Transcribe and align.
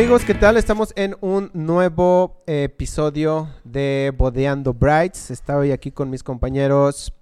Amigos, 0.00 0.24
¿qué 0.24 0.32
tal? 0.32 0.56
Estamos 0.56 0.94
en 0.96 1.14
un 1.20 1.50
nuevo 1.52 2.42
eh, 2.46 2.64
episodio 2.64 3.50
de 3.64 4.14
Bodeando 4.16 4.72
Brights. 4.72 5.30
Estoy 5.30 5.72
aquí 5.72 5.90
con 5.90 6.08
mis 6.08 6.22
compañeros 6.22 7.12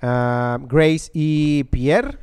ah, 0.00 0.58
Grace 0.70 1.10
y 1.12 1.64
Pierre. 1.64 2.16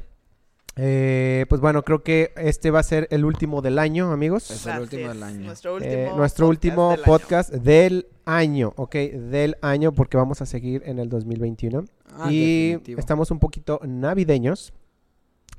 Eh, 0.76 1.46
pues 1.50 1.62
bueno, 1.62 1.84
creo 1.84 2.02
que 2.02 2.34
este 2.36 2.72
va 2.72 2.80
a 2.80 2.84
ser 2.84 3.08
el 3.12 3.26
último 3.26 3.62
del 3.62 3.78
año, 3.78 4.12
amigos. 4.12 4.50
Es 4.50 4.66
el 4.66 4.72
Así 4.72 4.82
último 4.82 5.08
del 5.10 5.22
año. 5.22 5.46
Nuestro 5.46 5.78
Eh, 5.80 6.06
último, 6.06 6.18
nuestro 6.18 6.48
último 6.48 6.90
del 6.90 7.00
año. 7.02 7.06
podcast 7.06 7.54
del 7.54 8.08
año, 8.26 8.74
ok, 8.78 8.96
del 8.96 9.56
año, 9.62 9.92
porque 9.94 10.18
vamos 10.18 10.42
a 10.42 10.48
seguir 10.48 10.82
en 10.88 10.98
el 10.98 11.10
2021. 11.10 11.86
Ah, 12.18 12.32
y 12.32 12.70
definitivo. 12.70 13.00
estamos 13.00 13.30
un 13.30 13.38
poquito 13.38 13.80
navideños. 13.86 14.74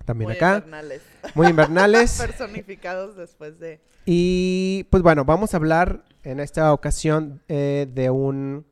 También 0.06 0.28
Muy 0.28 0.36
acá, 0.36 0.54
invernales. 0.56 1.02
muy 1.34 1.46
invernales. 1.48 2.18
Personificados 2.26 3.16
después 3.16 3.58
de... 3.58 3.80
Y 4.06 4.84
pues 4.90 5.02
bueno, 5.02 5.24
vamos 5.26 5.52
a 5.52 5.58
hablar 5.58 6.04
en 6.22 6.40
esta 6.40 6.72
ocasión 6.72 7.42
eh, 7.48 7.86
de 7.92 8.08
un 8.08 8.64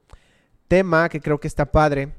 tema 0.68 1.08
que 1.08 1.20
creo 1.20 1.40
que 1.40 1.48
está 1.48 1.70
padre, 1.72 2.14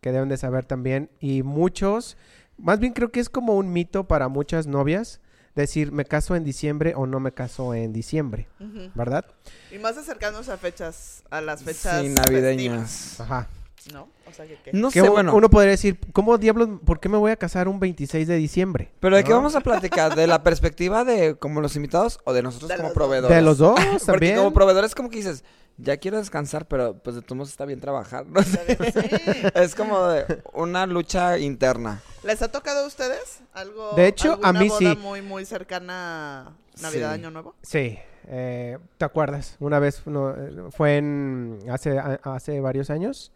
que 0.00 0.12
deben 0.12 0.28
de 0.28 0.36
saber 0.36 0.64
también. 0.64 1.10
Y 1.20 1.42
muchos, 1.42 2.16
más 2.56 2.78
bien 2.78 2.92
creo 2.92 3.10
que 3.10 3.20
es 3.20 3.28
como 3.28 3.56
un 3.56 3.72
mito 3.72 4.04
para 4.04 4.28
muchas 4.28 4.66
novias, 4.68 5.20
decir 5.56 5.90
me 5.92 6.04
caso 6.04 6.34
en 6.36 6.44
diciembre 6.44 6.94
o 6.96 7.06
no 7.06 7.18
me 7.20 7.32
caso 7.32 7.74
en 7.74 7.92
diciembre. 7.92 8.46
¿verdad? 8.94 9.24
Y 9.72 9.78
más 9.78 9.96
acercándose 9.96 10.52
a 10.52 10.56
fechas, 10.56 11.24
a 11.30 11.40
las 11.40 11.62
fechas 11.64 12.00
Sí, 12.02 12.06
festivas, 12.08 12.26
navideñas. 12.30 13.20
Ajá. 13.20 13.48
¿No? 13.92 14.08
O 14.28 14.32
sea, 14.32 14.46
que 14.46 14.56
qué. 14.64 14.72
No 14.72 14.90
sé, 14.90 15.02
bueno. 15.08 15.34
uno 15.34 15.50
podría 15.50 15.70
decir, 15.72 15.98
¿cómo 16.12 16.38
diablos, 16.38 16.68
por 16.84 17.00
qué 17.00 17.08
me 17.08 17.18
voy 17.18 17.30
a 17.32 17.36
casar 17.36 17.68
un 17.68 17.80
26 17.80 18.26
de 18.28 18.36
diciembre? 18.36 18.90
Pero 19.00 19.16
¿de 19.16 19.24
qué 19.24 19.32
vamos 19.32 19.54
a 19.56 19.60
platicar? 19.60 20.14
¿De 20.14 20.26
la 20.26 20.42
perspectiva 20.42 21.04
de 21.04 21.36
como 21.36 21.60
los 21.60 21.76
invitados 21.76 22.18
o 22.24 22.32
de 22.32 22.42
nosotros 22.42 22.68
De 22.70 22.76
como 22.76 22.92
proveedores? 22.92 23.36
De 23.36 23.42
los 23.42 23.58
dos 23.58 23.78
Porque 23.78 24.04
también. 24.06 24.36
como 24.36 24.52
proveedores 24.52 24.94
como 24.94 25.10
que 25.10 25.16
dices, 25.18 25.44
ya 25.76 25.96
quiero 25.96 26.18
descansar, 26.18 26.66
pero 26.68 26.94
pues 26.98 27.16
de 27.16 27.22
todos 27.22 27.36
modos 27.36 27.50
está 27.50 27.64
bien 27.64 27.80
trabajar. 27.80 28.26
¿no? 28.26 28.40
Sí. 28.42 28.56
es 29.54 29.74
como 29.74 30.06
de 30.06 30.42
una 30.52 30.86
lucha 30.86 31.38
interna. 31.38 32.00
¿Les 32.22 32.40
ha 32.42 32.48
tocado 32.50 32.84
a 32.84 32.86
ustedes 32.86 33.40
algo? 33.52 33.92
De 33.96 34.06
hecho, 34.06 34.38
a 34.42 34.52
mí 34.52 34.68
boda 34.68 34.78
sí. 34.92 34.98
muy, 35.00 35.20
muy 35.20 35.44
cercana 35.44 36.46
a 36.46 36.52
Navidad, 36.82 37.10
Sí. 37.10 37.14
Año 37.20 37.30
Nuevo? 37.30 37.54
Sí, 37.62 37.98
eh, 38.28 38.78
¿te 38.98 39.04
acuerdas? 39.04 39.56
Una 39.60 39.78
vez 39.78 40.06
no, 40.06 40.30
eh, 40.30 40.70
fue 40.70 40.96
en 40.96 41.58
hace, 41.70 41.98
a- 41.98 42.20
hace 42.22 42.60
varios 42.60 42.88
años, 42.90 43.32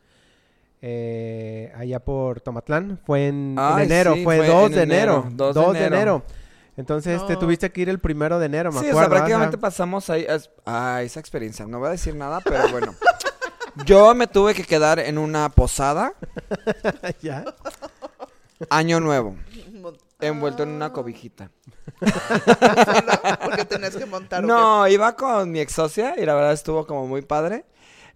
eh, 0.82 1.72
allá 1.76 1.98
por 2.00 2.40
Tomatlán, 2.40 2.98
fue 3.04 3.28
en, 3.28 3.56
enero, 3.80 4.14
sí, 4.14 4.24
fue, 4.24 4.36
fue 4.38 4.46
2 4.46 4.66
en 4.70 4.72
de 4.76 4.82
enero, 4.82 5.12
enero, 5.26 5.30
2 5.36 5.54
2 5.54 5.72
de 5.74 5.80
de 5.80 5.86
enero. 5.86 5.96
enero. 5.96 6.22
Entonces 6.76 7.26
te 7.26 7.36
tuviste 7.36 7.72
que 7.72 7.80
ir 7.80 7.88
el 7.88 7.98
primero 7.98 8.38
de 8.38 8.46
enero, 8.46 8.70
me 8.70 8.78
Sí, 8.78 8.86
o 8.86 8.90
acuerdo. 8.90 8.98
sea, 9.00 9.06
ajá. 9.06 9.16
prácticamente 9.16 9.58
pasamos 9.58 10.08
ahí. 10.10 10.24
es- 10.28 10.48
Ah, 10.64 11.00
esa 11.02 11.18
experiencia. 11.18 11.66
No 11.66 11.80
voy 11.80 11.88
a 11.88 11.92
decir 11.92 12.14
nada, 12.14 12.40
pero 12.40 12.68
bueno. 12.70 12.94
Yo 13.84 14.14
me 14.14 14.26
tuve 14.28 14.54
que 14.54 14.62
quedar 14.64 14.98
en 15.00 15.18
una 15.18 15.48
posada, 15.48 16.12
¿Ya? 17.22 17.44
año 18.70 19.00
nuevo, 19.00 19.36
envuelto 20.20 20.62
en 20.62 20.68
una 20.70 20.86
Ah, 20.86 20.92
cobijita. 20.92 21.50
Porque 23.44 23.64
tenías 23.64 23.96
que 23.96 24.06
montar. 24.06 24.44
¿o? 24.44 24.46
No, 24.46 24.86
iba 24.88 25.14
con 25.16 25.50
mi 25.50 25.60
ex 25.60 25.72
socia 25.72 26.14
y 26.18 26.24
la 26.24 26.34
verdad 26.34 26.52
estuvo 26.52 26.86
como 26.86 27.06
muy 27.06 27.22
padre. 27.22 27.64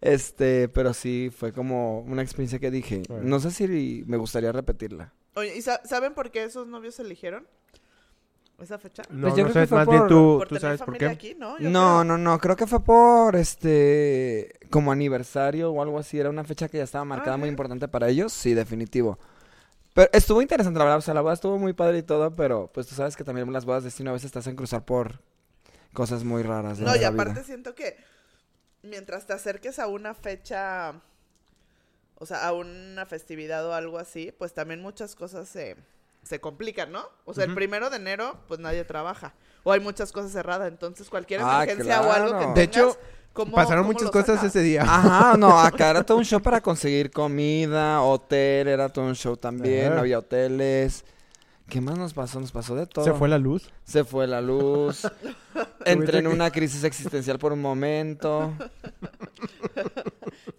Este, 0.03 0.69
pero 0.69 0.93
sí 0.95 1.31
fue 1.35 1.53
como 1.53 2.01
una 2.01 2.23
experiencia 2.23 2.59
que 2.59 2.71
dije, 2.71 3.03
no 3.23 3.41
sé 3.41 3.51
si 3.53 4.05
me 4.07 4.17
gustaría 4.19 4.53
repetirla. 4.53 5.13
Oye, 5.35 5.57
¿y 5.57 5.63
sa- 5.63 5.81
saben 5.85 6.13
por 6.13 6.31
qué 6.31 6.45
esos 6.45 6.67
novios 6.67 6.99
eligieron 7.01 7.47
esa 8.61 8.79
fecha? 8.79 9.03
No, 9.11 9.23
Pues 9.23 9.37
yo 9.37 9.45
no 9.45 9.51
creo 9.51 9.55
que 9.55 9.61
sé, 9.63 9.67
fue 9.69 9.79
más 9.79 9.89
bien 9.89 10.01
por- 10.01 10.09
tú, 10.09 10.39
por 10.39 10.49
tú 10.49 10.55
tener 10.57 10.61
sabes 10.63 10.81
por 10.81 10.87
familia 10.89 11.11
qué. 11.11 11.15
aquí, 11.15 11.35
¿no? 11.39 11.59
Yo 11.59 11.71
No, 11.71 12.03
creo. 12.03 12.05
no, 12.05 12.19
no, 12.19 12.39
creo 12.39 12.57
que 12.57 12.67
fue 12.67 12.83
por 12.85 13.37
este 13.37 14.53
como 14.71 14.91
aniversario 14.93 15.71
o 15.71 15.83
algo 15.83 15.99
así, 15.99 16.19
era 16.19 16.31
una 16.31 16.45
fecha 16.45 16.69
que 16.69 16.79
ya 16.79 16.85
estaba 16.85 17.05
marcada 17.05 17.35
Ah, 17.35 17.39
muy 17.39 17.49
importante 17.49 17.87
para 17.89 18.09
ellos, 18.09 18.33
sí, 18.33 18.55
definitivo. 18.55 19.19
Pero 19.95 20.11
estuvo 20.13 20.43
interesante, 20.43 20.79
la 20.79 20.85
verdad, 20.87 20.99
o 20.99 21.03
sea, 21.03 21.15
la 21.15 21.21
boda 21.21 21.35
estuvo 21.35 21.59
muy 21.59 21.75
padre 21.75 21.99
y 21.99 22.03
todo, 22.03 22.35
pero 22.35 22.71
pues 22.73 22.87
tú 22.87 22.95
sabes 22.95 23.17
que 23.17 23.25
también 23.25 23.53
las 23.53 23.65
bodas 23.67 23.83
de 23.83 23.89
destino 23.89 24.11
a 24.11 24.15
veces 24.15 24.33
te 24.33 24.39
hacen 24.39 24.57
cruzar 24.57 24.85
por 24.85 25.21
cosas 25.93 26.25
muy 26.25 26.43
raras 26.43 26.81
No, 26.81 26.97
y 26.97 27.05
aparte 27.05 27.35
vida. 27.35 27.45
siento 27.45 27.75
que 27.75 27.97
mientras 28.83 29.27
te 29.27 29.33
acerques 29.33 29.79
a 29.79 29.87
una 29.87 30.15
fecha, 30.15 30.95
o 32.19 32.27
sea, 32.27 32.47
a 32.47 32.53
una 32.53 33.07
festividad 33.07 33.67
o 33.67 33.75
algo 33.75 33.99
así, 33.99 34.33
pues 34.39 34.53
también 34.53 34.81
muchas 34.83 35.15
cosas 35.15 35.49
se, 35.49 35.77
se 36.23 36.41
complican, 36.41 36.93
¿no? 36.93 37.05
O 37.25 37.35
sea, 37.35 37.45
el 37.45 37.55
primero 37.55 37.91
de 37.91 37.97
enero, 37.97 38.39
pues 38.49 38.61
nadie 38.61 38.85
trabaja. 38.85 39.35
O 39.65 39.73
hay 39.73 39.81
muchas 39.81 40.13
cosas 40.13 40.33
cerradas, 40.33 40.69
entonces 40.69 41.09
cualquier 41.09 41.41
Ah, 41.43 41.63
emergencia 41.65 42.01
o 42.03 42.13
algo 42.13 42.33
que 42.33 42.39
tengas, 42.39 42.55
De 42.55 42.63
hecho, 42.65 42.99
¿cómo- 43.33 43.55
Pasaron 43.57 43.85
cómo 43.85 43.93
muchas 43.95 44.11
cosas 44.11 44.43
ese 44.43 44.61
día. 44.61 44.83
Ajá, 44.83 45.37
no, 45.37 45.59
acá 45.61 45.91
era 45.91 46.03
todo 46.05 46.19
un 46.19 46.25
show 46.25 46.41
para 46.43 46.61
conseguir 46.61 47.11
comida, 47.11 48.03
hotel, 48.03 48.69
era 48.69 48.89
todo 48.89 49.05
un 49.07 49.15
show 49.15 49.37
también, 49.37 49.95
no 49.95 50.01
había 50.01 50.19
hoteles. 50.19 51.05
¿Qué 51.69 51.81
más 51.81 51.99
nos 51.99 52.13
pasó? 52.13 52.41
Nos 52.41 52.53
pasó 52.53 52.75
de 52.75 52.87
todo. 52.87 53.05
Se 53.05 53.13
fue 53.13 53.29
la 53.29 53.39
luz. 53.39 53.71
Se 53.85 54.05
fue 54.05 54.27
la 54.27 54.41
luz. 54.41 55.07
Entré 55.85 56.19
en 56.19 56.27
una 56.27 56.51
crisis 56.51 56.85
existencial 56.85 57.39
por 57.39 57.53
un 57.53 57.61
momento. 57.61 58.53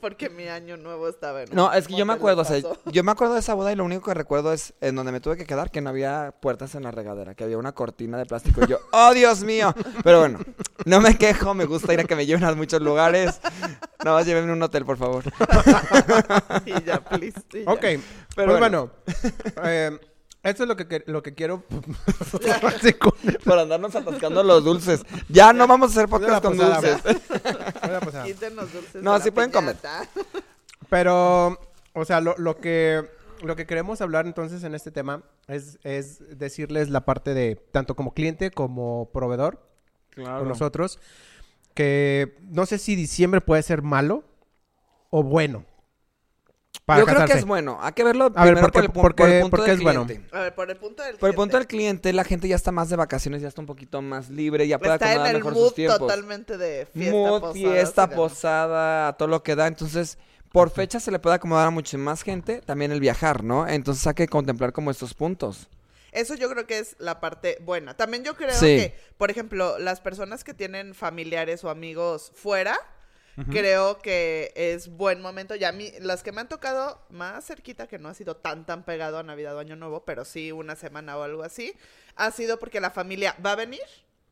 Porque 0.01 0.29
mi 0.29 0.47
año 0.47 0.75
nuevo 0.75 1.07
estaba 1.07 1.43
en 1.43 1.49
No, 1.53 1.71
es 1.71 1.87
que 1.87 1.95
yo 1.95 2.05
me 2.05 2.13
acuerdo, 2.13 2.41
o 2.41 2.45
sea, 2.45 2.61
yo 2.91 3.03
me 3.03 3.11
acuerdo 3.11 3.35
de 3.35 3.39
esa 3.39 3.53
boda 3.53 3.71
y 3.71 3.75
lo 3.75 3.85
único 3.85 4.05
que 4.05 4.13
recuerdo 4.13 4.51
es 4.51 4.73
en 4.81 4.95
donde 4.95 5.11
me 5.11 5.21
tuve 5.21 5.37
que 5.37 5.45
quedar 5.45 5.71
que 5.71 5.81
no 5.81 5.89
había 5.89 6.33
puertas 6.41 6.75
en 6.75 6.83
la 6.83 6.91
regadera, 6.91 7.35
que 7.35 7.43
había 7.43 7.57
una 7.57 7.73
cortina 7.73 8.17
de 8.17 8.25
plástico 8.25 8.61
y 8.63 8.67
yo, 8.67 8.79
¡oh, 8.91 9.13
Dios 9.13 9.43
mío! 9.43 9.73
Pero 10.03 10.19
bueno, 10.19 10.39
no 10.85 10.99
me 10.99 11.17
quejo, 11.17 11.53
me 11.53 11.65
gusta 11.65 11.93
ir 11.93 12.01
a 12.01 12.03
que 12.03 12.15
me 12.15 12.25
lleven 12.25 12.43
a 12.43 12.53
muchos 12.53 12.81
lugares. 12.81 13.39
Nada 14.03 14.17
más 14.17 14.25
llévenme 14.25 14.51
a 14.51 14.55
un 14.55 14.63
hotel, 14.63 14.85
por 14.85 14.97
favor. 14.97 15.23
y 16.65 16.83
ya, 16.83 17.03
please. 17.03 17.41
y 17.53 17.63
ya. 17.63 17.71
Ok, 17.71 17.81
Pero 17.81 18.01
pues 18.35 18.47
bueno. 18.59 18.59
bueno, 18.59 18.91
eh, 19.63 19.97
esto 20.43 20.63
es 20.63 20.69
lo 20.69 20.75
que, 20.75 21.03
lo 21.07 21.23
que 21.23 21.33
quiero. 21.33 21.63
Por 23.45 23.59
andarnos 23.59 23.95
atascando 23.95 24.43
los 24.43 24.63
dulces. 24.63 25.03
Ya 25.29 25.53
no 25.53 25.67
vamos 25.67 25.89
a 25.89 25.91
hacer 25.93 26.09
podcast 26.09 26.43
con 26.43 26.57
dulces. 26.57 27.01
Quítenos 28.25 28.67
No, 28.95 29.19
sí 29.21 29.31
pueden 29.31 29.51
comer. 29.51 29.77
Pero, 30.89 31.57
o 31.93 32.05
sea, 32.05 32.19
lo, 32.19 32.35
lo 32.37 32.57
que 32.57 33.09
lo 33.41 33.55
que 33.55 33.65
queremos 33.65 33.99
hablar 34.01 34.25
entonces 34.25 34.63
en 34.63 34.73
este 34.73 34.91
tema 34.91 35.23
es, 35.47 35.77
es 35.83 36.37
decirles 36.37 36.89
la 36.89 37.03
parte 37.03 37.33
de 37.33 37.55
tanto 37.55 37.95
como 37.95 38.13
cliente 38.13 38.51
como 38.51 39.09
proveedor 39.11 39.67
con 40.15 40.47
nosotros 40.47 40.99
que 41.73 42.37
no 42.41 42.65
sé 42.65 42.77
si 42.77 42.95
diciembre 42.95 43.41
puede 43.41 43.61
ser 43.63 43.81
malo 43.81 44.23
o 45.09 45.23
bueno 45.23 45.65
para 46.85 46.99
Yo 46.99 47.05
creo 47.05 47.15
que 47.17 47.21
casarse. 47.23 47.39
es 47.39 47.45
bueno. 47.45 47.77
Hay 47.81 47.93
que 47.93 48.03
verlo 48.03 48.25
A 48.35 48.43
ver, 48.45 48.53
primero 48.55 48.71
¿por 48.71 48.83
el, 48.83 48.89
pu- 48.89 48.93
por 49.15 49.29
el 49.29 49.41
punto 49.41 49.49
por 49.57 49.59
qué 49.65 49.71
del 49.71 49.77
es 49.79 49.83
bueno? 49.83 50.05
cliente. 50.05 50.35
A 50.35 50.39
ver, 50.41 50.55
por 50.55 50.69
el 50.69 50.77
punto 50.77 51.03
del 51.03 51.15
Por 51.17 51.29
el 51.29 51.35
punto 51.35 51.57
del 51.57 51.67
cliente. 51.67 52.01
cliente, 52.01 52.13
la 52.13 52.23
gente 52.23 52.47
ya 52.47 52.55
está 52.55 52.71
más 52.71 52.89
de 52.89 52.95
vacaciones, 52.95 53.41
ya 53.41 53.47
está 53.47 53.61
un 53.61 53.67
poquito 53.67 54.01
más 54.01 54.29
libre, 54.29 54.67
ya 54.67 54.79
puede 54.79 54.93
Está 54.93 55.05
en 55.05 55.11
acomodar 55.11 55.35
el 55.35 55.37
mejor 55.41 55.53
mood 55.53 55.63
sus 55.65 55.75
tiempos. 55.75 55.99
totalmente 55.99 56.57
de 56.57 56.85
fiesta, 56.87 57.11
Mood, 57.11 57.39
posada, 57.41 57.53
fiesta, 57.53 58.09
posada, 58.09 59.13
todo 59.13 59.27
lo 59.29 59.43
que 59.43 59.55
da. 59.55 59.67
Entonces, 59.67 60.17
por 60.51 60.69
fecha 60.71 60.99
se 60.99 61.11
le 61.11 61.19
puede 61.19 61.35
acomodar 61.37 61.67
a 61.67 61.71
mucha 61.71 61.97
más 61.97 62.21
gente. 62.23 62.61
También 62.61 62.91
el 62.91 62.99
viajar, 62.99 63.43
¿no? 63.43 63.67
Entonces 63.67 64.05
hay 64.07 64.13
que 64.13 64.27
contemplar 64.27 64.73
como 64.73 64.91
estos 64.91 65.13
puntos. 65.13 65.69
Eso 66.11 66.35
yo 66.35 66.47
creo 66.49 66.67
que 66.67 66.77
es 66.79 66.95
la 66.99 67.19
parte 67.19 67.57
buena. 67.61 67.95
También 67.95 68.23
yo 68.23 68.35
creo 68.35 68.51
Sí. 68.51 68.65
que, 68.77 68.95
por 69.17 69.31
ejemplo, 69.31 69.79
las 69.79 69.99
personas 69.99 70.43
que 70.43 70.53
tienen 70.53 70.93
familiares 70.93 71.63
o 71.63 71.71
amigos 71.71 72.31
fuera, 72.35 72.77
creo 73.49 73.99
que 73.99 74.51
es 74.55 74.89
buen 74.89 75.21
momento. 75.21 75.55
Ya 75.55 75.69
a 75.69 75.71
mí, 75.71 75.91
las 76.01 76.23
que 76.23 76.31
me 76.31 76.41
han 76.41 76.49
tocado 76.49 77.01
más 77.09 77.45
cerquita, 77.45 77.87
que 77.87 77.97
no 77.99 78.09
ha 78.09 78.13
sido 78.13 78.35
tan, 78.37 78.65
tan 78.65 78.83
pegado 78.83 79.17
a 79.17 79.23
Navidad 79.23 79.55
o 79.55 79.59
Año 79.59 79.75
Nuevo, 79.75 80.05
pero 80.05 80.25
sí 80.25 80.51
una 80.51 80.75
semana 80.75 81.17
o 81.17 81.23
algo 81.23 81.43
así, 81.43 81.73
ha 82.15 82.31
sido 82.31 82.59
porque 82.59 82.79
la 82.79 82.91
familia 82.91 83.35
va 83.45 83.53
a 83.53 83.55
venir 83.55 83.81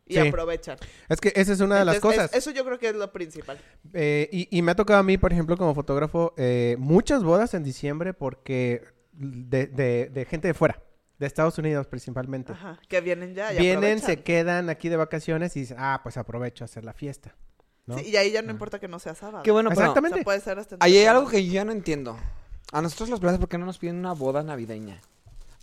y 0.06 0.15
Sí. 0.15 0.27
aprovechan. 0.27 0.77
Es 1.09 1.21
que 1.21 1.31
esa 1.36 1.53
es 1.53 1.59
una 1.62 1.80
de 1.80 1.86
las 1.86 2.00
cosas. 2.00 2.31
es- 2.31 2.38
eso 2.39 2.51
yo 2.51 2.65
creo 2.65 2.77
que 2.80 2.89
es 2.89 2.95
lo 2.95 3.12
principal. 3.13 3.59
Eh, 3.94 4.27
y, 4.31 4.48
y 4.56 4.62
me 4.62 4.71
ha 4.71 4.75
tocado 4.75 5.00
a 5.00 5.03
mí, 5.03 5.18
por 5.18 5.31
ejemplo, 5.31 5.56
como 5.57 5.74
fotógrafo, 5.74 6.33
eh, 6.38 6.75
muchas 6.80 7.24
bodas 7.24 7.53
en 7.53 7.63
diciembre 7.63 8.13
porque 8.13 8.83
de, 9.13 9.68
de- 9.68 10.09
de 10.12 10.25
gente 10.25 10.48
de 10.48 10.53
fuera, 10.53 10.81
de 11.18 11.27
Estados 11.27 11.57
Unidos 11.59 11.88
principalmente. 11.88 12.51
Ajá. 12.53 12.80
Que 12.89 13.00
vienen 13.01 13.36
ya 13.36 13.53
y 13.53 13.57
Vienen, 13.57 13.77
aprovechan. 13.77 14.06
se 14.09 14.24
quedan 14.24 14.69
aquí 14.69 14.89
de 14.89 14.98
vacaciones 14.98 15.56
y 15.56 15.62
dicen, 15.62 15.77
ah, 15.80 16.00
pues 16.03 16.18
aprovecho 16.18 16.63
a 16.63 16.65
hacer 16.65 16.83
la 16.83 16.94
fiesta. 16.94 17.36
¿No? 17.86 17.98
Sí, 17.98 18.10
y 18.10 18.16
ahí 18.18 18.31
ya 18.31 18.42
no 18.42 18.51
importa 18.51 18.80
que 18.80 18.88
no 18.88 19.00
sea 19.00 19.16
sábado. 19.16 19.44
Qué 19.44 19.51
bueno, 19.51 19.69
pero 19.69 19.81
O 19.81 19.83
Exactamente. 19.83 20.18
sea, 20.19 20.24
puede 20.24 20.39
ser 20.42 20.60
hasta 20.60 20.78
ahí 20.80 20.98
hay 20.98 21.06
algo 21.06 21.28
que 21.30 21.45
yo 21.45 21.54
ya 21.54 21.66
no 21.66 21.72
entiendo. 21.72 22.18
A 22.72 22.81
nosotros 22.81 23.10
los 23.10 23.19
brazos, 23.19 23.39
¿por 23.39 23.50
qué 23.50 23.57
no 23.57 23.66
nos 23.66 23.78
piden 23.78 23.98
una 23.98 24.13
boda 24.13 24.44
navideña? 24.44 25.01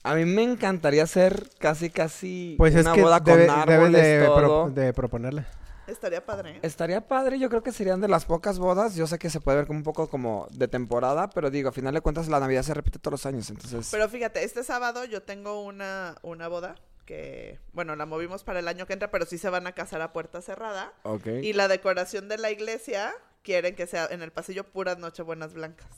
A 0.02 0.14
mí 0.14 0.24
me 0.24 0.42
encantaría 0.42 1.02
hacer 1.02 1.48
casi, 1.58 1.90
casi 1.90 2.54
Pues 2.58 2.74
es 2.74 2.82
una 2.82 2.92
que 2.94 3.02
boda 3.02 3.20
debe, 3.20 3.46
con 3.46 3.56
debe 3.66 3.74
árboles, 3.74 4.02
de, 4.02 4.24
pro- 4.26 4.42
todo. 4.46 4.70
de 4.70 4.92
proponerle. 4.92 5.44
Estaría 5.86 6.24
padre. 6.24 6.56
¿eh? 6.56 6.60
Estaría 6.62 7.00
padre, 7.08 7.38
yo 7.38 7.48
creo 7.48 7.62
que 7.62 7.72
serían 7.72 8.00
de 8.02 8.08
las 8.08 8.26
pocas 8.26 8.58
bodas. 8.58 8.94
Yo 8.94 9.06
sé 9.06 9.18
que 9.18 9.30
se 9.30 9.40
puede 9.40 9.56
ver 9.56 9.66
como 9.66 9.78
un 9.78 9.82
poco 9.84 10.08
como 10.10 10.46
de 10.50 10.68
temporada, 10.68 11.30
pero 11.30 11.50
digo, 11.50 11.70
a 11.70 11.72
final 11.72 11.94
de 11.94 12.02
cuentas 12.02 12.28
la 12.28 12.40
Navidad 12.40 12.62
se 12.62 12.74
repite 12.74 12.98
todos 12.98 13.12
los 13.12 13.26
años, 13.26 13.48
entonces... 13.48 13.88
Pero 13.90 14.06
fíjate, 14.10 14.44
este 14.44 14.62
sábado 14.64 15.06
yo 15.06 15.22
tengo 15.22 15.62
una, 15.64 16.16
una 16.22 16.46
boda 16.48 16.74
que, 17.08 17.58
bueno, 17.72 17.96
la 17.96 18.04
movimos 18.04 18.44
para 18.44 18.58
el 18.58 18.68
año 18.68 18.86
que 18.86 18.92
entra, 18.92 19.10
pero 19.10 19.24
sí 19.24 19.38
se 19.38 19.48
van 19.48 19.66
a 19.66 19.72
casar 19.72 20.02
a 20.02 20.12
puerta 20.12 20.42
cerrada. 20.42 20.92
Ok. 21.04 21.26
Y 21.42 21.54
la 21.54 21.66
decoración 21.66 22.28
de 22.28 22.36
la 22.36 22.50
iglesia 22.50 23.14
quieren 23.42 23.74
que 23.74 23.86
sea 23.86 24.06
en 24.10 24.20
el 24.20 24.30
pasillo 24.30 24.64
puras 24.64 24.98
nochebuenas 24.98 25.54
blancas. 25.54 25.88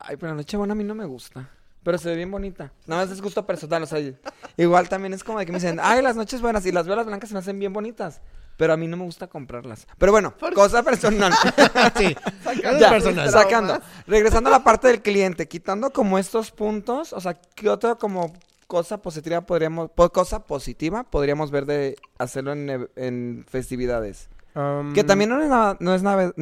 Ay, 0.00 0.16
pero 0.16 0.32
la 0.32 0.36
Nochebuena 0.36 0.72
a 0.72 0.74
mí 0.74 0.84
no 0.84 0.94
me 0.94 1.04
gusta. 1.04 1.50
Pero 1.82 1.98
se 1.98 2.08
ve 2.08 2.16
bien 2.16 2.30
bonita. 2.30 2.72
Nada 2.86 3.02
más 3.04 3.12
es 3.12 3.20
gusto 3.20 3.44
personal, 3.44 3.82
o 3.82 3.86
sea, 3.86 4.00
igual 4.56 4.88
también 4.88 5.12
es 5.12 5.22
como 5.22 5.38
de 5.38 5.44
que 5.44 5.52
me 5.52 5.58
dicen, 5.58 5.78
ay, 5.82 6.00
las 6.00 6.16
noches 6.16 6.40
buenas 6.40 6.64
y 6.64 6.72
las 6.72 6.86
velas 6.86 7.04
blancas 7.04 7.28
se 7.28 7.34
me 7.34 7.40
hacen 7.40 7.58
bien 7.58 7.74
bonitas. 7.74 8.22
Pero 8.56 8.72
a 8.72 8.78
mí 8.78 8.88
no 8.88 8.96
me 8.96 9.04
gusta 9.04 9.26
comprarlas. 9.26 9.86
Pero 9.98 10.12
bueno, 10.12 10.32
cosa 10.54 10.82
personal. 10.82 11.30
sí. 11.98 12.16
Sacando 12.42 12.78
Ya, 12.80 12.98
traumas. 12.98 13.30
sacando. 13.32 13.80
Regresando 14.06 14.48
a 14.48 14.52
la 14.52 14.64
parte 14.64 14.88
del 14.88 15.02
cliente, 15.02 15.46
quitando 15.46 15.90
como 15.90 16.18
estos 16.18 16.52
puntos, 16.52 17.12
o 17.12 17.20
sea, 17.20 17.34
¿qué 17.34 17.68
otra 17.68 17.96
como 17.96 18.32
cosa 18.66 19.00
positiva 19.02 19.40
podríamos, 19.42 19.90
po- 19.90 20.10
cosa 20.12 20.40
positiva 20.44 21.04
podríamos 21.04 21.50
ver 21.50 21.66
de 21.66 21.96
hacerlo 22.18 22.52
en, 22.52 22.88
en 22.96 23.44
festividades? 23.48 24.28
Um, 24.54 24.92
Que 24.94 25.04
también 25.04 25.30
no 25.30 25.42
es 25.42 25.48
nada, 25.48 25.76
no 25.80 25.94
es 25.94 26.02
nada, 26.02 26.32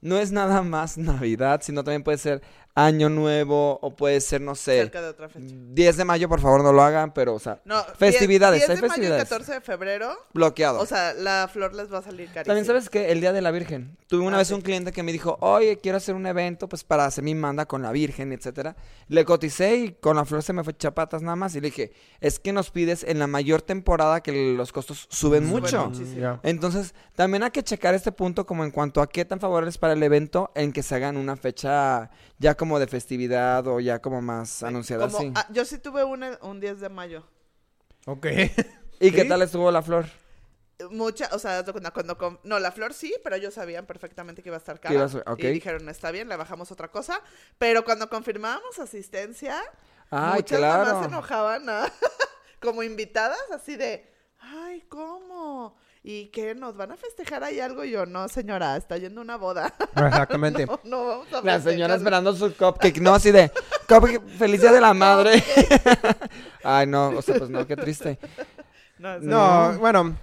no 0.00 0.18
es 0.18 0.32
nada 0.32 0.62
más 0.62 0.98
Navidad, 0.98 1.60
sino 1.62 1.84
también 1.84 2.02
puede 2.02 2.18
ser 2.18 2.42
Año 2.74 3.08
Nuevo 3.10 3.78
o 3.82 3.94
puede 3.94 4.20
ser, 4.20 4.40
no 4.40 4.54
sé, 4.54 4.78
Cerca 4.78 5.02
de 5.02 5.08
otra 5.08 5.28
fecha. 5.28 5.54
10 5.54 5.96
de 5.98 6.04
mayo, 6.04 6.28
por 6.28 6.40
favor, 6.40 6.62
no 6.62 6.72
lo 6.72 6.82
hagan, 6.82 7.12
pero, 7.12 7.34
o 7.34 7.38
sea, 7.38 7.60
No, 7.64 7.82
Festividades, 7.98 8.60
10, 8.60 8.70
hay 8.70 8.76
10 8.76 8.80
de 8.82 8.88
mayo 8.88 9.02
y 9.02 9.06
festividades. 9.06 9.28
14 9.28 9.52
de 9.52 9.60
febrero, 9.60 10.10
bloqueado. 10.32 10.80
o 10.80 10.86
sea, 10.86 11.12
la 11.14 11.48
flor 11.52 11.74
les 11.74 11.92
va 11.92 11.98
a 11.98 12.02
salir 12.02 12.26
carísima. 12.28 12.44
También 12.44 12.64
sabes 12.64 12.88
que 12.88 13.12
el 13.12 13.20
Día 13.20 13.32
de 13.32 13.42
la 13.42 13.50
Virgen. 13.50 13.96
Tuve 14.06 14.22
una 14.26 14.36
Ah, 14.36 14.38
vez 14.40 14.48
sí. 14.48 14.54
un 14.54 14.60
cliente 14.62 14.92
que 14.92 15.02
me 15.02 15.12
dijo, 15.12 15.36
oye, 15.40 15.78
quiero 15.78 15.96
hacer 15.98 16.14
un 16.14 16.26
evento 16.26 16.68
pues 16.68 16.84
para 16.84 17.04
hacer 17.06 17.24
mi 17.24 17.34
manda 17.34 17.66
con 17.66 17.82
la 17.82 17.92
Virgen, 17.92 18.32
etcétera. 18.32 18.76
Le 19.08 19.24
coticé 19.24 19.76
y 19.76 19.92
con 19.92 20.16
la 20.16 20.24
flor 20.24 20.42
se 20.42 20.52
me 20.52 20.64
fue 20.64 20.76
chapatas 20.76 21.22
nada 21.22 21.36
más. 21.36 21.54
Y 21.54 21.60
le 21.60 21.68
dije, 21.68 21.92
es 22.20 22.38
que 22.38 22.52
nos 22.52 22.70
pides 22.70 23.04
en 23.04 23.18
la 23.18 23.26
mayor 23.26 23.62
temporada 23.62 24.22
que 24.22 24.54
los 24.54 24.72
costos 24.72 25.06
suben 25.10 25.48
Suben 25.48 25.62
mucho. 25.62 25.88
muchísimo. 25.90 26.40
Entonces, 26.42 26.94
también 27.14 27.42
hay 27.42 27.50
que 27.50 27.62
checar 27.62 27.94
este 27.94 28.12
punto 28.12 28.44
como 28.46 28.64
en 28.64 28.70
cuanto 28.70 29.00
a 29.02 29.08
qué 29.08 29.24
tan 29.24 29.40
favorables 29.40 29.78
para 29.78 29.92
el 29.94 30.02
evento 30.02 30.50
en 30.54 30.72
que 30.72 30.82
se 30.82 30.94
hagan 30.94 31.16
una 31.16 31.36
fecha 31.36 32.10
ya 32.38 32.54
como 32.62 32.78
de 32.78 32.86
festividad 32.86 33.66
o 33.66 33.80
ya 33.80 34.00
como 34.00 34.22
más 34.22 34.62
anunciada 34.62 35.06
Como- 35.08 35.18
así. 35.18 35.32
ah, 35.34 35.48
yo 35.50 35.64
sí 35.64 35.78
tuve 35.78 36.04
una- 36.04 36.38
un 36.42 36.60
10 36.60 36.78
de 36.78 36.88
mayo. 36.88 37.26
Ok. 38.06 38.26
¿Y 39.00 39.10
qué 39.10 39.22
¿sí? 39.22 39.28
tal 39.28 39.42
estuvo 39.42 39.68
la 39.72 39.82
flor? 39.82 40.06
Mucha, 40.92 41.28
o 41.32 41.40
sea, 41.40 41.64
cuando, 41.92 42.16
com- 42.16 42.38
no, 42.44 42.60
la 42.60 42.70
flor 42.70 42.94
sí, 42.94 43.12
pero 43.24 43.34
ellos 43.34 43.54
sabían 43.54 43.84
perfectamente 43.84 44.44
que 44.44 44.48
iba 44.50 44.56
a 44.56 44.58
estar 44.58 44.78
cara. 44.78 45.06
a. 45.26 45.34
Y 45.38 45.46
dijeron, 45.48 45.88
está 45.88 46.12
bien, 46.12 46.28
le 46.28 46.36
bajamos 46.36 46.70
otra 46.70 46.86
cosa. 46.88 47.20
Pero 47.58 47.84
cuando 47.84 48.08
confirmábamos 48.08 48.78
asistencia, 48.78 49.60
Ay, 50.08 50.34
muchas 50.36 50.60
mamás 50.60 50.84
claro. 50.84 51.00
se 51.00 51.08
enojaban 51.08 51.66
¿no? 51.66 51.72
como 52.60 52.84
invitadas, 52.84 53.40
así 53.52 53.74
de, 53.74 54.08
ay, 54.38 54.82
¿cómo? 54.88 55.74
¿Y 56.04 56.26
qué? 56.30 56.54
¿Nos 56.54 56.76
van 56.76 56.90
a 56.90 56.96
festejar 56.96 57.44
ahí 57.44 57.60
algo? 57.60 57.84
Y 57.84 57.92
yo, 57.92 58.06
no, 58.06 58.28
señora, 58.28 58.76
está 58.76 58.96
yendo 58.96 59.20
una 59.20 59.36
boda. 59.36 59.72
Exactamente. 59.96 60.66
no, 60.66 60.80
no 60.84 61.06
vamos 61.06 61.32
a 61.32 61.42
La 61.42 61.60
señora 61.60 61.94
festejar". 61.94 61.96
esperando 61.98 62.34
su 62.34 62.52
cupcake, 62.56 62.98
no 63.00 63.14
así 63.14 63.30
de 63.30 63.50
cupcake, 63.88 64.20
feliz 64.36 64.60
día 64.60 64.72
de 64.72 64.80
la 64.80 64.94
madre. 64.94 65.42
Ay, 66.64 66.86
no, 66.88 67.10
o 67.10 67.22
sea, 67.22 67.36
pues 67.38 67.50
no, 67.50 67.66
qué 67.66 67.76
triste. 67.76 68.18
No, 68.98 69.78
bueno, 69.78 70.16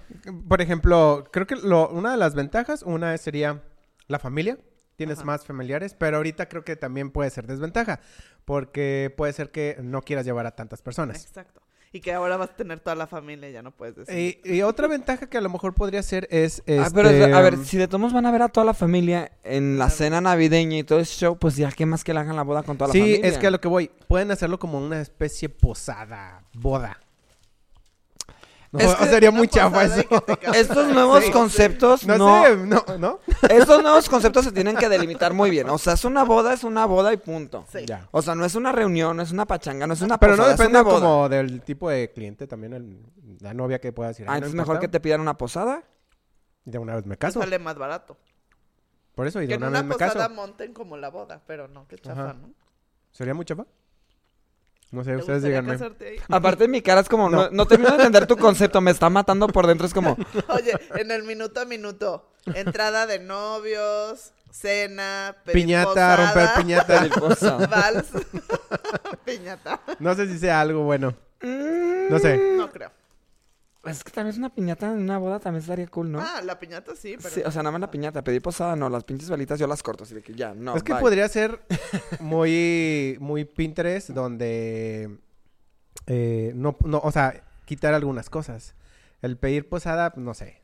por 0.48 0.60
ejemplo, 0.60 1.24
creo 1.32 1.46
que 1.46 1.56
lo, 1.56 1.88
una 1.90 2.12
de 2.12 2.16
las 2.16 2.34
ventajas, 2.34 2.82
una 2.82 3.16
sería 3.18 3.62
la 4.06 4.18
familia. 4.18 4.58
Tienes 4.96 5.18
Ajá. 5.18 5.26
más 5.26 5.46
familiares, 5.46 5.94
pero 5.98 6.18
ahorita 6.18 6.46
creo 6.50 6.62
que 6.62 6.76
también 6.76 7.10
puede 7.10 7.30
ser 7.30 7.46
desventaja, 7.46 8.00
porque 8.44 9.12
puede 9.16 9.32
ser 9.32 9.50
que 9.50 9.78
no 9.82 10.02
quieras 10.02 10.26
llevar 10.26 10.44
a 10.44 10.50
tantas 10.54 10.82
personas. 10.82 11.24
Exacto. 11.24 11.62
Y 11.92 12.00
que 12.00 12.12
ahora 12.12 12.36
vas 12.36 12.50
a 12.50 12.54
tener 12.56 12.78
toda 12.78 12.94
la 12.94 13.08
familia 13.08 13.48
y 13.50 13.52
ya 13.52 13.62
no 13.62 13.72
puedes 13.72 13.96
decir. 13.96 14.38
Y, 14.44 14.48
y 14.56 14.62
otra 14.62 14.86
ventaja 14.86 15.26
que 15.28 15.38
a 15.38 15.40
lo 15.40 15.48
mejor 15.50 15.74
podría 15.74 16.02
ser 16.04 16.28
es... 16.30 16.62
Ah, 16.78 16.88
pero 16.94 17.10
este, 17.10 17.32
a 17.34 17.40
ver, 17.40 17.56
si 17.64 17.78
de 17.78 17.88
todos 17.88 18.12
van 18.12 18.26
a 18.26 18.30
ver 18.30 18.42
a 18.42 18.48
toda 18.48 18.64
la 18.64 18.74
familia 18.74 19.32
en 19.42 19.76
la 19.76 19.86
Claro. 19.86 19.98
cena 19.98 20.20
navideña 20.20 20.78
y 20.78 20.84
todo 20.84 21.00
ese 21.00 21.14
show, 21.18 21.36
pues 21.36 21.56
ya 21.56 21.72
qué 21.72 21.86
más 21.86 22.04
que 22.04 22.14
le 22.14 22.20
hagan 22.20 22.36
la 22.36 22.42
boda 22.44 22.62
con 22.62 22.76
toda 22.78 22.88
la 22.88 22.92
Sí, 22.92 23.00
familia. 23.00 23.26
es 23.26 23.38
que 23.38 23.48
a 23.48 23.50
lo 23.50 23.60
que 23.60 23.66
voy, 23.66 23.90
pueden 24.06 24.30
hacerlo 24.30 24.60
como 24.60 24.78
una 24.78 25.00
especie 25.00 25.48
posada, 25.48 26.44
boda. 26.54 27.00
No, 28.72 28.78
Es 28.78 28.94
que 28.94 29.06
sería 29.06 29.30
Una 29.30 29.38
muy 29.38 29.48
chafa 29.48 29.80
posada 29.80 30.00
eso. 30.00 30.24
que. 30.38 30.60
Estos 30.60 30.88
nuevos 30.88 31.24
Sí. 31.24 31.32
conceptos 31.32 32.06
No, 32.06 32.16
no, 32.18 32.44
sé, 32.44 32.56
no, 32.56 32.84
¿no? 32.98 33.20
estos 33.48 33.82
nuevos 33.82 34.08
conceptos 34.08 34.44
se 34.44 34.52
tienen 34.52 34.76
que 34.76 34.88
delimitar 34.88 35.34
muy 35.34 35.50
bien. 35.50 35.68
O 35.70 35.76
sea, 35.78 35.94
es 35.94 36.04
una 36.04 36.22
boda, 36.22 36.52
es 36.52 36.62
una 36.62 36.86
boda 36.86 37.12
y 37.12 37.16
punto. 37.16 37.64
Sí. 37.72 37.84
Ya. 37.84 38.06
O 38.12 38.22
sea, 38.22 38.36
no 38.36 38.44
es 38.44 38.54
una 38.54 38.70
reunión, 38.70 39.16
no 39.16 39.24
es 39.24 39.32
una 39.32 39.44
pachanga, 39.44 39.88
no 39.88 39.94
es 39.94 40.02
una 40.02 40.18
Pero 40.18 40.32
no 40.32 40.36
posada, 40.44 40.52
es 40.54 40.58
depende 40.58 40.78
una 40.80 40.88
boda. 40.88 41.00
como 41.00 41.28
del 41.28 41.62
tipo 41.62 41.90
de 41.90 42.12
cliente 42.12 42.46
también, 42.46 42.72
el- 42.74 43.02
la 43.40 43.54
novia 43.54 43.80
que 43.80 43.92
pueda 43.92 44.10
decir. 44.10 44.26
Ah, 44.28 44.34
"Ay, 44.34 44.40
no 44.40 44.46
entonces 44.46 44.56
mejor 44.68 44.78
que 44.80 44.86
te 44.88 45.00
pidan 45.00 45.20
una 45.20 45.36
posada. 45.36 45.82
De 46.64 46.78
una 46.78 46.94
vez 46.94 47.06
me 47.06 47.16
caso. 47.16 47.40
sale 47.40 47.58
más 47.58 47.74
barato. 47.76 48.16
Por 49.16 49.26
eso, 49.26 49.40
y 49.42 49.46
Que 49.46 49.48
de 49.48 49.54
en 49.54 49.62
una 49.62 49.68
una 49.70 49.78
vez 49.80 49.88
me 49.88 49.94
posada 49.94 50.12
caso. 50.28 50.34
monten 50.34 50.72
como 50.72 50.96
la 50.96 51.08
boda, 51.10 51.40
pero 51.46 51.66
no, 51.66 51.88
qué 51.88 51.98
chafa, 51.98 52.22
Ajá. 52.22 52.32
¿no? 52.34 52.50
¿Sería 53.10 53.34
muy 53.34 53.44
chafa? 53.44 53.66
No 54.92 55.04
sé, 55.04 55.10
¿Te 55.12 55.16
ustedes 55.18 55.42
díganme. 55.44 55.76
Aparte 56.28 56.66
mi 56.66 56.82
cara 56.82 57.00
es 57.00 57.08
como, 57.08 57.28
no, 57.30 57.44
No. 57.44 57.50
no 57.52 57.66
termino 57.66 57.90
de 57.90 57.96
entender 57.96 58.26
tu 58.26 58.36
concepto, 58.36 58.80
me 58.80 58.90
está 58.90 59.08
matando 59.08 59.46
por 59.46 59.66
dentro, 59.66 59.86
es 59.86 59.94
como, 59.94 60.16
Oye, 60.48 60.72
en 60.96 61.10
el 61.12 61.22
minuto 61.22 61.60
a 61.60 61.64
minuto, 61.64 62.28
entrada 62.54 63.06
de 63.06 63.20
novios, 63.20 64.32
cena, 64.50 65.36
Piñata, 65.52 66.16
romper 66.16 66.48
piñata. 66.56 66.94
mariposa. 66.96 67.56
vals, 67.68 68.06
piñata. 69.24 69.80
No 70.00 70.14
sé 70.14 70.26
si 70.26 70.38
sea 70.38 70.60
algo 70.60 70.82
bueno. 70.82 71.14
No 71.42 72.18
sé. 72.18 72.54
No 72.56 72.70
creo. 72.70 72.90
Es 73.84 74.04
que 74.04 74.10
también 74.10 74.32
es 74.32 74.38
una 74.38 74.54
piñata 74.54 74.92
en 74.92 74.98
una 74.98 75.16
boda 75.16 75.40
también 75.40 75.62
estaría 75.62 75.86
cool, 75.86 76.12
¿no? 76.12 76.20
Ah, 76.20 76.42
la 76.44 76.58
piñata 76.58 76.94
sí, 76.94 77.16
pero 77.16 77.34
Sí, 77.34 77.40
o 77.44 77.50
sea, 77.50 77.62
nada 77.62 77.72
más 77.72 77.80
la 77.80 77.90
piñata, 77.90 78.22
pedir 78.22 78.42
posada, 78.42 78.76
no, 78.76 78.90
las 78.90 79.04
pinches 79.04 79.30
velitas 79.30 79.58
yo 79.58 79.66
las 79.66 79.82
corto, 79.82 80.04
así 80.04 80.14
de 80.14 80.22
que 80.22 80.34
ya, 80.34 80.52
no. 80.54 80.76
es 80.76 80.82
que 80.82 80.92
bye. 80.92 81.00
podría 81.00 81.26
ser 81.28 81.62
muy, 82.20 83.16
muy 83.20 83.46
Pinterest 83.46 84.10
donde 84.10 85.18
eh, 86.06 86.52
no, 86.54 86.76
no, 86.84 87.00
o 87.02 87.10
sea, 87.12 87.42
quitar 87.64 87.94
algunas 87.94 88.28
cosas. 88.28 88.74
El 89.22 89.36
pedir 89.36 89.68
posada, 89.68 90.12
no 90.16 90.34
sé. 90.34 90.59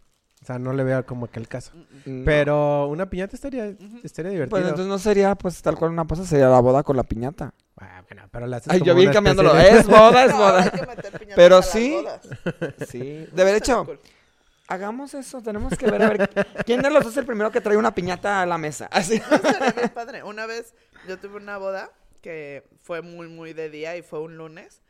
O 0.46 0.50
sea, 0.54 0.60
no 0.60 0.72
le 0.72 0.84
veo 0.84 1.04
como 1.04 1.28
que 1.28 1.40
el 1.40 1.48
caso. 1.48 1.72
No. 2.04 2.25
Pero 2.25 2.87
una 2.87 3.10
piñata 3.10 3.34
estaría, 3.34 3.74
estaría 4.05 4.31
divertido. 4.31 4.50
Pues 4.50 4.62
entonces 4.62 4.86
no 4.86 4.96
sería 5.00 5.34
pues 5.34 5.60
tal 5.60 5.74
cual 5.76 5.91
una 5.91 6.05
posada, 6.05 6.29
sería 6.29 6.48
la 6.48 6.60
boda 6.60 6.84
con 6.84 6.96
la 6.96 7.03
piñata. 7.03 7.53
Ah, 7.81 8.05
bueno, 8.08 8.29
pero 8.31 8.46
la 8.46 8.58
haces 8.58 8.72
Ay, 8.72 8.79
como 8.79 8.93
yo 8.93 9.03
una 9.03 9.12
cambiándolo, 9.12 9.53
de- 9.55 9.69
es 9.70 9.86
boda, 9.88 10.24
es 10.24 10.31
No, 10.31 10.38
boda. 10.38 10.62
hay 10.62 10.70
que 10.70 10.86
meter 10.86 11.12
piñatas 11.19 11.34
Pero 11.34 11.62
sí. 11.62 11.91
bodas. 11.96 12.20
Sí, 12.88 13.26
de 13.32 13.43
haber 13.43 13.56
hecho, 13.56 13.88
hagamos 14.69 15.15
eso, 15.15 15.43
tenemos 15.43 15.76
que 15.76 15.91
ver 15.91 16.00
a 16.05 16.10
ver 16.10 16.31
quién 16.65 16.81
de 16.81 16.91
los 16.91 17.03
dos 17.03 17.12
es 17.15 17.19
el 17.19 17.26
primero 17.26 17.50
que 17.50 17.60
trae 17.60 17.76
una 17.76 17.93
piñata 17.93 18.41
a 18.41 18.46
la 18.46 18.56
mesa. 18.56 18.88
Así. 18.93 19.20
Bien 19.74 19.88
padre. 19.93 20.22
Una 20.22 20.46
vez 20.46 20.74
yo 21.08 21.19
tuve 21.19 21.38
una 21.38 21.58
boda 21.58 21.91
que 22.22 22.69
fue 22.82 23.03
muy, 23.03 23.26
muy 23.26 23.53
de 23.53 23.69
día 23.69 23.96
y 23.96 24.03
fue 24.03 24.20
un 24.20 24.36
lunes. 24.36 24.81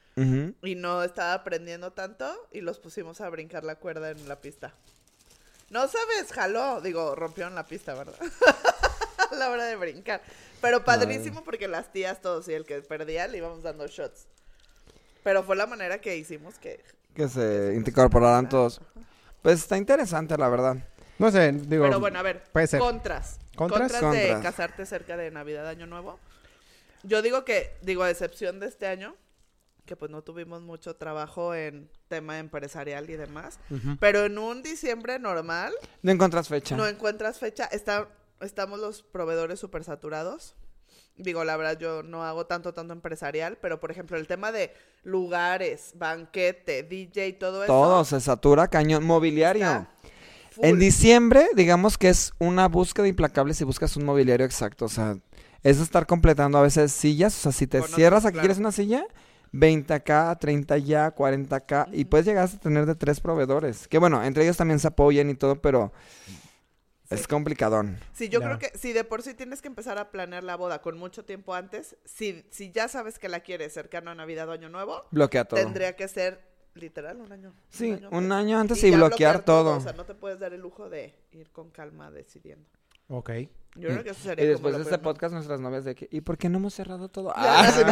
Y 0.63 0.75
no 0.77 1.03
estaba 1.03 1.33
aprendiendo 1.33 1.93
tanto 1.95 2.27
y 2.53 2.61
los 2.61 2.79
pusimos 2.79 3.23
a 3.23 3.29
brincar 3.31 3.65
la 3.65 3.77
cuerda 3.77 4.11
en 4.11 4.29
la 4.29 4.41
pista. 4.43 4.75
No 5.71 5.89
sabes, 5.89 6.33
jaló. 6.33 6.81
Digo, 6.81 7.15
rompieron 7.15 7.55
la 7.55 7.67
pista, 7.67 7.95
¿verdad? 7.95 8.15
a 9.31 9.35
la 9.35 9.51
hora 9.51 9.65
de 9.65 9.77
brincar. 9.77 10.23
Pero 10.61 10.85
padrísimo 10.85 11.45
porque 11.45 11.69
las 11.69 11.93
tías 11.93 12.21
todos 12.21 12.49
y 12.49 12.55
el 12.55 12.65
que 12.65 12.81
perdía 12.83 13.27
le 13.29 13.39
íbamos 13.39 13.63
dando 13.63 13.87
shots. 13.87 14.27
Pero 15.23 15.43
fue 15.43 15.57
la 15.57 15.67
manera 15.67 16.01
que 16.01 16.17
hicimos 16.17 16.59
que... 16.59 16.83
Que 17.15 17.29
se 17.29 17.75
incorporarán 17.75 18.49
todos. 18.49 18.81
Pues 19.43 19.61
está 19.61 19.77
interesante, 19.77 20.37
la 20.37 20.49
verdad. 20.49 20.77
No 21.19 21.31
sé, 21.31 21.53
digo. 21.53 21.85
Pero 21.85 22.01
bueno, 22.01 22.19
a 22.19 22.23
ver, 22.23 22.45
puede 22.53 22.67
ser. 22.67 22.81
contras. 22.81 23.39
¿Contras? 23.57 23.93
de 23.93 24.01
Contras. 24.01 24.43
casarte 24.43 24.87
cerca 24.87 25.17
de 25.17 25.31
Navidad, 25.31 25.67
Año 25.67 25.87
Nuevo. 25.87 26.19
Yo 27.03 27.23
digo 27.23 27.45
que, 27.45 27.77
digo, 27.83 28.03
a 28.03 28.11
excepción 28.11 28.61
de 28.61 28.67
este 28.67 28.87
año, 28.87 29.17
que 29.87 29.97
pues 29.97 30.11
no 30.11 30.23
tuvimos 30.23 30.63
mucho 30.63 30.97
trabajo 30.97 31.55
en 31.55 31.89
tema 32.09 32.39
empresarial 32.39 33.09
y 33.09 33.17
demás, 33.17 33.59
pero 34.01 34.27
en 34.27 34.37
un 34.39 34.63
diciembre 34.63 35.19
normal 35.19 35.73
No 36.03 36.13
encuentras 36.13 36.49
fecha. 36.49 36.77
no 36.77 36.87
encuentras 36.87 37.39
fecha, 37.39 37.65
está, 37.67 38.09
estamos 38.41 38.79
los 38.79 39.03
proveedores 39.03 39.59
súper 39.61 39.85
saturados. 39.85 40.55
Digo, 41.19 41.45
la 41.45 41.57
verdad, 41.57 41.79
yo 41.79 42.03
no 42.03 42.25
hago 42.25 42.45
tanto, 42.45 42.75
tanto 42.75 42.93
empresarial, 42.93 43.57
pero 43.63 43.81
por 43.81 43.91
ejemplo, 43.91 44.19
el 44.19 44.27
tema 44.27 44.53
de 44.53 44.75
lugares, 45.03 45.93
banquete, 45.95 46.83
DJ, 46.83 47.33
todo 47.35 47.65
eso. 47.65 47.73
Todo 47.73 48.05
se 48.05 48.21
satura, 48.21 48.69
cañón. 48.69 49.03
Mobiliario. 49.05 49.87
En 50.59 50.79
diciembre, 50.79 51.49
digamos 51.55 51.97
que 51.99 52.09
es 52.09 52.33
una 52.39 52.69
búsqueda 52.69 53.09
implacable 53.09 53.55
si 53.55 53.65
buscas 53.65 53.97
un 53.97 54.05
mobiliario 54.05 54.45
exacto. 54.45 54.85
O 54.85 54.89
sea, 54.89 55.19
es 55.63 55.81
estar 55.81 56.07
completando 56.07 56.59
a 56.59 56.63
veces 56.63 56.93
sillas. 56.93 57.37
O 57.37 57.41
sea, 57.41 57.53
si 57.53 57.67
te 57.67 57.83
cierras 57.83 58.25
aquí, 58.25 58.35
claro. 58.35 58.47
quieres 58.47 58.59
una 58.59 58.73
silla, 58.73 59.07
20k, 59.53 60.39
30 60.39 60.79
ya, 60.79 61.15
40k. 61.15 61.89
Y 61.93 62.05
puedes 62.07 62.27
llegar 62.27 62.49
a 62.49 62.59
tener 62.59 62.87
de 62.87 62.95
tres 62.95 63.21
proveedores. 63.21 63.89
Que 63.89 63.99
bueno, 63.99 64.23
entre 64.23 64.45
ellos 64.45 64.57
también 64.57 64.79
se 64.79 64.89
apoyan 64.89 65.31
y 65.31 65.35
todo, 65.35 65.61
pero 65.61 65.93
es 67.11 67.29
complicadón. 67.29 67.99
Sí, 68.13 68.29
yo 68.29 68.41
creo 68.41 68.59
que 68.59 68.73
si 68.77 68.93
de 68.93 69.05
por 69.05 69.23
sí 69.23 69.35
tienes 69.35 69.63
que 69.63 69.69
empezar 69.69 69.99
a 69.99 70.11
planear 70.11 70.43
la 70.43 70.57
boda 70.57 70.83
con 70.83 70.99
mucho 70.99 71.25
tiempo 71.25 71.55
antes, 71.55 71.97
si, 72.05 72.45
si 72.51 72.73
ya 72.73 72.89
sabes 72.89 73.19
que 73.19 73.29
la 73.29 73.41
quieres 73.41 73.73
cercano 73.73 74.11
a 74.11 74.15
Navidad 74.15 74.49
o 74.49 74.53
Año 74.53 74.69
Nuevo, 74.69 75.05
Bloquea 75.11 75.45
todo. 75.45 75.61
tendría 75.61 75.95
que 75.95 76.09
ser 76.09 76.41
literal, 76.75 77.21
un 77.21 77.33
año. 77.33 77.55
Sí, 77.71 77.99
un 78.11 78.33
año 78.33 78.59
antes 78.59 78.83
y 78.83 78.91
bloquear 78.91 79.45
todo. 79.45 79.77
O 79.77 79.81
sea, 79.81 79.93
no 79.93 80.05
te 80.05 80.15
puedes 80.15 80.39
dar 80.39 80.53
el 80.53 80.61
lujo 80.61 80.91
de 80.91 81.15
ir 81.33 81.51
con 81.51 81.71
calma 81.71 82.11
decidiendo. 82.11 82.69
Ok. 83.09 83.31
Yo 83.77 83.89
creo 83.91 84.03
que 84.05 84.11
eso 84.11 84.23
sería 84.23 84.45
Y 84.47 84.49
después 84.49 84.75
de 84.75 84.83
este 84.83 84.97
podcast, 84.99 85.35
nuestras 85.35 85.61
novias 85.61 85.85
de 85.85 85.95
que, 85.95 86.09
¿y 86.11 86.23
por 86.23 86.39
qué 86.39 86.49
no 86.49 86.57
hemos 86.59 86.73
cerrado 86.73 87.09
todo? 87.09 87.29
Ya, 87.37 87.61
Ah, 87.61 87.71
sí, 87.73 87.83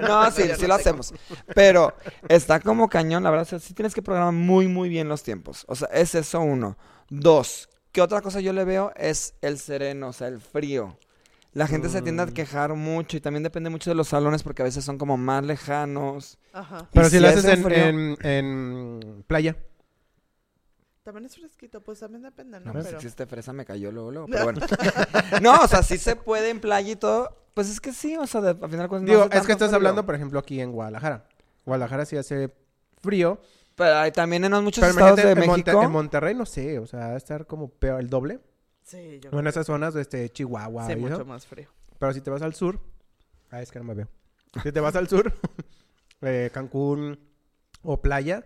no. 0.00 0.30
Sí, 0.30 0.42
sí 0.58 0.66
lo 0.66 0.74
hacemos. 0.74 1.12
Pero 1.54 1.92
está 2.28 2.58
como 2.60 2.88
cañón, 2.88 3.22
la 3.22 3.30
verdad. 3.30 3.42
o 3.42 3.48
sea, 3.50 3.58
sí 3.58 3.74
tienes 3.74 3.94
que 3.94 4.00
programar 4.02 4.32
muy, 4.32 4.66
muy 4.66 4.88
bien 4.88 5.08
los 5.08 5.22
tiempos. 5.22 5.64
O 5.68 5.74
sea, 5.74 5.88
es 5.92 6.14
eso 6.14 6.40
uno. 6.40 6.78
Dos, 7.10 7.68
¿qué 7.92 8.00
otra 8.00 8.22
cosa 8.22 8.40
yo 8.40 8.52
le 8.54 8.64
veo? 8.64 8.92
Es 8.96 9.34
el 9.42 9.58
sereno, 9.58 10.08
o 10.08 10.12
sea, 10.14 10.28
el 10.28 10.40
frío. 10.40 10.96
La 11.52 11.66
gente 11.66 11.88
se 11.88 12.00
tiende 12.02 12.22
a 12.22 12.26
Mm. 12.26 12.32
quejar 12.32 12.74
mucho 12.74 13.16
y 13.16 13.20
también 13.20 13.42
depende 13.42 13.68
mucho 13.68 13.90
de 13.90 13.94
los 13.96 14.08
salones 14.08 14.42
porque 14.42 14.62
a 14.62 14.64
veces 14.64 14.84
son 14.84 14.96
como 14.96 15.16
más 15.18 15.44
lejanos. 15.44 16.38
Ajá. 16.52 16.88
Pero 16.92 17.06
si 17.10 17.16
si 17.16 17.20
lo 17.22 17.28
hace 17.28 17.38
haces 17.40 17.52
en, 17.58 17.64
frío- 17.64 17.84
en, 17.84 18.16
en 18.22 19.24
playa. 19.26 19.56
También 21.08 21.24
es 21.24 21.36
fresquito, 21.38 21.80
pues 21.80 22.00
también 22.00 22.20
depende, 22.22 22.60
¿no? 22.60 22.66
No, 22.66 22.72
pues 22.74 22.84
Pero... 22.84 23.00
si 23.00 23.06
existe 23.06 23.24
fresa 23.24 23.54
me 23.54 23.64
cayó 23.64 23.90
luego, 23.90 24.10
luego, 24.10 24.26
pero 24.30 24.44
bueno. 24.44 24.60
no, 25.40 25.54
o 25.62 25.66
sea, 25.66 25.82
sí 25.82 25.96
se 25.96 26.16
puede 26.16 26.50
en 26.50 26.60
playa 26.60 26.92
y 26.92 26.96
todo. 26.96 27.34
Pues 27.54 27.70
es 27.70 27.80
que 27.80 27.94
sí, 27.94 28.14
o 28.18 28.26
sea, 28.26 28.42
de, 28.42 28.50
al 28.50 28.70
final 28.70 28.88
no 28.90 29.00
Digo, 29.00 29.24
es 29.24 29.46
que 29.46 29.52
estás 29.52 29.68
frío. 29.68 29.76
hablando, 29.76 30.04
por 30.04 30.14
ejemplo, 30.14 30.38
aquí 30.38 30.60
en 30.60 30.70
Guadalajara. 30.70 31.24
Guadalajara 31.64 32.04
sí 32.04 32.18
hace 32.18 32.52
frío. 33.00 33.40
Pero 33.74 33.96
hay 33.96 34.12
también 34.12 34.44
en 34.44 34.52
muchos 34.62 34.82
Pero 34.82 34.90
estados 34.90 35.16
de 35.16 35.30
en, 35.30 35.38
Monte- 35.46 35.70
México. 35.72 35.82
en 35.82 35.90
Monterrey, 35.92 36.34
no 36.34 36.44
sé, 36.44 36.78
o 36.78 36.86
sea, 36.86 36.98
va 36.98 37.06
a 37.14 37.16
estar 37.16 37.46
como 37.46 37.70
peor, 37.70 38.00
el 38.00 38.10
doble. 38.10 38.40
Sí, 38.82 39.18
yo 39.22 39.30
O 39.30 39.38
en 39.40 39.46
esas 39.46 39.64
zonas 39.64 39.94
de 39.94 40.02
este, 40.02 40.28
Chihuahua. 40.28 40.84
Sí, 40.84 40.92
eso. 40.92 41.00
mucho 41.00 41.24
más 41.24 41.46
frío. 41.46 41.70
Pero 41.98 42.12
si 42.12 42.20
te 42.20 42.28
vas 42.28 42.42
al 42.42 42.52
sur, 42.54 42.78
ah, 43.50 43.62
es 43.62 43.70
que 43.72 43.78
no 43.78 43.86
me 43.86 43.94
veo. 43.94 44.08
Si 44.62 44.72
te 44.72 44.80
vas 44.80 44.94
al 44.94 45.08
sur, 45.08 45.32
eh, 46.20 46.50
Cancún 46.52 47.18
o 47.82 48.02
playa, 48.02 48.44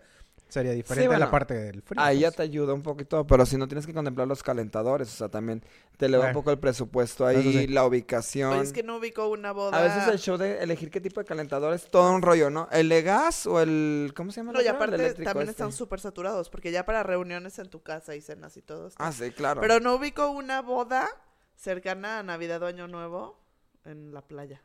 sería 0.53 0.73
diferente 0.73 1.07
a 1.07 1.09
bueno, 1.09 1.25
la 1.25 1.31
parte 1.31 1.55
del 1.55 1.81
frío. 1.81 2.01
Ahí 2.01 2.21
ya 2.21 2.29
pues. 2.29 2.37
te 2.37 2.43
ayuda 2.43 2.75
un 2.75 2.83
poquito, 2.83 3.27
pero 3.27 3.47
si 3.47 3.57
no 3.57 3.67
tienes 3.67 3.87
que 3.87 3.95
contemplar 3.95 4.29
los 4.29 4.43
calentadores, 4.43 5.09
o 5.09 5.17
sea, 5.17 5.29
también 5.31 5.65
te 5.97 6.07
eleva 6.07 6.25
un 6.25 6.27
Bueno. 6.27 6.41
poco 6.41 6.51
el 6.51 6.59
presupuesto 6.59 7.25
ahí, 7.25 7.43
sí. 7.43 7.67
la 7.69 7.87
ubicación. 7.87 8.53
Oye, 8.53 8.63
es 8.63 8.73
que 8.73 8.83
no 8.83 8.99
ubico 8.99 9.29
una 9.29 9.53
boda. 9.53 9.79
A 9.79 9.83
veces 9.83 10.07
el 10.09 10.19
show 10.19 10.37
de 10.37 10.63
elegir 10.63 10.91
qué 10.91 11.01
tipo 11.01 11.21
de 11.21 11.27
calentador 11.27 11.73
es 11.73 11.91
todo 11.91 12.13
un 12.13 12.21
rollo, 12.21 12.51
¿no? 12.51 12.69
¿El 12.71 12.91
de 12.91 13.01
gas 13.01 13.47
o 13.47 13.61
el... 13.61 14.13
¿Cómo 14.15 14.31
se 14.31 14.41
llama? 14.41 14.53
No, 14.53 14.61
y 14.61 14.67
aparte 14.67 15.15
también 15.15 15.49
este. 15.49 15.51
están 15.53 15.73
súper 15.73 16.01
saturados, 16.01 16.51
porque 16.51 16.71
ya 16.71 16.85
para 16.85 17.03
reuniones 17.03 17.59
en 17.59 17.71
tu 17.71 17.83
casa 17.83 18.15
y 18.15 18.21
cenas 18.21 18.55
y 18.59 18.63
todo 18.63 18.89
está. 18.89 19.07
Ah, 19.07 19.13
sí, 19.13 19.31
claro. 19.31 19.61
Pero 19.63 19.81
no 19.81 19.95
ubico 19.95 20.29
una 20.31 20.61
boda 20.61 21.09
cercana 21.57 22.19
a 22.19 22.23
Navidad 22.23 22.63
o 22.63 22.67
Año 22.67 22.89
Nuevo 22.89 23.39
en 23.87 24.13
la 24.13 24.21
playa. 24.21 24.63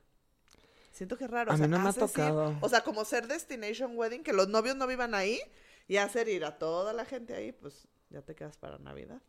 Siento 0.91 1.15
que 1.17 1.25
es 1.25 1.29
raro. 1.31 1.51
A 1.51 1.53
o 1.53 1.57
sea, 1.57 1.67
mí 1.67 1.71
no 1.71 1.79
me 1.79 1.89
ha 1.89 1.93
tocado. 1.93 2.57
o 2.59 2.69
sea, 2.69 2.81
como 2.81 3.05
ser 3.05 3.27
destination 3.27 3.91
wedding, 3.95 4.23
que 4.23 4.33
los 4.33 4.47
novios 4.47 4.75
no 4.75 4.87
vivan 4.87 5.13
ahí 5.13 5.39
y 5.87 5.97
hacer 5.97 6.27
ir 6.29 6.45
a 6.45 6.57
toda 6.57 6.93
la 6.93 7.05
gente 7.05 7.33
ahí, 7.35 7.51
pues 7.51 7.87
ya 8.09 8.21
te 8.21 8.35
quedas 8.35 8.57
para 8.57 8.77
Navidad. 8.77 9.21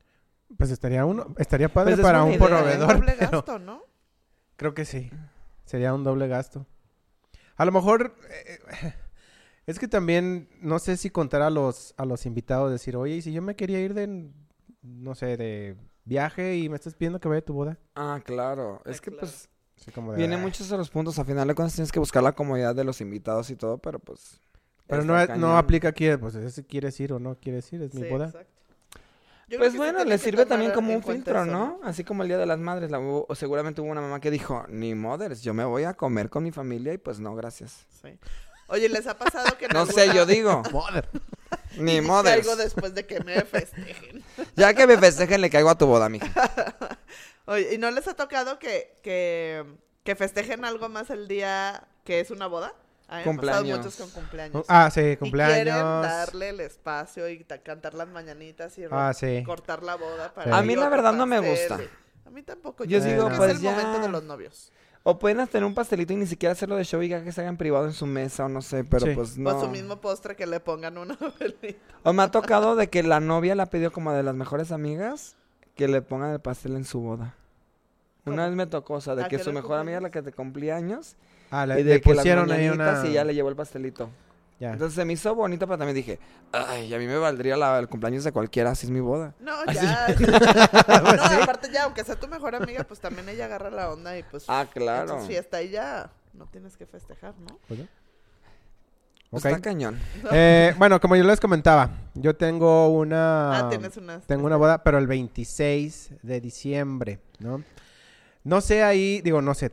Pues 0.57 0.71
estaría 0.71 1.05
uno, 1.05 1.35
estaría 1.39 1.69
padre 1.73 1.91
Pues 1.93 2.01
es 2.01 2.05
para 2.07 2.23
un 2.25 2.33
idea, 2.33 2.47
proveedor. 2.47 2.97
doble 2.97 3.15
pero 3.19 3.31
gasto, 3.31 3.59
¿no? 3.59 3.83
Creo 4.57 4.75
que 4.75 4.85
sí. 4.85 5.11
Sería 5.65 5.93
un 5.95 6.05
doble 6.05 6.27
gasto. 6.29 6.67
A 7.57 7.65
lo 7.65 7.73
mejor 7.73 8.15
eh, 8.31 8.59
es 9.67 9.79
que 9.79 9.89
también 9.89 10.49
no 10.61 10.79
sé 10.79 10.97
si 10.97 11.11
contar 11.11 11.43
a 11.43 11.51
los 11.51 11.95
a 11.99 12.05
los 12.07 12.25
invitados 12.25 12.71
decir, 12.71 12.97
"Oye, 12.97 13.17
y 13.17 13.23
si 13.23 13.33
yo 13.33 13.43
me 13.43 13.57
quería 13.57 13.81
ir 13.81 13.93
de 13.95 14.31
no 14.83 15.15
sé, 15.15 15.37
de 15.37 15.77
viaje 16.05 16.57
y 16.57 16.69
me 16.69 16.77
estás 16.77 16.95
pidiendo 16.95 17.21
que 17.21 17.29
vaya 17.29 17.41
a 17.41 17.45
tu 17.45 17.53
boda." 17.53 17.79
Ah, 17.95 18.21
claro. 18.25 18.81
Ah, 18.87 18.91
Es 18.91 19.01
que 19.01 19.11
claro. 19.11 19.27
pues 19.27 19.49
Así 19.77 19.91
como 19.93 20.13
de, 20.13 20.19
viene 20.19 20.37
"Ah". 20.37 20.39
muchos 20.39 20.69
de 20.71 20.77
los 20.79 20.89
puntos. 20.91 21.19
A 21.19 21.25
final 21.25 21.47
de 21.47 21.55
cuentas 21.55 21.75
tienes 21.75 21.93
que 21.93 21.99
buscar 22.01 22.23
la 22.23 22.33
comodidad 22.35 22.75
de 22.75 22.85
los 22.85 23.01
invitados 23.01 23.51
y 23.51 23.57
todo, 23.57 23.79
pero 23.79 23.99
pues... 23.99 24.41
Pero 24.89 25.05
no, 25.05 25.15
cañón. 25.15 25.41
no 25.41 25.57
aplica 25.59 25.89
aquí, 25.89 26.09
pues 26.17 26.35
es 26.35 26.55
si 26.55 26.65
quieres 26.65 26.99
ir 27.01 27.13
o 27.13 27.19
no 27.19 27.37
quieres 27.37 27.73
ir, 27.73 27.83
es 27.83 27.95
mi 27.95 28.03
Sí, 28.03 28.09
boda. 28.09 28.27
exacto. 28.27 28.53
Pues 29.57 29.77
bueno, 29.77 30.05
le 30.05 30.19
sirve 30.19 30.45
también 30.45 30.73
como 30.73 30.93
un 30.93 31.03
filtro, 31.03 31.43
eso, 31.43 31.51
¿no? 31.51 31.81
Así 31.83 32.05
como 32.05 32.23
el 32.23 32.29
Día 32.29 32.37
de 32.37 32.45
las 32.45 32.59
Madres. 32.59 32.91
La, 32.91 32.99
hubo- 33.01 33.25
o 33.29 33.35
seguramente 33.35 33.81
hubo 33.81 33.91
una 33.91 34.03
mamá 34.03 34.21
que 34.21 34.31
dijo, 34.31 34.65
ni 34.69 34.95
mothers, 34.95 35.41
yo 35.43 35.55
me 35.55 35.65
voy 35.65 35.85
a 35.85 35.95
comer 35.95 36.29
con 36.29 36.43
mi 36.45 36.51
familia 36.53 36.93
y 36.93 36.99
pues 36.99 37.19
no, 37.19 37.35
gracias. 37.35 37.87
Sí. 38.03 38.19
Oye, 38.67 38.91
¿les 38.91 39.07
ha 39.07 39.17
pasado 39.17 39.57
que 39.57 39.69
No 39.69 39.87
sé, 39.87 40.07
yo 40.09 40.23
alguna- 40.23 40.27
digo, 40.27 40.63
ni 41.79 42.03
mothers. 42.03 42.47
Caigo 42.47 42.57
después 42.57 42.95
de 42.95 43.07
que 43.07 43.21
me 43.21 43.41
festejen. 43.43 44.23
Ya 44.57 44.75
que 44.75 44.87
me 44.87 44.99
festejen, 44.99 45.41
le 45.41 45.49
caigo 45.49 45.71
a 45.71 45.79
tu 45.79 45.87
boda, 45.87 46.09
mija. 46.11 46.29
Oye, 47.47 47.75
¿y 47.75 47.79
no 47.79 47.91
les 47.91 48.07
ha 48.07 48.15
tocado 48.15 48.59
que, 48.59 48.99
que, 49.03 49.65
que 50.05 50.15
festejen 50.15 50.67
algo 50.67 50.91
más 50.91 51.09
el 51.09 51.27
día 51.27 51.85
que 52.05 52.21
es 52.21 52.31
una 52.31 52.47
boda? 52.49 52.75
A 53.11 53.17
mí 53.19 53.23
me 53.25 53.31
han 53.31 53.37
pasado 53.39 53.63
Cumpleaños. 53.63 53.79
muchos 53.79 53.97
con 53.97 54.11
cumpleaños. 54.11 54.65
Ah, 54.69 54.91
sí, 54.93 55.01
Y 55.01 55.03
quieren 55.03 55.19
cumpleaños. 55.19 56.03
darle 56.03 56.49
el 56.51 56.61
espacio 56.61 57.29
y 57.29 57.43
ta- 57.43 57.59
cantar 57.63 57.95
las 57.95 58.09
mañanitas 58.09 58.77
y 58.79 58.85
Ah, 58.91 59.13
sí. 59.15 59.43
cortar 59.47 59.83
la 59.83 59.95
boda 59.97 60.27
Sí. 60.27 60.33
para 60.35 60.59
A 60.59 60.63
mí 60.63 60.77
la 60.77 60.89
verdad 60.91 61.13
no 61.15 61.25
me 61.27 61.41
gusta. 61.41 61.79
A 62.27 62.31
mí 62.31 62.43
tampoco. 62.43 62.85
Yo 62.85 62.99
Yo, 62.99 63.05
digo, 63.05 63.29
pues 63.35 63.51
es 63.53 63.57
el 63.57 63.63
ya. 63.63 63.71
momento 63.73 64.01
de 64.01 64.09
los 64.09 64.23
novios. 64.25 64.71
O 65.05 65.19
pueden 65.19 65.47
tener 65.47 65.65
un 65.65 65.75
pastelito 65.75 66.13
y 66.13 66.17
ni 66.17 66.27
siquiera 66.27 66.53
hacerlo 66.53 66.77
de 66.77 66.85
show 66.85 67.01
y 67.01 67.09
ya 67.09 67.25
que 67.25 67.33
se 67.33 67.41
hagan 67.41 67.57
privado 67.57 67.87
en 67.87 67.95
su 67.95 68.05
mesa 68.05 68.45
o 68.45 68.49
no 68.51 68.61
sé, 68.61 68.85
pero 68.85 69.07
Sí. 69.07 69.13
pues 69.15 69.37
O 69.39 69.41
no. 69.41 69.59
su 69.61 69.69
mismo 69.69 70.01
postre 70.03 70.37
que 70.37 70.47
le 70.47 70.61
pongan 70.61 70.99
una 70.99 71.17
velita. 71.41 71.81
O 72.03 72.13
me 72.13 72.23
ha 72.25 72.31
tocado 72.31 72.77
de 72.77 72.89
que 72.91 73.03
la 73.03 73.21
novia 73.21 73.55
la 73.55 73.67
pidió 73.67 73.91
como 73.91 74.13
de 74.13 74.23
las 74.23 74.35
mejores 74.35 74.71
amigas 74.71 75.35
que 75.77 75.89
le 75.89 76.03
pongan 76.03 76.33
el 76.33 76.41
pastel 76.41 76.77
en 76.77 76.85
su 76.85 77.01
boda. 77.01 77.35
Una 78.27 78.47
vez 78.47 78.55
me 78.55 78.67
tocó, 78.67 78.95
o 78.95 79.01
sea, 79.01 79.15
de 79.15 79.25
¿A 79.25 79.29
que 79.29 79.39
su 79.39 79.51
mejor 79.53 79.79
amiga, 79.79 80.01
la 80.01 80.09
cumpleaños? 80.09 80.13
que 80.13 80.31
te 80.31 80.37
cumplía 80.37 80.77
años, 80.77 81.17
Ah, 81.51 81.65
y 81.65 81.69
le, 81.69 81.75
de 81.77 81.85
le 81.85 82.01
que 82.01 82.09
las 82.11 82.19
pusieron 82.19 82.51
ahí 82.53 82.69
una 82.69 83.05
y 83.07 83.13
ya 83.13 83.25
le 83.25 83.35
llevó 83.35 83.49
el 83.49 83.57
pastelito. 83.57 84.11
Ya. 84.61 84.73
Entonces 84.73 84.97
se 84.97 85.05
me 85.05 85.13
hizo 85.13 85.35
bonito, 85.37 85.67
pero 85.69 85.79
también 85.79 85.95
dije, 85.95 86.19
ay, 86.53 86.93
a 86.93 86.99
mí 86.99 87.07
me 87.07 87.17
valdría 87.17 87.57
la- 87.57 87.79
el 87.79 87.89
cumpleaños 87.89 88.25
de 88.25 88.33
cualquiera, 88.33 88.73
así 88.73 88.87
es 88.87 88.91
mi 88.91 88.99
boda. 88.99 89.33
No, 89.39 89.53
Así- 89.67 89.75
ya. 89.87 90.09
no, 91.39 91.43
aparte 91.43 91.71
ya, 91.73 91.85
aunque 91.85 92.03
sea 92.03 92.17
tu 92.17 92.27
mejor 92.27 92.57
amiga, 92.57 92.83
pues 92.83 92.99
también 92.99 93.29
ella 93.29 93.45
agarra 93.45 93.71
la 93.71 93.91
onda 93.93 94.19
y 94.19 94.25
pues... 94.25 94.45
Ah, 94.49 94.67
claro. 94.73 95.21
Fiesta 95.21 95.63
y 95.63 95.71
ya 95.71 96.11
no 96.35 96.47
tienes 96.47 96.77
que 96.77 96.87
festejar, 96.87 97.35
¿no? 97.39 97.57
Pues. 97.69 97.81
Pues 99.31 99.45
Ok. 99.45 99.51
Está 99.51 99.61
cañón. 99.61 99.99
Eh, 100.33 100.75
bueno, 100.79 101.01
como 101.01 101.15
yo 101.15 101.23
les 101.23 101.39
comentaba, 101.39 101.91
yo 102.15 102.35
tengo 102.35 102.89
una... 102.89 103.59
Ah, 103.59 103.69
tienes 103.69 103.97
unas... 103.97 104.27
Tengo 104.27 104.47
una 104.47 104.57
boda, 104.57 104.83
pero 104.83 104.99
el 104.99 105.07
26 105.07 106.13
de 106.23 106.41
diciembre, 106.41 107.21
¿no? 107.39 107.63
No 108.49 108.63
sé 108.63 108.83
ahí, 108.83 109.21
digo, 109.21 109.43
no 109.43 109.53
sé, 109.53 109.71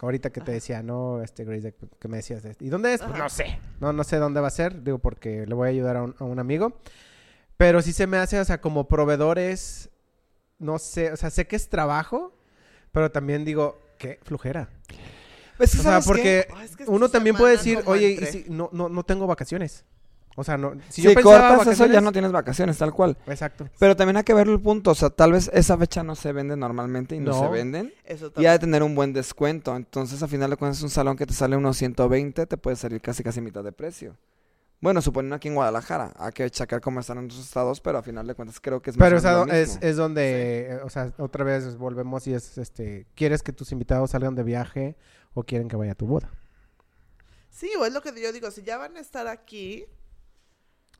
ahorita 0.00 0.28
que 0.28 0.42
te 0.42 0.52
decía, 0.52 0.82
¿no? 0.82 1.22
Este, 1.22 1.44
Grace, 1.44 1.74
que 1.98 2.08
me 2.08 2.18
decías, 2.18 2.44
este, 2.44 2.62
¿y 2.62 2.68
dónde 2.68 2.92
es? 2.92 3.00
Pues 3.00 3.16
no 3.16 3.30
sé, 3.30 3.58
no, 3.80 3.94
no 3.94 4.04
sé 4.04 4.18
dónde 4.18 4.38
va 4.42 4.48
a 4.48 4.50
ser, 4.50 4.82
digo, 4.84 4.98
porque 4.98 5.46
le 5.46 5.54
voy 5.54 5.68
a 5.68 5.70
ayudar 5.70 5.96
a 5.96 6.02
un, 6.02 6.14
a 6.18 6.24
un 6.24 6.38
amigo. 6.38 6.78
Pero 7.56 7.80
sí 7.80 7.94
se 7.94 8.06
me 8.06 8.18
hace, 8.18 8.38
o 8.38 8.44
sea, 8.44 8.60
como 8.60 8.86
proveedores, 8.86 9.88
no 10.58 10.78
sé, 10.78 11.10
o 11.10 11.16
sea, 11.16 11.30
sé 11.30 11.46
que 11.46 11.56
es 11.56 11.70
trabajo, 11.70 12.34
pero 12.92 13.10
también 13.10 13.46
digo, 13.46 13.80
qué 13.96 14.20
flujera. 14.22 14.68
Pues 15.56 15.74
O 15.78 15.82
sea, 15.82 16.00
porque 16.02 16.48
Ay, 16.54 16.66
es 16.66 16.76
que 16.76 16.82
es 16.82 16.88
uno 16.90 17.08
también 17.08 17.34
puede 17.34 17.56
decir, 17.56 17.80
oye, 17.86 18.12
entre- 18.12 18.28
¿y 18.28 18.32
si 18.44 18.50
no, 18.50 18.68
no, 18.74 18.90
no 18.90 19.04
tengo 19.04 19.26
vacaciones? 19.26 19.86
O 20.40 20.44
sea, 20.44 20.56
no, 20.56 20.72
si 20.88 21.00
Si, 21.00 21.02
yo 21.02 21.14
pensaba 21.14 21.48
cortas 21.56 21.66
eso 21.66 21.84
ya 21.86 21.94
vacaciones- 21.94 22.02
no 22.04 22.12
tienes 22.12 22.30
vacaciones, 22.30 22.78
tal 22.78 22.92
cual. 22.92 23.16
Exacto. 23.26 23.68
Pero 23.80 23.96
también 23.96 24.18
hay 24.18 24.22
que 24.22 24.34
ver 24.34 24.46
el 24.48 24.60
punto, 24.60 24.92
o 24.92 24.94
sea, 24.94 25.10
tal 25.10 25.32
vez 25.32 25.50
esa 25.52 25.76
fecha 25.76 26.04
no 26.04 26.14
se 26.14 26.32
vende 26.32 26.56
normalmente 26.56 27.16
y 27.16 27.18
no, 27.20 27.32
No. 27.32 27.40
se 27.40 27.48
venden. 27.48 27.92
Eso 28.04 28.32
Y 28.36 28.46
ha 28.46 28.52
de 28.52 28.60
tener 28.60 28.84
un 28.84 28.94
buen 28.94 29.12
descuento. 29.12 29.74
Entonces, 29.74 30.22
a 30.22 30.28
final 30.28 30.48
de 30.50 30.56
cuentas, 30.56 30.80
un 30.82 30.90
salón 30.90 31.16
que 31.16 31.26
te 31.26 31.34
sale 31.34 31.56
unos 31.56 31.76
120 31.76 32.46
te 32.46 32.56
puede 32.56 32.76
salir 32.76 33.00
casi 33.00 33.24
casi 33.24 33.40
mitad 33.40 33.64
de 33.64 33.72
precio. 33.72 34.16
Bueno, 34.80 35.02
suponiendo 35.02 35.34
aquí 35.34 35.48
en 35.48 35.56
Guadalajara. 35.56 36.12
Hay 36.16 36.30
que 36.30 36.48
checar 36.52 36.80
cómo 36.80 37.00
están 37.00 37.18
en 37.18 37.24
otros 37.24 37.40
estados, 37.40 37.80
pero 37.80 37.98
a 37.98 38.02
final 38.04 38.24
de 38.28 38.34
cuentas 38.36 38.60
creo 38.60 38.80
que 38.80 38.90
es 38.90 38.96
más 38.96 39.06
Pero 39.06 39.16
o 39.16 39.18
esa 39.18 39.44
lo 39.44 39.52
es, 39.52 39.76
es 39.82 39.96
donde, 39.96 40.70
eh, 40.70 40.80
o 40.84 40.88
sea, 40.88 41.12
otra 41.18 41.42
vez 41.42 41.76
volvemos 41.76 42.28
y 42.28 42.34
es, 42.34 42.58
este, 42.58 43.08
¿quieres 43.16 43.42
que 43.42 43.52
tus 43.52 43.72
invitados 43.72 44.12
salgan 44.12 44.36
de 44.36 44.44
viaje 44.44 44.96
o 45.34 45.42
quieren 45.42 45.66
que 45.66 45.74
vaya 45.74 45.92
a 45.92 45.96
tu 45.96 46.06
boda? 46.06 46.30
Sí, 47.50 47.68
o 47.76 47.84
es 47.84 47.92
lo 47.92 48.00
que 48.02 48.12
yo 48.22 48.30
digo, 48.32 48.52
si 48.52 48.62
ya 48.62 48.78
van 48.78 48.96
a 48.96 49.00
estar 49.00 49.26
aquí... 49.26 49.84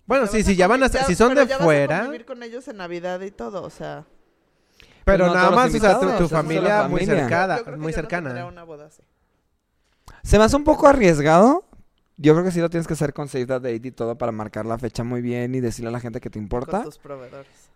Bueno, 0.09 0.27
sí, 0.27 0.43
a 0.43 0.57
ya 0.57 0.67
van 0.67 0.83
a, 0.83 0.89
ya- 0.89 1.05
si 1.05 1.15
son 1.15 1.29
pero 1.29 1.43
de 1.43 1.47
ya 1.47 1.55
vas 1.57 1.63
a 1.63 1.65
fuera, 1.65 2.01
convivir 2.01 2.25
con 2.27 2.43
ellos 2.43 2.67
en 2.67 2.79
Navidad 2.79 3.21
y 3.21 3.31
todo, 3.31 3.63
o 3.63 3.71
sea... 3.71 4.05
pero 5.05 5.27
no 5.29 5.35
nada 5.35 5.51
más, 5.53 5.73
o 5.73 5.79
sea, 5.79 6.01
tu, 6.01 6.07
tu 6.17 6.23
la 6.23 6.29
familia 6.29 6.89
muy 6.89 7.01
familia. 7.03 7.21
cercana, 7.23 7.57
yo 7.59 7.63
creo 7.65 7.75
que 7.77 7.81
muy 7.81 7.93
yo 7.93 7.97
no 7.99 8.03
cercana. 8.03 8.47
una 8.47 8.65
boda 8.65 8.87
así. 8.87 9.03
Se 10.23 10.37
me 10.39 10.45
hace 10.45 10.57
un 10.57 10.65
poco 10.65 10.89
arriesgado. 10.89 11.65
Yo 12.17 12.33
creo 12.33 12.45
que 12.45 12.51
sí 12.51 12.59
lo 12.61 12.69
tienes 12.69 12.89
que 12.89 12.95
hacer 12.95 13.13
con 13.15 13.29
save 13.29 13.47
the 13.47 13.53
date 13.61 13.81
y 13.89 13.93
todo 13.93 14.19
para 14.19 14.33
marcar 14.33 14.67
la 14.67 14.77
fecha 14.77 15.05
muy 15.05 15.21
bien 15.21 15.55
y 15.55 15.61
decirle 15.61 15.91
a 15.91 15.93
la 15.93 16.01
gente 16.01 16.21
que 16.21 16.29
te 16.31 16.39
Con 16.39 16.43
importa. 16.43 16.83
tus 16.83 16.99
proveedores. 16.99 17.68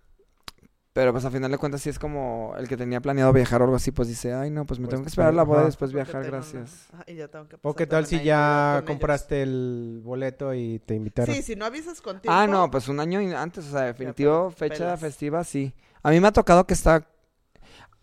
Pero 0.95 1.11
pues 1.13 1.25
a 1.25 1.31
final 1.31 1.51
de 1.51 1.57
cuentas 1.57 1.81
sí 1.81 1.89
es 1.89 1.99
como 1.99 2.55
el 2.59 2.69
que 2.69 2.77
tenía 2.77 3.01
planeado 3.01 3.33
viajar 3.33 3.63
o 3.63 3.65
algo 3.65 3.77
así, 3.77 3.93
pues 3.93 4.09
dice, 4.09 4.35
ay 4.35 4.51
no, 4.51 4.67
pues 4.67 4.79
me 4.79 4.85
Pues, 4.87 4.91
tengo 4.91 5.03
que 5.05 5.09
esperar 5.09 5.31
a 5.31 5.33
la 5.37 5.43
boda 5.43 5.59
y 5.59 5.61
ajá. 5.61 5.67
después 5.69 5.91
Porque 5.91 6.05
viajar, 6.05 6.21
una- 6.21 6.31
gracias. 6.31 6.87
Ajá, 6.93 7.05
y 7.07 7.15
ya 7.15 7.29
tengo 7.29 7.49
que 7.49 7.57
O 7.63 7.75
qué 7.75 7.87
tal 7.87 8.05
si 8.07 8.23
ya 8.23 8.75
ellos. 8.77 8.87
compraste 8.87 9.43
el 9.43 10.03
boleto 10.05 10.53
y 10.53 10.81
te 10.81 10.95
invitaron. 10.95 11.35
Sí, 11.35 11.41
si 11.43 11.57
no 11.57 11.65
avisas 11.65 12.03
con 12.03 12.21
tiempo... 12.21 12.39
Ah, 12.39 12.47
no, 12.47 12.71
pues 12.71 12.89
un 12.89 13.01
año 13.01 13.23
y- 13.23 13.33
antes, 13.33 13.67
o 13.69 13.71
sea, 13.71 13.81
definitivo, 13.85 14.53
pero 14.59 14.71
fecha 14.71 14.85
pelas. 14.85 15.01
festiva, 15.01 15.45
sí. 15.45 15.73
A 16.03 16.11
mí 16.11 16.21
me 16.21 16.29
ha 16.29 16.33
tocado 16.33 16.67
que 16.67 16.75
está... 16.75 17.07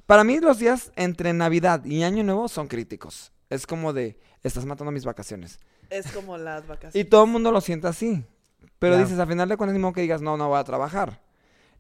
Para 0.08 0.24
mí 0.24 0.40
los 0.40 0.58
días 0.58 0.92
entre 0.96 1.32
Navidad 1.34 1.86
y 1.86 2.02
Año 2.02 2.24
Nuevo 2.24 2.48
son 2.48 2.68
críticos. 2.68 3.32
Es 3.52 3.68
como 3.68 3.94
de, 3.94 4.20
estás 4.42 4.66
matando 4.66 4.92
mis 4.92 5.06
vacaciones. 5.06 5.60
Es 5.92 6.12
como 6.12 6.38
las 6.40 6.62
vacaciones. 6.68 6.96
Y 6.96 7.08
todo 7.08 7.26
el 7.26 7.30
mundo 7.30 7.52
lo 7.52 7.62
siente 7.62 7.86
así. 7.88 8.26
Pero 8.80 8.96
Ya. 8.96 9.02
dices, 9.04 9.20
al 9.20 9.28
final 9.28 9.48
de 9.48 9.58
cuentas, 9.58 9.76
ni 9.76 9.80
modo 9.80 9.94
que 9.94 10.02
digas, 10.02 10.24
no, 10.24 10.38
no 10.38 10.48
voy 10.50 10.58
a 10.60 10.64
trabajar. 10.64 11.22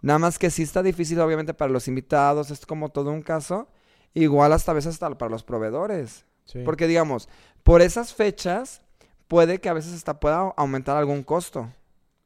Nada 0.01 0.19
más 0.19 0.39
que 0.39 0.49
sí 0.49 0.63
está 0.63 0.81
difícil, 0.81 1.19
obviamente, 1.19 1.53
para 1.53 1.71
los 1.71 1.87
invitados, 1.87 2.51
es 2.51 2.65
como 2.65 2.89
todo 2.89 3.11
un 3.11 3.21
caso. 3.21 3.67
Igual 4.13 4.53
hasta 4.53 4.71
a 4.71 4.75
veces 4.75 4.93
hasta 4.93 5.17
para 5.17 5.29
los 5.29 5.43
proveedores. 5.43 6.25
Sí. 6.45 6.59
Porque, 6.63 6.87
digamos, 6.87 7.29
por 7.63 7.81
esas 7.81 8.13
fechas, 8.13 8.81
puede 9.27 9.59
que 9.59 9.69
a 9.69 9.73
veces 9.73 9.93
hasta 9.93 10.19
pueda 10.19 10.53
aumentar 10.57 10.97
algún 10.97 11.23
costo. 11.23 11.71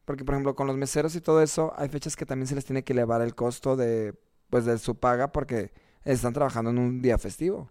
Porque, 0.05 0.23
por 0.23 0.35
ejemplo, 0.35 0.55
con 0.55 0.67
los 0.67 0.77
meseros 0.77 1.15
y 1.15 1.21
todo 1.21 1.41
eso, 1.41 1.73
hay 1.77 1.89
fechas 1.89 2.15
que 2.15 2.25
también 2.25 2.47
se 2.47 2.55
les 2.55 2.65
tiene 2.65 2.83
que 2.83 2.93
elevar 2.93 3.21
el 3.21 3.35
costo 3.35 3.75
de, 3.75 4.13
pues, 4.49 4.65
de 4.65 4.77
su 4.77 4.95
paga 4.95 5.31
porque 5.31 5.71
están 6.03 6.33
trabajando 6.33 6.69
en 6.71 6.77
un 6.77 7.01
día 7.01 7.17
festivo. 7.17 7.69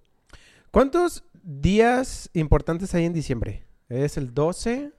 ¿Cuántos 0.71 1.25
días 1.43 2.31
importantes 2.33 2.95
hay 2.95 3.05
en 3.05 3.13
diciembre? 3.13 3.67
Es 3.89 4.17
el 4.17 4.33
12. 4.33 4.93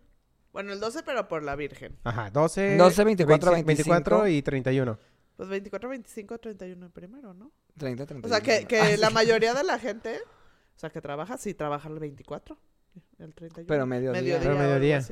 Bueno, 0.53 0.71
el 0.71 0.79
12, 0.79 1.01
pero 1.03 1.27
por 1.27 1.41
la 1.41 1.55
Virgen. 1.55 1.97
Ajá, 2.03 2.29
12. 2.29 2.77
12, 2.77 3.03
24, 3.03 3.51
24 3.51 4.27
y 4.27 4.41
31. 4.43 4.99
Pues 5.35 5.49
24, 5.49 5.89
25, 5.89 6.37
31 6.37 6.89
primero, 6.91 7.33
¿no? 7.33 7.51
30, 7.77 8.05
30. 8.05 8.27
O 8.27 8.29
sea, 8.29 8.39
que, 8.39 8.65
que 8.65 8.97
la 8.97 9.09
mayoría 9.09 9.55
de 9.55 9.63
la 9.63 9.79
gente, 9.79 10.19
o 10.75 10.79
sea, 10.79 10.91
que 10.91 11.01
trabaja, 11.01 11.37
sí 11.37 11.55
trabaja 11.55 11.89
el 11.89 11.97
24, 11.97 12.55
el 13.17 13.33
31. 13.33 13.67
Pero 13.67 13.85
mediodía. 13.87 14.21
Mediodía. 14.21 14.47
Pero 14.47 14.59
mediodía. 14.59 15.03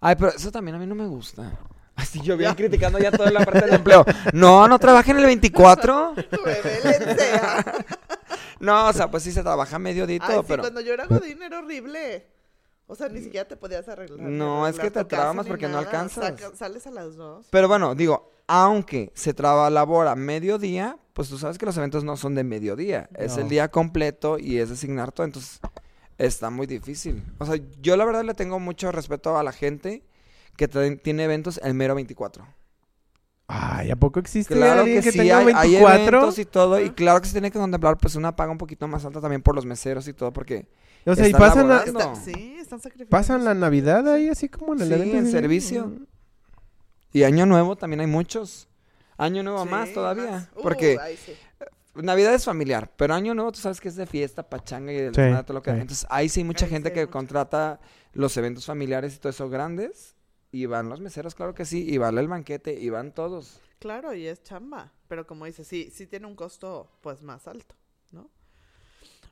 Ay, 0.00 0.14
pero 0.16 0.30
eso 0.30 0.52
también 0.52 0.76
a 0.76 0.78
mí 0.78 0.86
no 0.86 0.94
me 0.94 1.06
gusta. 1.06 1.58
Así 1.96 2.20
yo 2.22 2.36
bien 2.36 2.54
criticando 2.54 3.00
ya 3.00 3.10
toda 3.10 3.32
la 3.32 3.44
parte 3.44 3.62
del 3.62 3.74
empleo. 3.74 4.04
No, 4.32 4.68
no 4.68 4.78
trabajen 4.78 5.18
el 5.18 5.26
24. 5.26 6.14
Rebélense, 6.14 7.32
ah. 7.42 7.84
No, 8.60 8.88
o 8.88 8.92
sea, 8.92 9.10
pues 9.10 9.24
sí 9.24 9.32
se 9.32 9.42
trabaja 9.42 9.80
mediodito, 9.80 10.24
Ay, 10.28 10.38
sí, 10.38 10.44
pero... 10.46 10.62
cuando 10.62 10.80
yo 10.80 10.94
era 10.94 11.06
Godín 11.06 11.42
era 11.42 11.58
horrible. 11.58 12.39
O 12.90 12.96
sea, 12.96 13.08
ni 13.08 13.20
siquiera 13.22 13.46
te 13.46 13.56
podías 13.56 13.88
arreglar. 13.88 14.18
No, 14.18 14.66
es 14.66 14.76
que 14.76 14.90
te 14.90 15.04
ni 15.04 15.44
porque 15.44 15.68
no 15.68 15.78
alcanzas. 15.78 16.24
Saca- 16.24 16.56
sales 16.56 16.88
a 16.88 16.90
las 16.90 17.14
dos. 17.14 17.46
Pero 17.48 17.68
bueno, 17.68 17.94
digo, 17.94 18.32
aunque 18.48 19.12
se 19.14 19.32
trabaja 19.32 19.70
labora 19.70 20.16
mediodía, 20.16 20.98
pues 21.12 21.28
tú 21.28 21.38
sabes 21.38 21.56
que 21.56 21.66
los 21.66 21.76
eventos 21.76 22.02
no 22.02 22.16
son 22.16 22.34
de 22.34 22.42
mediodía. 22.42 23.08
Es 23.14 23.36
el 23.36 23.48
día 23.48 23.70
completo 23.70 24.40
y 24.40 24.58
es 24.58 24.70
designar 24.70 25.12
todo, 25.12 25.24
entonces 25.24 25.60
está 26.18 26.50
muy 26.50 26.66
difícil. 26.66 27.22
O 27.38 27.46
sea, 27.46 27.60
yo 27.80 27.96
la 27.96 28.04
verdad 28.04 28.24
le 28.24 28.34
tengo 28.34 28.58
mucho 28.58 28.90
respeto 28.90 29.38
a 29.38 29.44
la 29.44 29.52
gente 29.52 30.02
que 30.56 30.66
tiene 30.66 31.22
eventos 31.22 31.60
el 31.62 31.74
mero 31.74 31.94
24. 31.94 32.44
Ay, 33.46 33.92
¿a 33.92 33.96
poco 33.96 34.18
existe 34.18 34.54
Claro 34.54 34.80
alguien 34.80 34.98
que, 34.98 35.04
que, 35.04 35.12
sí, 35.12 35.18
tenga 35.18 35.38
hay, 35.38 35.46
hay 35.54 35.70
24? 35.70 36.18
eventos 36.18 36.38
y 36.40 36.44
todo, 36.44 36.80
y 36.80 36.90
claro 36.90 37.20
que 37.20 37.26
se 37.28 37.32
tiene 37.34 37.52
que 37.52 37.58
contemplar 37.58 37.98
pues 37.98 38.16
una 38.16 38.34
paga 38.34 38.50
un 38.50 38.58
poquito 38.58 38.88
más 38.88 39.04
alta 39.04 39.20
también 39.20 39.42
por 39.42 39.54
los 39.54 39.64
meseros 39.64 40.08
y 40.08 40.12
todo, 40.12 40.32
porque 40.32 40.66
o 41.06 41.14
sea, 41.14 41.28
y 41.28 41.32
pasan, 41.32 41.68
la- 41.68 41.84
laborando. 41.84 41.98
Está- 42.00 42.14
sí, 42.16 42.56
están 42.60 42.80
sacrificando. 42.80 43.10
pasan 43.10 43.44
la 43.44 43.54
Navidad 43.54 44.08
ahí 44.12 44.28
así 44.28 44.48
como 44.48 44.74
en 44.74 44.82
el 44.82 44.88
Sí, 44.88 44.94
evento. 44.94 45.16
en 45.18 45.26
sí. 45.26 45.32
servicio. 45.32 45.92
Y 47.12 47.22
Año 47.24 47.46
Nuevo 47.46 47.76
también 47.76 48.00
hay 48.00 48.06
muchos. 48.06 48.68
Año 49.16 49.42
Nuevo 49.42 49.64
Sí, 49.64 49.68
más 49.68 49.92
todavía, 49.92 50.30
más. 50.30 50.48
Uh, 50.56 50.62
porque 50.62 50.98
ay, 51.00 51.16
sí. 51.16 51.32
Navidad 51.94 52.32
es 52.34 52.44
familiar, 52.44 52.90
pero 52.96 53.14
Año 53.14 53.34
Nuevo 53.34 53.50
tú 53.52 53.58
sabes 53.58 53.80
que 53.80 53.88
es 53.88 53.96
de 53.96 54.06
fiesta, 54.06 54.48
pachanga 54.48 54.92
y 54.92 54.96
de 54.96 55.10
todo 55.10 55.54
lo 55.54 55.62
que 55.62 55.72
sí. 55.72 55.80
Entonces 55.80 56.06
ahí 56.08 56.28
sí 56.28 56.40
hay 56.40 56.44
mucha 56.44 56.64
Ahí 56.66 56.70
gente 56.70 56.92
que 56.92 57.00
mucho. 57.00 57.10
contrata 57.10 57.80
los 58.12 58.36
eventos 58.36 58.64
familiares 58.64 59.14
y 59.16 59.18
todo 59.18 59.30
eso 59.30 59.48
grandes. 59.50 60.14
Y 60.52 60.66
van 60.66 60.88
los 60.88 61.00
meseros, 61.00 61.34
claro 61.36 61.54
que 61.54 61.64
sí, 61.64 61.84
y 61.88 61.96
vale 61.98 62.20
el 62.20 62.26
banquete, 62.28 62.72
y 62.74 62.90
van 62.90 63.12
todos. 63.12 63.60
Claro, 63.78 64.14
y 64.14 64.26
es 64.26 64.42
chamba. 64.42 64.92
Pero 65.06 65.24
como 65.26 65.44
dices, 65.44 65.66
sí, 65.66 65.90
sí 65.94 66.06
tiene 66.06 66.26
un 66.26 66.34
costo 66.34 66.90
pues 67.02 67.22
más 67.22 67.46
alto. 67.46 67.74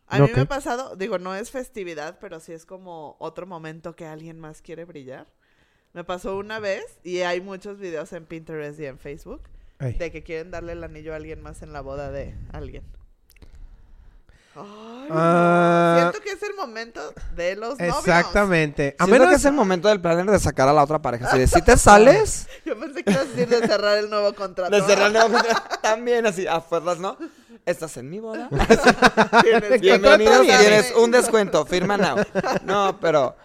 A 0.08 0.16
Ok. 0.22 0.28
mí 0.28 0.32
me 0.36 0.42
ha 0.42 0.44
pasado, 0.46 0.96
digo, 0.96 1.18
no 1.18 1.34
es 1.34 1.50
festividad, 1.50 2.18
pero 2.20 2.40
sí 2.40 2.52
es 2.52 2.64
como 2.64 3.16
otro 3.18 3.46
momento 3.46 3.94
que 3.94 4.06
alguien 4.06 4.40
más 4.40 4.62
quiere 4.62 4.84
brillar. 4.84 5.26
Me 5.92 6.04
pasó 6.04 6.36
una 6.36 6.58
vez 6.60 6.84
y 7.04 7.20
hay 7.20 7.40
muchos 7.40 7.78
videos 7.78 8.12
en 8.12 8.24
Pinterest 8.26 8.78
y 8.80 8.86
en 8.86 8.98
Facebook 8.98 9.42
Ay. 9.78 9.94
de 9.94 10.10
que 10.10 10.22
quieren 10.22 10.50
darle 10.50 10.72
el 10.72 10.84
anillo 10.84 11.12
a 11.12 11.16
alguien 11.16 11.42
más 11.42 11.62
en 11.62 11.72
la 11.72 11.80
boda 11.80 12.10
de 12.10 12.34
alguien. 12.52 12.84
Ay. 14.54 15.08
Ah. 15.10 15.98
Siento 16.10 16.20
que 16.24 16.32
es 16.32 16.42
el 16.42 16.54
momento 16.56 17.00
de 17.36 17.54
los 17.56 17.78
novios. 17.78 17.98
Exactamente. 17.98 18.96
A 18.98 19.04
Siento 19.04 19.12
menos 19.12 19.28
que 19.28 19.34
es 19.36 19.44
el 19.44 19.52
momento 19.52 19.88
del 19.88 20.00
planner 20.00 20.26
de 20.26 20.38
sacar 20.38 20.68
a 20.68 20.72
la 20.72 20.82
otra 20.82 21.00
pareja. 21.00 21.30
Si, 21.30 21.38
de, 21.38 21.46
si 21.46 21.62
te 21.62 21.76
sales, 21.76 22.48
Yo 22.64 22.78
pensé 22.78 23.04
que 23.04 23.10
ibas 23.12 23.24
a 23.24 23.28
decir 23.28 23.48
de 23.48 23.66
cerrar 23.66 23.98
el 23.98 24.10
nuevo 24.10 24.32
contrato. 24.34 24.74
de 24.74 24.82
cerrar 24.82 25.08
el 25.08 25.12
nuevo 25.12 25.30
contrato, 25.32 25.78
también 25.82 26.26
así, 26.26 26.46
a 26.46 26.60
fuerzas, 26.60 26.98
¿no? 26.98 27.16
Estás 27.68 27.98
en 27.98 28.08
mi 28.08 28.18
boda. 28.18 28.48
Tienes- 29.42 29.80
Bienvenidos, 29.80 30.40
tienes 30.46 30.90
un 30.96 31.10
descuento, 31.10 31.66
firma 31.66 31.98
now. 31.98 32.16
No, 32.64 32.98
pero. 32.98 33.36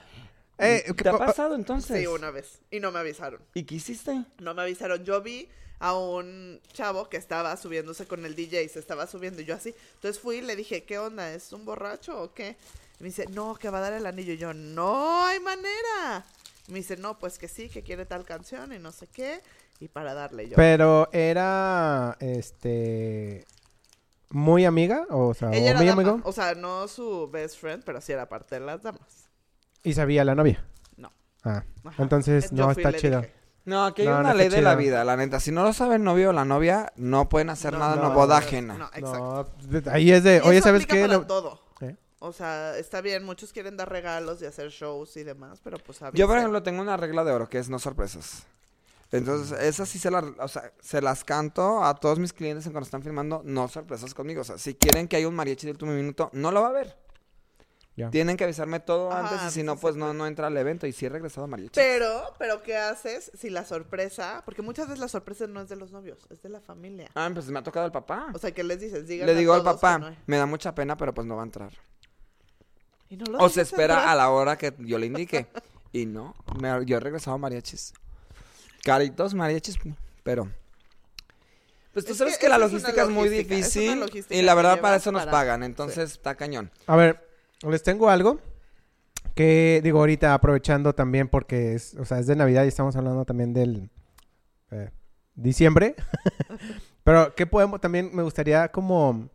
Eh, 0.58 0.86
¿Te 0.96 1.10
ha 1.10 1.12
pa- 1.12 1.18
pa- 1.18 1.26
pasado 1.26 1.56
entonces? 1.56 2.00
Sí, 2.00 2.08
una 2.08 2.32
vez. 2.32 2.60
Y 2.72 2.80
no 2.80 2.92
me 2.94 3.00
avisaron. 3.00 3.42
¿Y 3.54 3.64
qué 3.64 3.76
hiciste? 3.76 4.24
No 4.40 4.54
me 4.54 4.62
avisaron. 4.62 5.04
Yo 5.04 5.22
vi 5.22 5.50
a 5.80 5.94
un 5.94 6.62
chavo 6.72 7.10
que 7.10 7.18
estaba 7.18 7.58
subiéndose 7.58 8.06
con 8.08 8.26
el 8.26 8.34
DJ, 8.34 8.70
se 8.70 8.80
estaba 8.80 9.08
subiendo 9.08 9.42
y 9.42 9.46
yo 9.46 9.56
así. 9.56 9.76
Entonces 9.96 10.22
fui 10.22 10.38
y 10.38 10.42
le 10.42 10.56
dije, 10.56 10.84
¿qué 10.86 11.00
onda? 11.00 11.34
¿Es 11.34 11.52
un 11.52 11.66
borracho 11.66 12.22
o 12.22 12.34
qué? 12.34 12.56
Y 13.00 13.04
me 13.04 13.10
dice, 13.10 13.26
no, 13.32 13.56
que 13.56 13.70
va 13.70 13.80
a 13.80 13.82
dar 13.82 13.94
el 13.94 14.06
anillo. 14.06 14.32
Y 14.34 14.38
yo, 14.38 14.54
no 14.54 15.26
hay 15.26 15.42
manera. 15.42 16.24
Y 16.70 16.72
me 16.72 16.78
dice, 16.80 16.96
no, 16.96 17.20
pues 17.20 17.38
que 17.38 17.50
sí, 17.50 17.68
que 17.68 17.82
quiere 17.84 18.06
tal 18.06 18.24
canción 18.24 18.72
y 18.72 18.80
no 18.80 18.94
sé 18.94 19.08
qué. 19.08 19.42
Y 19.82 19.90
para 19.90 20.14
darle 20.14 20.48
yo. 20.48 20.56
Pero 20.56 21.10
era, 21.12 22.16
este, 22.22 23.46
muy 24.30 24.66
amiga, 24.66 25.06
o 25.10 25.34
sea, 25.34 25.50
Ella 25.52 25.66
o 25.66 25.70
era 25.70 25.78
muy 25.80 25.88
dama. 25.88 26.02
amigo, 26.02 26.22
O 26.24 26.32
sea, 26.32 26.56
no 26.56 26.88
su 26.88 27.30
best 27.30 27.58
friend, 27.60 27.84
pero 27.86 28.02
sí 28.02 28.12
era 28.12 28.28
parte 28.30 28.56
de 28.60 28.62
las 28.66 28.82
damas. 28.82 29.30
y 29.84 29.94
sabía 29.94 30.24
la 30.24 30.34
novia. 30.36 30.66
No. 30.98 31.12
Ah, 31.44 31.64
Ajá. 31.84 32.02
entonces 32.04 32.50
Yo 32.52 32.68
no 32.68 32.74
fui 32.74 32.82
y 32.84 32.86
está 32.86 32.92
le 32.92 33.00
chido. 33.00 33.22
dije, 33.22 33.34
No, 33.66 33.86
aquí 33.86 34.02
hay 34.02 34.08
No, 34.10 34.14
no 34.16 34.20
una 34.22 34.30
está 34.32 34.38
ley 34.44 34.50
de 34.50 34.62
la 34.62 34.72
chido. 34.72 34.80
vida, 34.80 35.04
la 35.06 35.16
neta. 35.18 35.40
Si 35.40 35.52
no 35.52 35.64
lo 35.64 35.72
sabe 35.72 35.96
el 35.96 36.04
novio 36.04 36.30
o 36.32 36.34
la 36.34 36.44
novia, 36.46 36.92
no 36.98 37.30
pueden 37.30 37.50
hacer 37.50 37.74
No, 37.74 37.80
nada 37.80 37.96
no, 37.96 38.02
una 38.08 38.10
boda 38.16 38.40
no, 38.40 38.46
ajena. 38.46 38.74
No, 38.78 38.86
exacto. 38.94 39.50
No, 39.70 39.80
de- 39.82 39.90
ahí 39.92 40.12
es 40.12 40.24
de, 40.24 40.38
Y 40.44 40.48
oye, 40.48 40.58
eso 40.58 40.68
¿sabes 40.68 40.84
aplica 40.84 40.96
qué? 40.96 41.02
para 41.08 41.14
No- 41.20 41.28
todo. 41.28 41.60
¿Eh? 41.82 41.96
O 42.20 42.34
sea, 42.34 42.78
está 42.78 43.00
bien, 43.02 43.24
muchos 43.24 43.54
quieren 43.54 43.78
dar 43.78 43.90
regalos 43.90 44.42
y 44.42 44.46
hacer 44.46 44.70
shows 44.70 45.16
y 45.18 45.24
demás, 45.24 45.60
pero 45.64 45.78
pues 45.78 46.00
Yo, 46.14 46.28
por 46.28 46.38
ejemplo, 46.38 46.62
tengo 46.64 46.82
una 46.82 46.98
regla 46.98 47.24
de 47.24 47.32
oro 47.32 47.48
que 47.48 47.58
es 47.58 47.70
no 47.70 47.80
sorpresas. 47.80 48.44
Entonces, 49.18 49.58
esas 49.62 49.88
sí 49.88 50.00
se 50.00 50.10
las, 50.10 50.24
o 50.40 50.48
sea, 50.48 50.74
se 50.82 51.02
las 51.02 51.24
canto 51.24 51.84
a 51.84 51.94
todos 51.96 52.18
mis 52.20 52.34
clientes 52.34 52.66
en 52.66 52.72
cuando 52.72 52.86
están 52.86 53.04
filmando, 53.04 53.42
no 53.46 53.68
sorpresas 53.68 54.14
conmigo. 54.14 54.42
O 54.42 54.44
sea, 54.44 54.58
si 54.58 54.74
quieren 54.74 55.08
que 55.08 55.16
haya 55.18 55.28
un 55.28 55.36
mariachi 55.36 55.68
de 55.68 55.72
último 55.72 55.92
minuto, 55.92 56.30
no 56.34 56.52
lo 56.52 56.62
va 56.64 56.70
a. 56.80 56.84
Ya. 57.96 58.10
Tienen 58.10 58.38
que 58.38 58.44
avisarme 58.44 58.80
todo 58.80 59.12
antes 59.14 59.40
y 59.48 59.52
si 59.52 59.62
no, 59.62 59.78
pues 59.78 59.96
no, 59.96 60.16
no 60.16 60.26
entra 60.26 60.48
al 60.48 60.58
evento. 60.58 60.88
Y 60.88 60.94
sí 60.94 61.06
he 61.06 61.10
regresado 61.10 61.46
a 61.46 61.48
mariachi. 61.48 61.74
Pero, 61.76 62.34
pero 62.40 62.64
¿qué 62.64 62.76
haces 62.76 63.32
si 63.38 63.52
la 63.52 63.66
sorpresa? 63.66 64.42
Porque 64.46 64.64
muchas 64.64 64.88
veces 64.88 65.00
la 65.00 65.08
sorpresa 65.08 65.46
no 65.46 65.62
es 65.62 65.70
de 65.70 65.76
los 65.76 65.92
novios, 65.92 66.26
es 66.32 66.42
de 66.42 66.50
la 66.50 66.60
familia. 66.60 67.12
Ah, 67.14 67.30
pues 67.32 67.46
me 67.50 67.60
ha 67.60 67.64
tocado 67.64 67.86
el 67.86 67.92
papá. 67.92 68.30
O 68.34 68.40
sea, 68.40 68.52
¿qué 68.52 68.64
les 68.64 68.80
dices? 68.80 69.06
Díganle 69.08 69.34
Le 69.34 69.40
digo 69.40 69.54
al 69.54 69.62
papá, 69.64 70.00
no 70.00 70.16
me 70.26 70.38
da 70.38 70.48
mucha 70.48 70.74
pena, 70.74 70.98
pero 70.98 71.14
pues 71.14 71.28
no 71.28 71.36
va 71.36 71.44
a 71.44 71.46
entrar. 71.46 71.72
Y 73.10 73.18
no 73.18 73.26
lo 73.26 73.38
O 73.38 73.50
se 73.50 73.62
espera 73.62 73.94
entrar. 73.94 74.10
a 74.10 74.16
la 74.16 74.30
hora 74.32 74.58
que 74.58 74.74
yo 74.80 74.98
le 74.98 75.06
indique. 75.06 75.48
Y 75.96 76.08
no, 76.08 76.34
me- 76.60 76.84
yo 76.88 76.98
he 76.98 77.00
regresado 77.00 77.36
a 77.36 77.38
mariachis. 77.38 77.94
Caritos 78.84 79.34
mariachis, 79.34 79.78
pero... 80.24 80.52
Pues 81.94 82.06
tú 82.06 82.14
Es 82.14 82.18
sabes 82.18 82.38
que 82.38 82.46
que, 82.46 82.50
la 82.50 82.58
logística 82.58 83.04
es 83.04 83.10
muy 83.10 83.30
logística, 83.30 83.56
difícil. 83.56 84.26
Y 84.32 84.42
la 84.42 84.56
verdad 84.56 84.82
para 84.82 84.96
eso 84.96 85.12
nos 85.12 85.22
para- 85.22 85.32
pagan, 85.32 85.64
entonces 85.64 86.12
está 86.12 86.34
cañón. 86.36 86.72
A 86.88 86.96
ver, 86.96 87.28
les 87.70 87.84
tengo 87.84 88.10
algo 88.10 88.40
que 89.36 89.80
digo 89.84 90.00
ahorita 90.00 90.34
aprovechando 90.34 90.94
también 90.94 91.28
porque 91.28 91.76
es, 91.76 91.94
o 91.96 92.06
sea, 92.06 92.18
es 92.20 92.26
de 92.28 92.36
Navidad 92.36 92.66
y 92.66 92.68
estamos 92.68 92.96
hablando 92.96 93.26
también 93.26 93.54
del 93.54 93.92
eh, 94.72 94.90
diciembre. 95.36 95.96
Pero 97.04 97.36
que 97.36 97.46
podemos 97.46 97.80
también 97.80 98.10
me 98.14 98.24
gustaría 98.24 98.70
como 98.70 99.30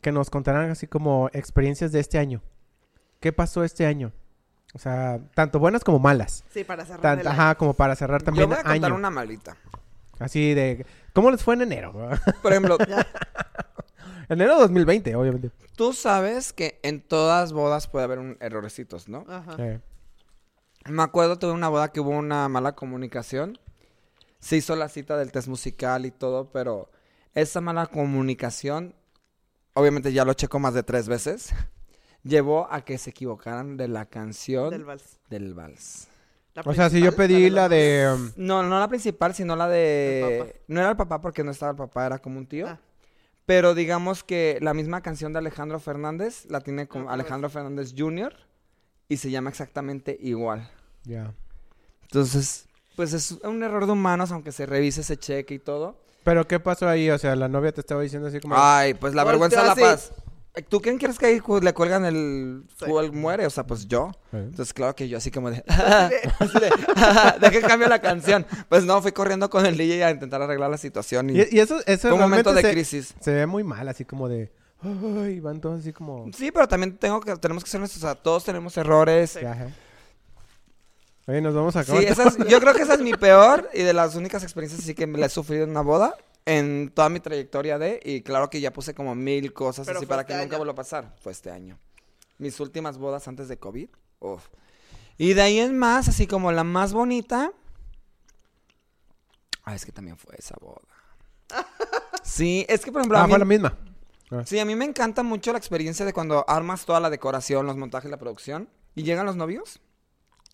que 0.00 0.12
nos 0.12 0.30
contaran 0.30 0.70
así 0.70 0.86
como 0.86 1.28
experiencias 1.32 1.90
de 1.90 1.98
este 2.00 2.18
año. 2.18 2.40
¿Qué 3.20 3.32
pasó 3.32 3.64
este 3.64 3.84
año? 3.86 4.12
O 4.74 4.78
sea, 4.78 5.20
tanto 5.34 5.58
buenas 5.58 5.82
como 5.84 5.98
malas. 6.00 6.44
Sí, 6.52 6.64
para 6.64 6.84
cerrar 6.84 7.00
Tan- 7.00 7.20
el 7.20 7.26
año. 7.28 7.40
ajá, 7.40 7.54
como 7.54 7.74
para 7.74 7.94
cerrar 7.96 8.20
Yo 8.20 8.24
también 8.26 8.48
voy 8.48 8.58
a 8.58 8.62
contar 8.62 8.84
año. 8.90 8.94
una 8.94 9.08
malita. 9.10 9.56
Así 10.18 10.52
de 10.54 10.84
¿Cómo 11.12 11.30
les 11.30 11.42
fue 11.42 11.54
en 11.54 11.62
enero? 11.62 11.92
Por 12.42 12.52
ejemplo, 12.52 12.76
enero 14.28 14.58
2020, 14.58 15.14
obviamente. 15.16 15.50
tú 15.76 15.92
sabes 15.92 16.52
que 16.52 16.78
en 16.82 17.00
todas 17.00 17.52
bodas 17.52 17.86
puede 17.88 18.04
haber 18.04 18.18
un 18.18 18.36
errorecitos, 18.40 19.08
¿no? 19.08 19.24
Ajá. 19.28 19.54
Eh, 19.58 19.80
Me 20.86 21.02
acuerdo, 21.02 21.38
tuve 21.38 21.52
una 21.52 21.68
boda 21.68 21.92
que 21.92 22.00
hubo 22.00 22.10
una 22.10 22.48
mala 22.48 22.72
comunicación. 22.74 23.58
Se 24.40 24.56
hizo 24.56 24.76
la 24.76 24.88
cita 24.88 25.16
del 25.16 25.32
test 25.32 25.48
musical 25.48 26.04
y 26.04 26.10
todo, 26.10 26.50
pero 26.52 26.90
esa 27.34 27.60
mala 27.60 27.86
comunicación, 27.86 28.94
obviamente 29.72 30.12
ya 30.12 30.24
lo 30.24 30.34
checo 30.34 30.58
más 30.58 30.74
de 30.74 30.82
tres 30.82 31.08
veces, 31.08 31.54
llevó 32.24 32.66
a 32.72 32.84
que 32.84 32.98
se 32.98 33.10
equivocaran 33.10 33.76
de 33.76 33.86
la 33.88 34.06
canción 34.06 34.70
Del 34.70 34.84
vals. 34.84 35.18
del 35.30 35.54
vals. 35.54 36.08
La 36.54 36.62
o 36.64 36.72
sea, 36.72 36.88
si 36.88 37.00
yo 37.00 37.14
pedí 37.16 37.50
la 37.50 37.68
de... 37.68 38.08
um, 38.14 38.30
No, 38.36 38.62
no 38.62 38.78
la 38.78 38.88
principal, 38.88 39.34
sino 39.34 39.56
la 39.56 39.68
de... 39.68 40.62
No 40.68 40.80
era 40.80 40.90
el 40.90 40.96
papá 40.96 41.20
porque 41.20 41.42
no 41.42 41.50
estaba 41.50 41.72
el 41.72 41.76
papá, 41.76 42.06
era 42.06 42.18
como 42.20 42.38
un 42.38 42.46
tío. 42.46 42.68
Ah. 42.68 42.78
Pero 43.44 43.74
digamos 43.74 44.22
que 44.24 44.58
la 44.62 44.72
misma 44.72 45.02
canción 45.02 45.32
de 45.32 45.40
Alejandro 45.40 45.80
Fernández 45.80 46.46
la 46.48 46.60
tiene 46.60 46.86
como 46.86 47.10
Ah, 47.10 47.14
Alejandro 47.14 47.50
Fernández 47.50 47.92
Jr. 47.96 48.32
y 49.08 49.16
se 49.16 49.30
llama 49.30 49.50
exactamente 49.50 50.16
igual. 50.20 50.70
ya. 51.02 51.34
Entonces, 52.02 52.66
pues 52.94 53.12
es 53.12 53.32
un 53.42 53.62
error 53.64 53.86
de 53.86 53.92
humanos, 53.92 54.30
aunque 54.30 54.52
se 54.52 54.66
revise 54.66 55.00
ese 55.00 55.16
cheque 55.16 55.54
y 55.54 55.58
todo. 55.58 55.98
¿Pero 56.22 56.46
qué 56.46 56.60
pasó 56.60 56.88
ahí? 56.88 57.10
O 57.10 57.18
sea, 57.18 57.34
la 57.34 57.48
novia 57.48 57.72
te 57.72 57.80
estaba 57.80 58.00
diciendo 58.02 58.28
así 58.28 58.38
como... 58.40 58.54
Ay, 58.56 58.94
pues 58.94 59.14
la 59.14 59.24
vergüenza 59.24 59.64
la 59.64 59.72
así. 59.72 59.80
paz. 59.80 60.12
¿Tú 60.68 60.80
quién 60.80 60.98
crees 60.98 61.18
que 61.18 61.26
ahí 61.26 61.42
le 61.62 61.74
cuelgan 61.74 62.04
el... 62.04 62.62
Sí. 62.78 62.84
o 62.88 63.12
muere? 63.12 63.44
O 63.44 63.50
sea, 63.50 63.66
pues 63.66 63.88
yo. 63.88 64.12
Sí. 64.30 64.36
Entonces, 64.36 64.72
claro 64.72 64.94
que 64.94 65.08
yo 65.08 65.18
así 65.18 65.32
como 65.32 65.50
de... 65.50 65.64
así 65.68 66.58
de, 66.60 66.70
Deja 67.40 67.50
que 67.50 67.60
cambie 67.60 67.88
la 67.88 68.00
canción. 68.00 68.46
Pues 68.68 68.84
no, 68.84 69.02
fui 69.02 69.10
corriendo 69.10 69.50
con 69.50 69.66
el 69.66 69.76
DJ 69.76 70.04
a 70.04 70.10
intentar 70.12 70.40
arreglar 70.42 70.70
la 70.70 70.78
situación 70.78 71.30
y... 71.30 71.40
Y, 71.40 71.48
y 71.52 71.58
eso, 71.60 71.78
eso 71.86 72.02
fue 72.08 72.12
un 72.12 72.20
momento 72.20 72.52
de 72.52 72.62
se- 72.62 72.70
crisis. 72.70 73.14
Se 73.20 73.32
ve 73.32 73.46
muy 73.46 73.64
mal, 73.64 73.88
así 73.88 74.04
como 74.04 74.28
de... 74.28 74.52
Ay, 74.82 75.40
van 75.40 75.60
todos 75.60 75.80
así 75.80 75.92
como... 75.92 76.26
Sí, 76.36 76.52
pero 76.52 76.68
también 76.68 76.98
tengo 76.98 77.18
que, 77.20 77.34
tenemos 77.36 77.64
que 77.64 77.70
ser 77.70 77.80
nuestros... 77.80 78.04
O 78.04 78.06
sea, 78.06 78.14
todos 78.14 78.44
tenemos 78.44 78.76
errores. 78.76 79.30
Sí. 79.30 79.44
Ajá. 79.44 79.68
Oye, 81.26 81.40
nos 81.40 81.54
vamos 81.54 81.74
a 81.74 81.82
Sí, 81.84 81.90
acabar. 81.90 82.04
esa 82.12 82.28
es- 82.28 82.48
yo 82.48 82.60
creo 82.60 82.74
que 82.74 82.82
esa 82.82 82.94
es 82.94 83.00
mi 83.00 83.12
peor 83.14 83.68
y 83.72 83.82
de 83.82 83.92
las 83.92 84.14
únicas 84.14 84.42
experiencias 84.42 84.82
así 84.82 84.94
que 84.94 85.06
me 85.06 85.18
la 85.18 85.26
he 85.26 85.30
sufrido 85.30 85.64
en 85.64 85.70
una 85.70 85.80
boda 85.80 86.14
en 86.46 86.90
toda 86.94 87.08
mi 87.08 87.20
trayectoria 87.20 87.78
de 87.78 88.00
y 88.04 88.22
claro 88.22 88.50
que 88.50 88.60
ya 88.60 88.72
puse 88.72 88.94
como 88.94 89.14
mil 89.14 89.52
cosas 89.52 89.86
Pero 89.86 89.98
así 89.98 90.06
para 90.06 90.22
este 90.22 90.34
que 90.34 90.38
nunca 90.40 90.56
vuelva 90.56 90.72
a 90.72 90.76
pasar. 90.76 91.14
Fue 91.20 91.32
este 91.32 91.50
año. 91.50 91.78
Mis 92.38 92.58
últimas 92.60 92.98
bodas 92.98 93.26
antes 93.28 93.48
de 93.48 93.58
COVID. 93.58 93.88
Uf. 94.20 94.48
Y 95.16 95.32
de 95.34 95.42
ahí 95.42 95.58
en 95.58 95.78
más, 95.78 96.08
así 96.08 96.26
como 96.26 96.50
la 96.52 96.64
más 96.64 96.92
bonita. 96.92 97.52
Ah, 99.64 99.74
es 99.74 99.86
que 99.86 99.92
también 99.92 100.16
fue 100.16 100.34
esa 100.38 100.56
boda. 100.60 100.80
Sí, 102.22 102.64
es 102.70 102.82
que 102.82 102.90
por 102.90 103.02
ejemplo 103.02 103.18
a 103.18 103.22
Ah, 103.22 103.26
mí- 103.26 103.32
fue 103.32 103.38
la 103.38 103.44
misma. 103.44 103.76
Sí, 104.46 104.58
a 104.58 104.64
mí 104.64 104.74
me 104.74 104.86
encanta 104.86 105.22
mucho 105.22 105.52
la 105.52 105.58
experiencia 105.58 106.06
de 106.06 106.14
cuando 106.14 106.42
armas 106.48 106.86
toda 106.86 106.98
la 106.98 107.10
decoración, 107.10 107.66
los 107.66 107.76
montajes, 107.76 108.10
la 108.10 108.16
producción 108.16 108.68
y 108.94 109.02
llegan 109.02 109.26
los 109.26 109.36
novios, 109.36 109.78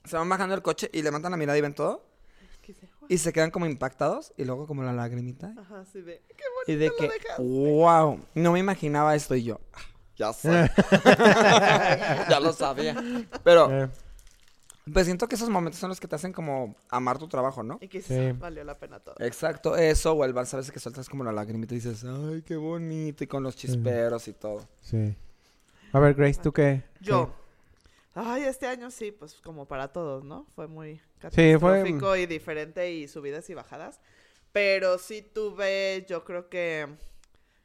se 0.05 0.16
van 0.16 0.29
bajando 0.29 0.57
el 0.57 0.62
coche 0.62 0.90
y 0.92 1.03
levantan 1.03 1.31
la 1.31 1.37
mirada 1.38 1.57
y 1.57 1.61
ven 1.61 1.74
todo. 1.74 2.05
Y 3.11 3.18
se 3.18 3.33
quedan 3.33 3.51
como 3.51 3.66
impactados 3.66 4.33
y 4.37 4.44
luego 4.44 4.66
como 4.66 4.83
la 4.83 4.92
lagrimita 4.92 5.53
Ajá, 5.59 5.85
sí 5.85 6.01
de... 6.01 6.23
Qué 6.37 6.44
y 6.73 6.77
de 6.77 6.88
bonito 6.90 6.96
que 7.12 7.18
dejaste. 7.18 7.42
wow, 7.42 8.20
no 8.35 8.53
me 8.53 8.59
imaginaba 8.61 9.14
esto 9.14 9.35
y 9.35 9.42
yo 9.44 9.61
"Ah, 9.75 9.81
ya 10.16 10.33
sé. 10.33 10.49
ya 12.31 12.38
lo 12.40 12.53
sabía. 12.53 12.94
Pero 13.44 13.70
Eh, 13.70 13.88
pues 14.92 15.07
siento 15.07 15.29
que 15.29 15.35
esos 15.37 15.49
momentos 15.51 15.79
son 15.81 15.88
los 15.88 16.01
que 16.01 16.09
te 16.09 16.16
hacen 16.16 16.33
como 16.33 16.75
amar 16.88 17.18
tu 17.18 17.29
trabajo, 17.29 17.62
¿no? 17.62 17.79
Y 17.81 17.88
quizás 17.88 18.16
Sí. 18.16 18.33
valió 18.38 18.64
la 18.64 18.79
pena 18.79 18.99
todo. 19.01 19.14
Exacto, 19.18 19.77
eso 19.77 20.12
o 20.12 20.25
el 20.25 20.33
bar, 20.33 20.46
sabes 20.46 20.70
que 20.70 20.81
sueltas 20.81 21.09
como 21.09 21.23
la 21.25 21.33
lagrimita 21.33 21.75
y 21.75 21.79
dices, 21.79 22.05
"Ay, 22.05 22.42
qué 22.42 22.57
bonito" 22.57 23.23
y 23.25 23.27
con 23.27 23.42
los 23.42 23.57
chisperos 23.57 24.27
y 24.29 24.33
todo. 24.33 24.66
sí. 24.83 25.14
A 25.92 25.99
ver, 25.99 26.14
Grace, 26.14 26.40
¿tú 26.40 26.53
qué? 26.53 26.85
Yo. 27.01 27.33
Ay, 28.14 28.44
este 28.44 28.68
año 28.68 28.90
sí, 28.92 29.11
pues 29.11 29.35
como 29.42 29.66
para 29.66 29.88
todos, 29.88 30.23
¿no? 30.25 30.46
Fue 30.55 30.68
muy 30.68 31.01
Sí, 31.31 31.57
fue- 31.59 31.71
catastrófico 31.71 32.17
y 32.17 32.27
diferente 32.27 32.93
y 32.93 33.09
subidas 33.09 33.49
y 33.51 33.55
bajadas. 33.55 34.01
Pero 34.53 34.99
sí 34.99 35.23
tuve, 35.23 36.05
yo 36.09 36.25
creo 36.25 36.49
que 36.49 36.89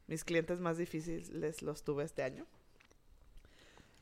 mis 0.07 0.23
clientes 0.23 0.59
más 0.59 0.77
difíciles 0.77 1.61
los 1.61 1.83
tuve 1.83 2.03
este 2.03 2.21
año. 2.23 2.45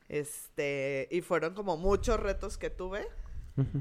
Este, 0.08 1.08
y 1.10 1.22
fueron 1.22 1.54
como 1.54 1.76
muchos 1.76 2.20
retos 2.20 2.58
que 2.58 2.70
tuve, 2.70 3.06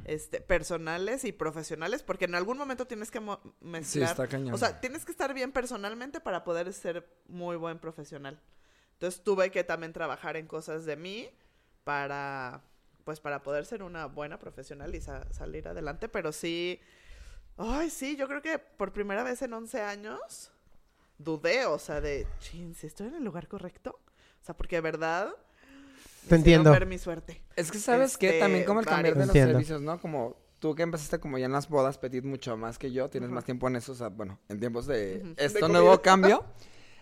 este, 0.05 0.39
personales 0.39 1.25
y 1.25 1.31
profesionales, 1.31 2.03
porque 2.03 2.25
en 2.25 2.35
algún 2.35 2.57
momento 2.57 2.85
tienes 2.85 3.09
que 3.11 3.19
mo- 3.19 3.41
Sí, 3.43 3.49
mezclar 3.61 4.11
está 4.11 4.27
cañón. 4.27 4.53
o 4.53 4.57
sea, 4.57 4.79
tienes 4.79 5.03
que 5.03 5.11
estar 5.11 5.33
bien 5.33 5.51
personalmente 5.51 6.19
para 6.21 6.43
poder 6.43 6.71
ser 6.73 7.09
muy 7.27 7.57
buen 7.57 7.79
profesional. 7.79 8.39
Entonces 8.93 9.21
tuve 9.23 9.51
que 9.51 9.63
también 9.63 9.91
trabajar 9.91 10.37
en 10.37 10.47
cosas 10.47 10.85
de 10.85 10.95
mí 10.95 11.29
para, 11.83 12.61
pues 13.03 13.19
para 13.19 13.43
poder 13.43 13.65
ser 13.65 13.83
una 13.83 14.05
buena 14.05 14.39
profesional 14.39 14.93
y 14.95 15.01
sa- 15.01 15.31
salir 15.33 15.67
adelante. 15.67 16.07
Pero 16.09 16.31
sí, 16.31 16.79
ay, 17.57 17.89
sí, 17.89 18.15
yo 18.15 18.27
creo 18.27 18.41
que 18.41 18.59
por 18.59 18.93
primera 18.93 19.23
vez 19.23 19.41
en 19.41 19.53
11 19.53 19.81
años 19.81 20.51
dudé, 21.17 21.65
o 21.65 21.79
sea, 21.79 22.01
de, 22.01 22.27
chin, 22.39 22.75
si 22.75 22.87
estoy 22.87 23.07
en 23.07 23.15
el 23.15 23.23
lugar 23.23 23.47
correcto. 23.47 23.99
O 24.41 24.45
sea, 24.45 24.55
porque 24.55 24.77
de 24.77 24.81
verdad... 24.81 25.33
Te 26.27 26.35
entiendo. 26.35 26.71
ver 26.71 26.85
mi 26.85 26.97
suerte. 26.97 27.43
Es 27.55 27.69
que 27.69 27.79
sabes 27.79 28.17
que 28.17 28.27
Este, 28.27 28.39
también 28.39 28.63
como 28.63 28.79
el 28.79 28.85
cambiar 28.85 29.13
de 29.13 29.19
los 29.21 29.27
Entiendo. 29.29 29.51
servicios, 29.53 29.81
¿no? 29.81 29.99
Como 29.99 30.37
tú 30.59 30.73
que 30.73 30.83
empezaste 30.83 31.19
como 31.19 31.37
ya 31.37 31.45
en 31.47 31.51
las 31.51 31.67
bodas, 31.67 31.97
Petit 31.97 32.23
mucho 32.23 32.55
más 32.55 32.79
que 32.79 32.93
yo, 32.93 33.09
tienes 33.09 33.29
más 33.29 33.43
tiempo 33.43 33.67
en 33.67 33.75
eso, 33.75 33.91
o 33.91 33.95
sea, 33.95 34.07
bueno, 34.07 34.39
en 34.47 34.59
tiempos 34.59 34.87
de 34.87 35.33
esto 35.35 35.67
nuevo 35.67 36.01
cambio. 36.01 36.45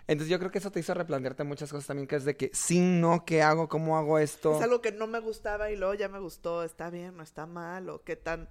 Entonces 0.07 0.29
yo 0.29 0.39
creo 0.39 0.51
que 0.51 0.57
eso 0.57 0.71
te 0.71 0.79
hizo 0.79 0.93
replantearte 0.93 1.43
muchas 1.43 1.71
cosas 1.71 1.87
también, 1.87 2.07
que 2.07 2.15
es 2.15 2.25
de 2.25 2.35
que 2.35 2.51
sí, 2.53 2.79
no, 2.79 3.23
¿qué 3.25 3.41
hago? 3.41 3.69
¿Cómo 3.69 3.97
hago 3.97 4.19
esto? 4.19 4.55
Es 4.55 4.61
algo 4.61 4.81
que 4.81 4.91
no 4.91 5.07
me 5.07 5.19
gustaba 5.19 5.71
y 5.71 5.77
luego 5.77 5.93
ya 5.93 6.09
me 6.09 6.19
gustó, 6.19 6.63
está 6.63 6.89
bien 6.89 7.19
o 7.19 7.23
está 7.23 7.45
mal 7.45 7.89
o 7.89 8.03
qué 8.03 8.15
tan 8.15 8.47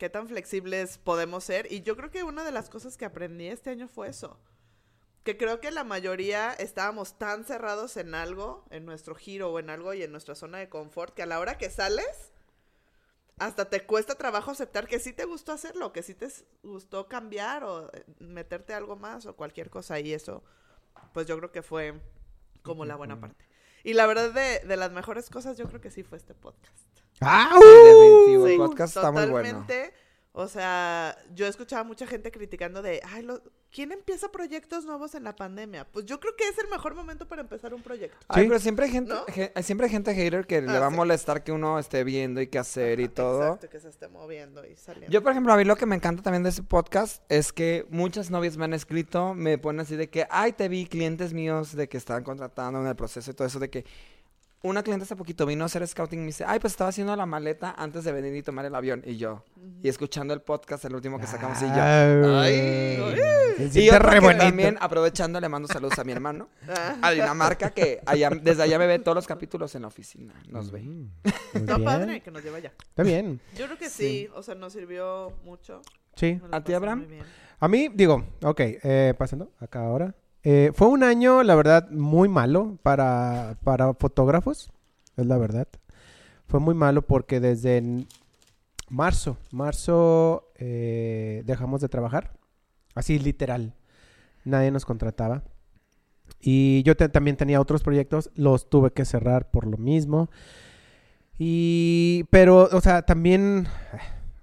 qué 0.00 0.08
tan 0.08 0.28
flexibles 0.28 0.96
podemos 0.96 1.44
ser 1.44 1.70
y 1.70 1.82
yo 1.82 1.94
creo 1.94 2.10
que 2.10 2.22
una 2.22 2.42
de 2.42 2.52
las 2.52 2.70
cosas 2.70 2.96
que 2.96 3.04
aprendí 3.04 3.48
este 3.48 3.68
año 3.68 3.86
fue 3.86 4.08
eso. 4.08 4.40
Que 5.24 5.36
creo 5.36 5.60
que 5.60 5.70
la 5.70 5.84
mayoría 5.84 6.54
estábamos 6.54 7.18
tan 7.18 7.44
cerrados 7.44 7.98
en 7.98 8.14
algo, 8.14 8.64
en 8.70 8.86
nuestro 8.86 9.14
giro 9.14 9.52
o 9.52 9.58
en 9.58 9.68
algo 9.68 9.92
y 9.92 10.02
en 10.02 10.10
nuestra 10.10 10.34
zona 10.34 10.56
de 10.56 10.70
confort, 10.70 11.14
que 11.14 11.22
a 11.22 11.26
la 11.26 11.38
hora 11.38 11.58
que 11.58 11.68
sales, 11.68 12.32
hasta 13.40 13.68
te 13.68 13.84
cuesta 13.86 14.14
trabajo 14.14 14.50
aceptar 14.50 14.86
que 14.86 14.98
sí 15.00 15.12
te 15.12 15.24
gustó 15.24 15.52
hacerlo, 15.52 15.92
que 15.92 16.02
sí 16.02 16.14
te 16.14 16.28
gustó 16.62 17.08
cambiar 17.08 17.64
o 17.64 17.90
eh, 17.92 18.04
meterte 18.20 18.74
algo 18.74 18.96
más 18.96 19.26
o 19.26 19.34
cualquier 19.34 19.70
cosa. 19.70 19.98
Y 19.98 20.12
eso, 20.12 20.44
pues 21.12 21.26
yo 21.26 21.36
creo 21.38 21.50
que 21.50 21.62
fue 21.62 22.00
como 22.62 22.84
la 22.84 22.96
buena 22.96 23.18
parte. 23.20 23.44
Y 23.82 23.94
la 23.94 24.06
verdad 24.06 24.30
de, 24.32 24.60
de 24.66 24.76
las 24.76 24.92
mejores 24.92 25.30
cosas 25.30 25.56
yo 25.56 25.66
creo 25.66 25.80
que 25.80 25.90
sí 25.90 26.02
fue 26.02 26.18
este 26.18 26.34
podcast. 26.34 26.86
¡Au! 27.20 27.60
Sí, 27.60 27.68
definitivo, 27.84 28.46
Sí, 28.46 28.52
el 28.52 28.58
podcast 28.58 28.96
está 28.96 29.10
muy 29.10 29.22
bueno. 29.30 29.48
O 30.32 30.46
sea, 30.46 31.16
yo 31.34 31.46
escuchaba 31.46 31.82
mucha 31.82 32.06
gente 32.06 32.30
criticando 32.30 32.82
de, 32.82 33.00
ay, 33.04 33.22
lo- 33.22 33.42
¿quién 33.72 33.92
empieza 33.92 34.30
proyectos 34.30 34.84
nuevos 34.84 35.14
en 35.14 35.24
la 35.24 35.36
pandemia? 35.36 35.86
Pues 35.90 36.04
yo 36.06 36.18
creo 36.20 36.34
que 36.36 36.48
es 36.48 36.58
el 36.58 36.68
mejor 36.68 36.94
momento 36.94 37.26
para 37.28 37.42
empezar 37.42 37.72
un 37.74 37.82
proyecto. 37.82 38.16
Ay, 38.28 38.42
Sí. 38.42 38.48
pero 38.48 38.60
siempre 38.60 38.84
hay 38.86 38.90
gente, 38.92 39.12
¿No? 39.14 39.24
ge- 39.26 39.52
siempre 39.62 39.86
hay 39.86 39.90
gente 39.92 40.14
hater 40.14 40.46
que 40.46 40.60
le 40.60 40.70
Ah, 40.76 40.80
va 40.80 40.86
a 40.86 40.90
sí. 40.90 40.96
molestar 40.96 41.44
que 41.44 41.52
uno 41.52 41.78
esté 41.78 42.02
viendo 42.04 42.40
y 42.40 42.46
qué 42.48 42.58
hacer 42.58 43.00
y 43.00 43.08
todo. 43.08 43.42
Exacto, 43.44 43.68
que 43.70 43.80
se 43.80 43.88
esté 43.88 44.08
moviendo 44.08 44.64
y 44.66 44.76
saliendo. 44.76 45.10
Yo, 45.12 45.22
por 45.22 45.32
ejemplo, 45.32 45.52
a 45.52 45.56
mí 45.56 45.64
lo 45.64 45.76
que 45.76 45.86
me 45.86 45.96
encanta 45.96 46.22
también 46.22 46.42
de 46.42 46.50
ese 46.50 46.62
podcast 46.62 47.22
es 47.28 47.52
que 47.52 47.86
muchas 47.90 48.30
novias 48.30 48.56
me 48.56 48.64
han 48.64 48.72
escrito, 48.74 49.34
me 49.34 49.58
ponen 49.58 49.80
así 49.80 49.96
de 49.96 50.08
que, 50.10 50.26
ay, 50.30 50.52
te 50.52 50.68
vi 50.68 50.86
clientes 50.86 51.32
míos 51.32 51.74
de 51.76 51.88
que 51.88 51.96
estaban 51.96 52.24
contratando 52.24 52.80
en 52.80 52.86
el 52.86 52.96
proceso 52.96 53.30
y 53.30 53.34
todo 53.34 53.46
eso, 53.46 53.58
de 53.58 53.70
que 53.70 53.84
una 54.62 54.82
cliente 54.82 55.04
hace 55.04 55.16
poquito 55.16 55.46
vino 55.46 55.64
a 55.64 55.66
hacer 55.66 55.86
scouting 55.86 56.18
y 56.18 56.22
me 56.22 56.26
dice, 56.26 56.44
ay, 56.46 56.58
pues 56.60 56.72
estaba 56.74 56.90
haciendo 56.90 57.16
la 57.16 57.24
maleta 57.26 57.74
antes 57.78 58.04
de 58.04 58.12
venir 58.12 58.34
y 58.34 58.42
tomar 58.42 58.64
el 58.66 58.74
avión. 58.74 59.02
Y 59.06 59.16
yo, 59.16 59.44
y 59.82 59.88
escuchando 59.88 60.34
el 60.34 60.42
podcast, 60.42 60.84
el 60.84 60.94
último 60.94 61.18
que 61.18 61.26
sacamos, 61.26 61.60
y 61.62 61.66
yo. 61.66 62.38
Ay. 62.40 63.70
Se 63.70 63.82
Y 63.82 63.88
también, 64.38 64.76
aprovechando, 64.80 65.40
le 65.40 65.48
mando 65.48 65.68
saludos 65.68 65.98
a 65.98 66.04
mi 66.04 66.12
hermano, 66.12 66.48
a 67.02 67.10
Dinamarca, 67.10 67.70
que 67.70 68.00
allá, 68.06 68.30
desde 68.30 68.62
allá 68.62 68.78
me 68.78 68.86
ve 68.86 68.98
todos 68.98 69.14
los 69.14 69.26
capítulos 69.26 69.74
en 69.74 69.82
la 69.82 69.88
oficina. 69.88 70.34
Nos 70.48 70.70
ve. 70.70 70.82
Mm, 70.82 71.10
está 71.54 71.76
bien. 71.76 71.84
padre 71.84 72.20
que 72.20 72.30
nos 72.30 72.42
lleva 72.42 72.58
ya. 72.58 72.72
Está 72.88 73.02
bien. 73.02 73.40
Yo 73.56 73.66
creo 73.66 73.78
que 73.78 73.88
Sí. 73.88 74.08
sí, 74.08 74.28
o 74.34 74.42
sea, 74.42 74.54
nos 74.54 74.72
sirvió 74.72 75.32
mucho. 75.44 75.82
Sí. 76.16 76.40
¿A 76.52 76.62
ti, 76.62 76.74
Abraham? 76.74 77.06
A 77.58 77.68
mí, 77.68 77.88
digo, 77.94 78.24
ok, 78.42 78.60
eh, 78.60 79.14
pasando 79.18 79.52
acá 79.58 79.80
ahora. 79.80 80.14
Eh, 80.42 80.72
fue 80.74 80.88
un 80.88 81.02
año, 81.02 81.42
la 81.42 81.54
verdad, 81.54 81.90
muy 81.90 82.28
malo 82.28 82.78
para, 82.82 83.58
para 83.62 83.92
fotógrafos, 83.94 84.70
es 85.16 85.26
la 85.26 85.36
verdad. 85.36 85.68
Fue 86.46 86.60
muy 86.60 86.74
malo 86.74 87.02
porque 87.02 87.40
desde 87.40 88.06
marzo, 88.88 89.36
marzo 89.50 90.50
eh, 90.56 91.42
dejamos 91.46 91.80
de 91.80 91.88
trabajar, 91.88 92.32
así 92.94 93.18
literal. 93.18 93.74
Nadie 94.44 94.70
nos 94.70 94.84
contrataba. 94.84 95.42
Y 96.40 96.82
yo 96.84 96.96
también 96.96 97.36
tenía 97.36 97.60
otros 97.60 97.82
proyectos, 97.82 98.30
los 98.34 98.70
tuve 98.70 98.92
que 98.92 99.04
cerrar 99.04 99.50
por 99.50 99.66
lo 99.66 99.76
mismo. 99.76 100.30
Y, 101.38 102.24
pero, 102.30 102.68
o 102.72 102.80
sea, 102.80 103.02
también, 103.02 103.66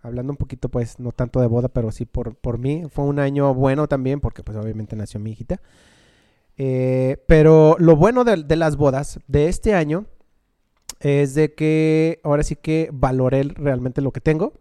hablando 0.08 0.34
un 0.34 0.38
poquito, 0.38 0.70
pues, 0.70 1.00
no 1.00 1.12
tanto 1.12 1.40
de 1.40 1.48
boda, 1.48 1.70
pero 1.70 1.92
sí 1.92 2.06
por, 2.06 2.36
por 2.36 2.58
mí, 2.58 2.86
fue 2.90 3.06
un 3.06 3.20
año 3.20 3.54
bueno 3.54 3.88
también, 3.88 4.20
porque 4.20 4.44
pues 4.44 4.58
obviamente 4.58 4.96
nació 4.96 5.20
mi 5.20 5.32
hijita. 5.32 5.62
Eh, 6.58 7.24
pero 7.28 7.76
lo 7.80 7.96
bueno 7.96 8.24
de, 8.24 8.44
de 8.44 8.56
las 8.56 8.78
bodas 8.78 9.20
de 9.28 9.48
este 9.48 9.76
año 9.76 10.06
es 11.00 11.36
de 11.36 11.54
que 11.54 12.20
ahora 12.24 12.44
sí 12.44 12.56
que 12.56 12.90
valoré 12.92 13.44
realmente 13.44 14.02
lo 14.02 14.12
que 14.12 14.22
tengo, 14.22 14.54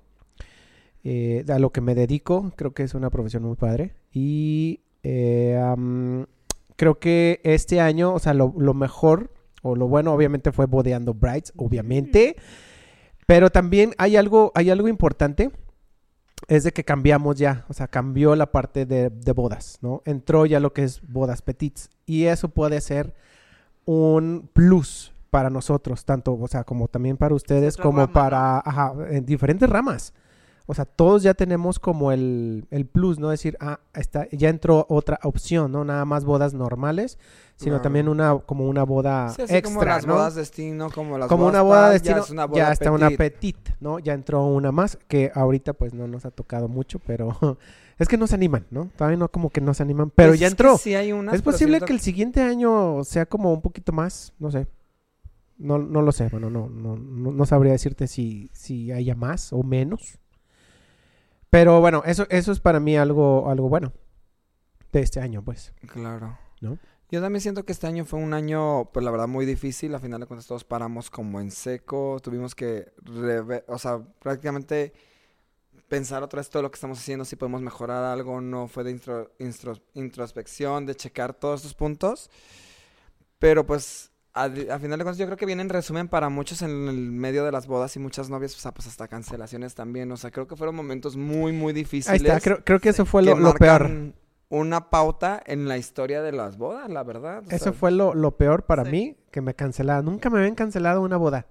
eh, 1.04 1.44
a 1.48 1.58
lo 1.58 1.70
que 1.70 1.80
me 1.80 1.94
dedico, 1.94 2.52
creo 2.56 2.74
que 2.74 2.82
es 2.82 2.94
una 2.94 3.10
profesión 3.10 3.44
muy 3.44 3.56
padre. 3.56 3.94
Y 4.12 4.80
eh, 5.02 5.56
am, 5.56 6.26
creo 6.76 6.98
que 6.98 7.40
este 7.44 7.80
año, 7.80 8.12
o 8.12 8.18
sea, 8.18 8.34
lo, 8.34 8.52
lo 8.58 8.74
mejor 8.74 9.30
o 9.62 9.76
lo 9.76 9.88
bueno 9.88 10.12
obviamente 10.12 10.52
fue 10.52 10.66
bodeando 10.66 11.14
brides, 11.14 11.52
obviamente. 11.56 12.36
Pero 13.26 13.50
también 13.50 13.92
hay 13.98 14.16
algo, 14.16 14.52
hay 14.54 14.70
algo 14.70 14.88
importante, 14.88 15.50
es 16.48 16.64
de 16.64 16.72
que 16.72 16.84
cambiamos 16.84 17.36
ya, 17.36 17.64
o 17.68 17.72
sea, 17.72 17.88
cambió 17.88 18.36
la 18.36 18.52
parte 18.52 18.86
de, 18.86 19.10
de 19.10 19.32
bodas, 19.32 19.78
¿no? 19.82 20.02
Entró 20.04 20.46
ya 20.46 20.60
lo 20.60 20.72
que 20.72 20.84
es 20.84 21.00
bodas 21.02 21.42
petits 21.42 21.90
y 22.06 22.24
eso 22.24 22.48
puede 22.48 22.80
ser 22.80 23.14
un 23.84 24.48
plus 24.52 25.12
para 25.30 25.50
nosotros, 25.50 26.04
tanto, 26.04 26.34
o 26.38 26.48
sea, 26.48 26.64
como 26.64 26.88
también 26.88 27.16
para 27.16 27.34
ustedes, 27.34 27.76
como 27.76 28.00
rama, 28.00 28.12
para, 28.12 28.58
ajá, 28.58 28.94
en 29.10 29.26
diferentes 29.26 29.68
ramas. 29.68 30.14
O 30.68 30.74
sea, 30.74 30.84
todos 30.84 31.22
ya 31.22 31.34
tenemos 31.34 31.78
como 31.78 32.10
el, 32.10 32.66
el 32.70 32.86
plus, 32.86 33.20
¿no? 33.20 33.30
Decir, 33.30 33.56
ah, 33.60 33.78
está, 33.94 34.26
ya 34.32 34.48
entró 34.48 34.84
otra 34.88 35.20
opción, 35.22 35.70
¿no? 35.70 35.84
Nada 35.84 36.04
más 36.04 36.24
bodas 36.24 36.54
normales, 36.54 37.18
sino 37.54 37.80
también 37.80 38.08
una, 38.08 38.36
como 38.40 38.66
una 38.68 38.82
boda 38.82 39.28
Sí, 39.30 39.42
así 39.42 39.54
extra, 39.54 39.74
como 39.74 39.84
las 39.84 40.06
¿no? 40.06 40.14
bodas 40.14 40.34
destino, 40.34 40.90
como 40.90 41.18
las 41.18 41.28
como 41.28 41.44
bodas 41.44 41.54
una 41.54 41.62
boda 41.62 41.90
destino, 41.90 42.16
ya, 42.16 42.22
es 42.22 42.30
una 42.30 42.44
boda 42.46 42.58
ya 42.58 42.72
está 42.72 42.90
una 42.90 43.10
petit. 43.10 43.56
¿no? 43.80 44.00
Ya 44.00 44.12
entró 44.12 44.44
una 44.44 44.72
más, 44.72 44.98
que 45.08 45.30
ahorita 45.32 45.72
pues 45.72 45.94
no 45.94 46.08
nos 46.08 46.26
ha 46.26 46.32
tocado 46.32 46.68
mucho, 46.68 46.98
pero 46.98 47.36
es 47.98 48.08
que 48.08 48.16
no 48.16 48.26
se 48.26 48.34
animan, 48.34 48.66
¿no? 48.70 48.90
Todavía 48.96 49.18
no 49.18 49.30
como 49.30 49.50
que 49.50 49.60
no 49.60 49.72
se 49.72 49.84
animan, 49.84 50.10
pero 50.10 50.30
Pues 50.30 50.40
ya 50.40 50.48
es 50.48 50.54
que 50.54 50.62
entró. 50.62 50.78
sí 50.78 50.94
hay 50.96 51.12
unas, 51.12 51.34
es 51.34 51.42
posible 51.42 51.74
siento 51.74 51.86
que 51.86 51.92
el 51.92 52.00
siguiente 52.00 52.42
año 52.42 53.04
sea 53.04 53.26
como 53.26 53.52
un 53.52 53.62
poquito 53.62 53.92
más, 53.92 54.32
no 54.40 54.50
sé. 54.50 54.66
No, 55.58 55.78
no 55.78 56.02
lo 56.02 56.12
sé, 56.12 56.28
bueno, 56.28 56.50
no, 56.50 56.68
no, 56.68 56.96
no, 56.96 57.32
no 57.32 57.46
sabría 57.46 57.72
decirte 57.72 58.08
si, 58.08 58.50
si 58.52 58.92
haya 58.92 59.14
más 59.14 59.52
o 59.52 59.62
menos. 59.62 60.18
Pero 61.50 61.80
bueno, 61.80 62.02
eso, 62.04 62.26
eso 62.30 62.52
es 62.52 62.60
para 62.60 62.80
mí 62.80 62.96
algo, 62.96 63.48
algo 63.48 63.68
bueno 63.68 63.92
de 64.92 65.00
este 65.00 65.20
año, 65.20 65.42
pues. 65.42 65.72
Claro. 65.92 66.38
¿No? 66.60 66.78
Yo 67.10 67.20
también 67.20 67.40
siento 67.40 67.64
que 67.64 67.72
este 67.72 67.86
año 67.86 68.04
fue 68.04 68.18
un 68.18 68.34
año, 68.34 68.86
pues 68.92 69.04
la 69.04 69.10
verdad, 69.12 69.28
muy 69.28 69.46
difícil. 69.46 69.94
A 69.94 70.00
final 70.00 70.20
de 70.20 70.26
cuentas 70.26 70.46
todos 70.46 70.64
paramos 70.64 71.08
como 71.08 71.40
en 71.40 71.50
seco. 71.52 72.18
Tuvimos 72.20 72.54
que, 72.54 72.92
o 73.68 73.78
sea, 73.78 74.00
prácticamente 74.18 74.92
pensar 75.88 76.24
otra 76.24 76.38
vez 76.40 76.50
todo 76.50 76.62
lo 76.62 76.70
que 76.70 76.74
estamos 76.76 76.98
haciendo, 76.98 77.24
si 77.24 77.36
podemos 77.36 77.62
mejorar 77.62 78.02
algo, 78.02 78.40
no 78.40 78.66
fue 78.66 78.82
de 78.82 78.90
intro- 78.90 79.30
introspección, 79.94 80.84
de 80.84 80.96
checar 80.96 81.32
todos 81.32 81.60
estos 81.60 81.74
puntos. 81.74 82.28
Pero 83.38 83.64
pues, 83.66 84.10
a, 84.36 84.78
final 84.78 84.98
de 84.98 85.04
cuentas, 85.04 85.18
yo 85.18 85.26
creo 85.26 85.36
que 85.36 85.46
viene 85.46 85.62
en 85.62 85.68
resumen 85.68 86.08
para 86.08 86.28
muchos 86.28 86.62
en 86.62 86.88
el 86.88 87.10
medio 87.10 87.44
de 87.44 87.52
las 87.52 87.66
bodas 87.66 87.96
y 87.96 87.98
muchas 87.98 88.28
novias, 88.30 88.54
o 88.54 88.58
sea, 88.58 88.72
pues 88.72 88.86
hasta 88.86 89.08
cancelaciones 89.08 89.74
también. 89.74 90.12
O 90.12 90.16
sea, 90.16 90.30
creo 90.30 90.46
que 90.46 90.56
fueron 90.56 90.76
momentos 90.76 91.16
muy, 91.16 91.52
muy 91.52 91.72
difíciles. 91.72 92.20
Ahí 92.20 92.26
está, 92.26 92.40
creo, 92.40 92.62
creo 92.64 92.78
que 92.80 92.90
eso 92.90 93.06
fue 93.06 93.24
que 93.24 93.34
lo, 93.34 93.54
peor. 93.54 93.90
Una 94.48 94.90
pauta 94.90 95.42
en 95.44 95.66
la 95.66 95.76
historia 95.76 96.22
de 96.22 96.30
las 96.32 96.56
bodas, 96.56 96.88
la 96.88 97.02
verdad. 97.02 97.42
o 97.46 97.50
Eso 97.50 97.64
sea, 97.64 97.72
fue 97.72 97.90
lo, 97.90 98.14
lo 98.14 98.36
peor 98.36 98.64
para 98.64 98.84
Sí. 98.84 98.90
mí, 98.90 99.16
que 99.32 99.40
me 99.40 99.54
cancelaron. 99.54 100.04
Nunca 100.04 100.30
me 100.30 100.38
habían 100.38 100.54
cancelado 100.54 101.02
una 101.02 101.16
boda. 101.16 101.46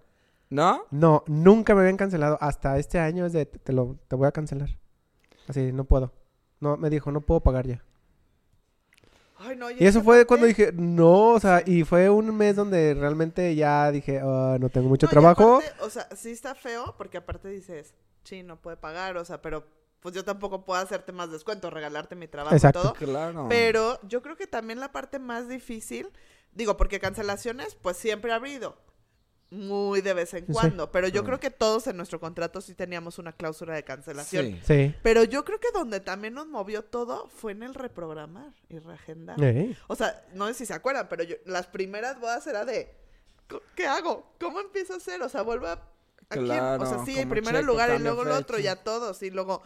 ¿No? 0.50 0.84
No, 0.92 1.24
nunca 1.28 1.74
me 1.76 1.82
habían 1.82 1.98
cancelado. 1.98 2.38
Hasta 2.40 2.78
este 2.78 3.00
año 3.00 3.26
es 3.26 3.34
de, 3.34 3.46
te, 3.46 3.74
lo, 3.74 3.98
te 4.08 4.16
voy 4.16 4.28
a 4.28 4.32
cancelar. 4.32 4.70
Así, 5.48 5.74
no 5.74 5.84
puedo. 5.86 6.14
No, 6.62 6.78
me 6.78 6.90
dijo, 6.90 7.12
no 7.12 7.22
puedo 7.22 7.42
pagar 7.42 7.68
ya. 7.68 7.84
Ay, 9.48 9.56
no, 9.56 9.70
Y 9.72 9.78
eso 9.86 10.02
fue 10.02 10.18
parte- 10.18 10.26
cuando 10.28 10.46
dije, 10.48 10.72
no, 10.74 11.30
o 11.34 11.40
sea, 11.40 11.62
y 11.66 11.84
fue 11.84 12.10
un 12.10 12.36
mes 12.36 12.56
donde 12.56 12.94
realmente 12.94 13.56
ya 13.56 13.92
dije, 13.92 14.20
"Ah, 14.24 14.58
no 14.60 14.70
tengo 14.70 14.88
mucho 14.90 15.06
No, 15.08 15.12
trabajo. 15.12 15.58
aparte, 15.58 15.84
o 15.84 15.90
sea, 15.90 16.08
sí 16.16 16.32
está 16.32 16.56
feo 16.56 16.96
porque 16.98 17.18
aparte 17.18 17.48
dices, 17.50 17.94
sí, 18.24 18.44
no 18.44 18.62
puede 18.62 18.78
pagar, 18.78 19.18
o 19.18 19.26
sea, 19.26 19.42
pero 19.42 19.66
pues 20.00 20.14
yo 20.14 20.24
tampoco 20.24 20.66
puedo 20.66 20.80
hacerte 20.80 21.12
más 21.12 21.32
descuento, 21.32 21.70
regalarte 21.72 22.16
mi 22.16 22.28
trabajo 22.28 22.56
Exacto. 22.56 22.80
y 22.80 22.82
todo. 22.84 22.94
Claro. 22.94 23.48
Pero 23.50 24.00
yo 24.08 24.22
creo 24.22 24.36
que 24.36 24.46
también 24.48 24.80
la 24.80 24.92
parte 24.92 25.18
más 25.18 25.48
difícil, 25.50 26.10
digo, 26.52 26.78
porque 26.78 27.00
cancelaciones, 27.00 27.76
pues 27.76 27.98
siempre 27.98 28.32
ha 28.32 28.36
habido. 28.36 28.78
Muy 29.52 30.02
de 30.02 30.14
vez 30.14 30.34
en 30.34 30.48
Sí. 30.48 30.52
cuando. 30.54 30.92
Pero 30.92 31.08
yo 31.08 31.24
creo 31.24 31.40
que 31.40 31.52
todos 31.52 31.86
en 31.88 31.98
nuestro 31.98 32.20
contrato 32.20 32.62
sí 32.62 32.74
teníamos 32.74 33.20
una 33.20 33.32
cláusula 33.32 33.76
de 33.76 33.84
cancelación. 33.84 34.46
Sí. 34.46 34.62
Sí. 34.66 34.96
Pero 35.04 35.24
yo 35.24 35.46
creo 35.46 35.60
que 35.60 35.68
donde 35.74 36.00
también 36.00 36.34
nos 36.34 36.48
movió 36.48 36.84
todo 36.84 37.28
fue 37.30 37.52
en 37.52 37.62
el 37.64 37.74
reprogramar 37.76 38.52
y 38.70 38.80
reagendar. 38.80 39.38
O 39.88 39.96
sea, 39.96 40.26
no 40.34 40.48
sé 40.48 40.56
si 40.56 40.66
se 40.66 40.74
acuerdan, 40.74 41.08
pero 41.10 41.24
yo, 41.24 41.36
las 41.46 41.68
primeras 41.68 42.20
bodas 42.20 42.46
era 42.48 42.66
de, 42.66 42.92
"Co- 43.48 43.62
¿qué 43.76 43.86
hago? 43.86 44.34
¿Cómo 44.40 44.60
empiezo 44.60 44.94
a 44.94 44.98
hacer? 44.98 45.22
O 45.22 45.30
sea, 45.30 45.44
vuelvo 45.44 45.68
a... 45.68 45.74
¿a 45.74 45.82
quién?". 46.30 46.50
O 46.52 46.86
sea, 46.88 47.06
sí, 47.06 47.18
en 47.20 47.30
primer 47.30 47.54
checo, 47.54 47.66
lugar 47.68 47.96
y 47.96 48.00
luego 48.02 48.24
el 48.24 48.30
otro, 48.32 48.58
fecha. 48.58 48.76
ya 48.76 48.84
todos. 48.84 49.22
Y 49.22 49.30
luego, 49.30 49.62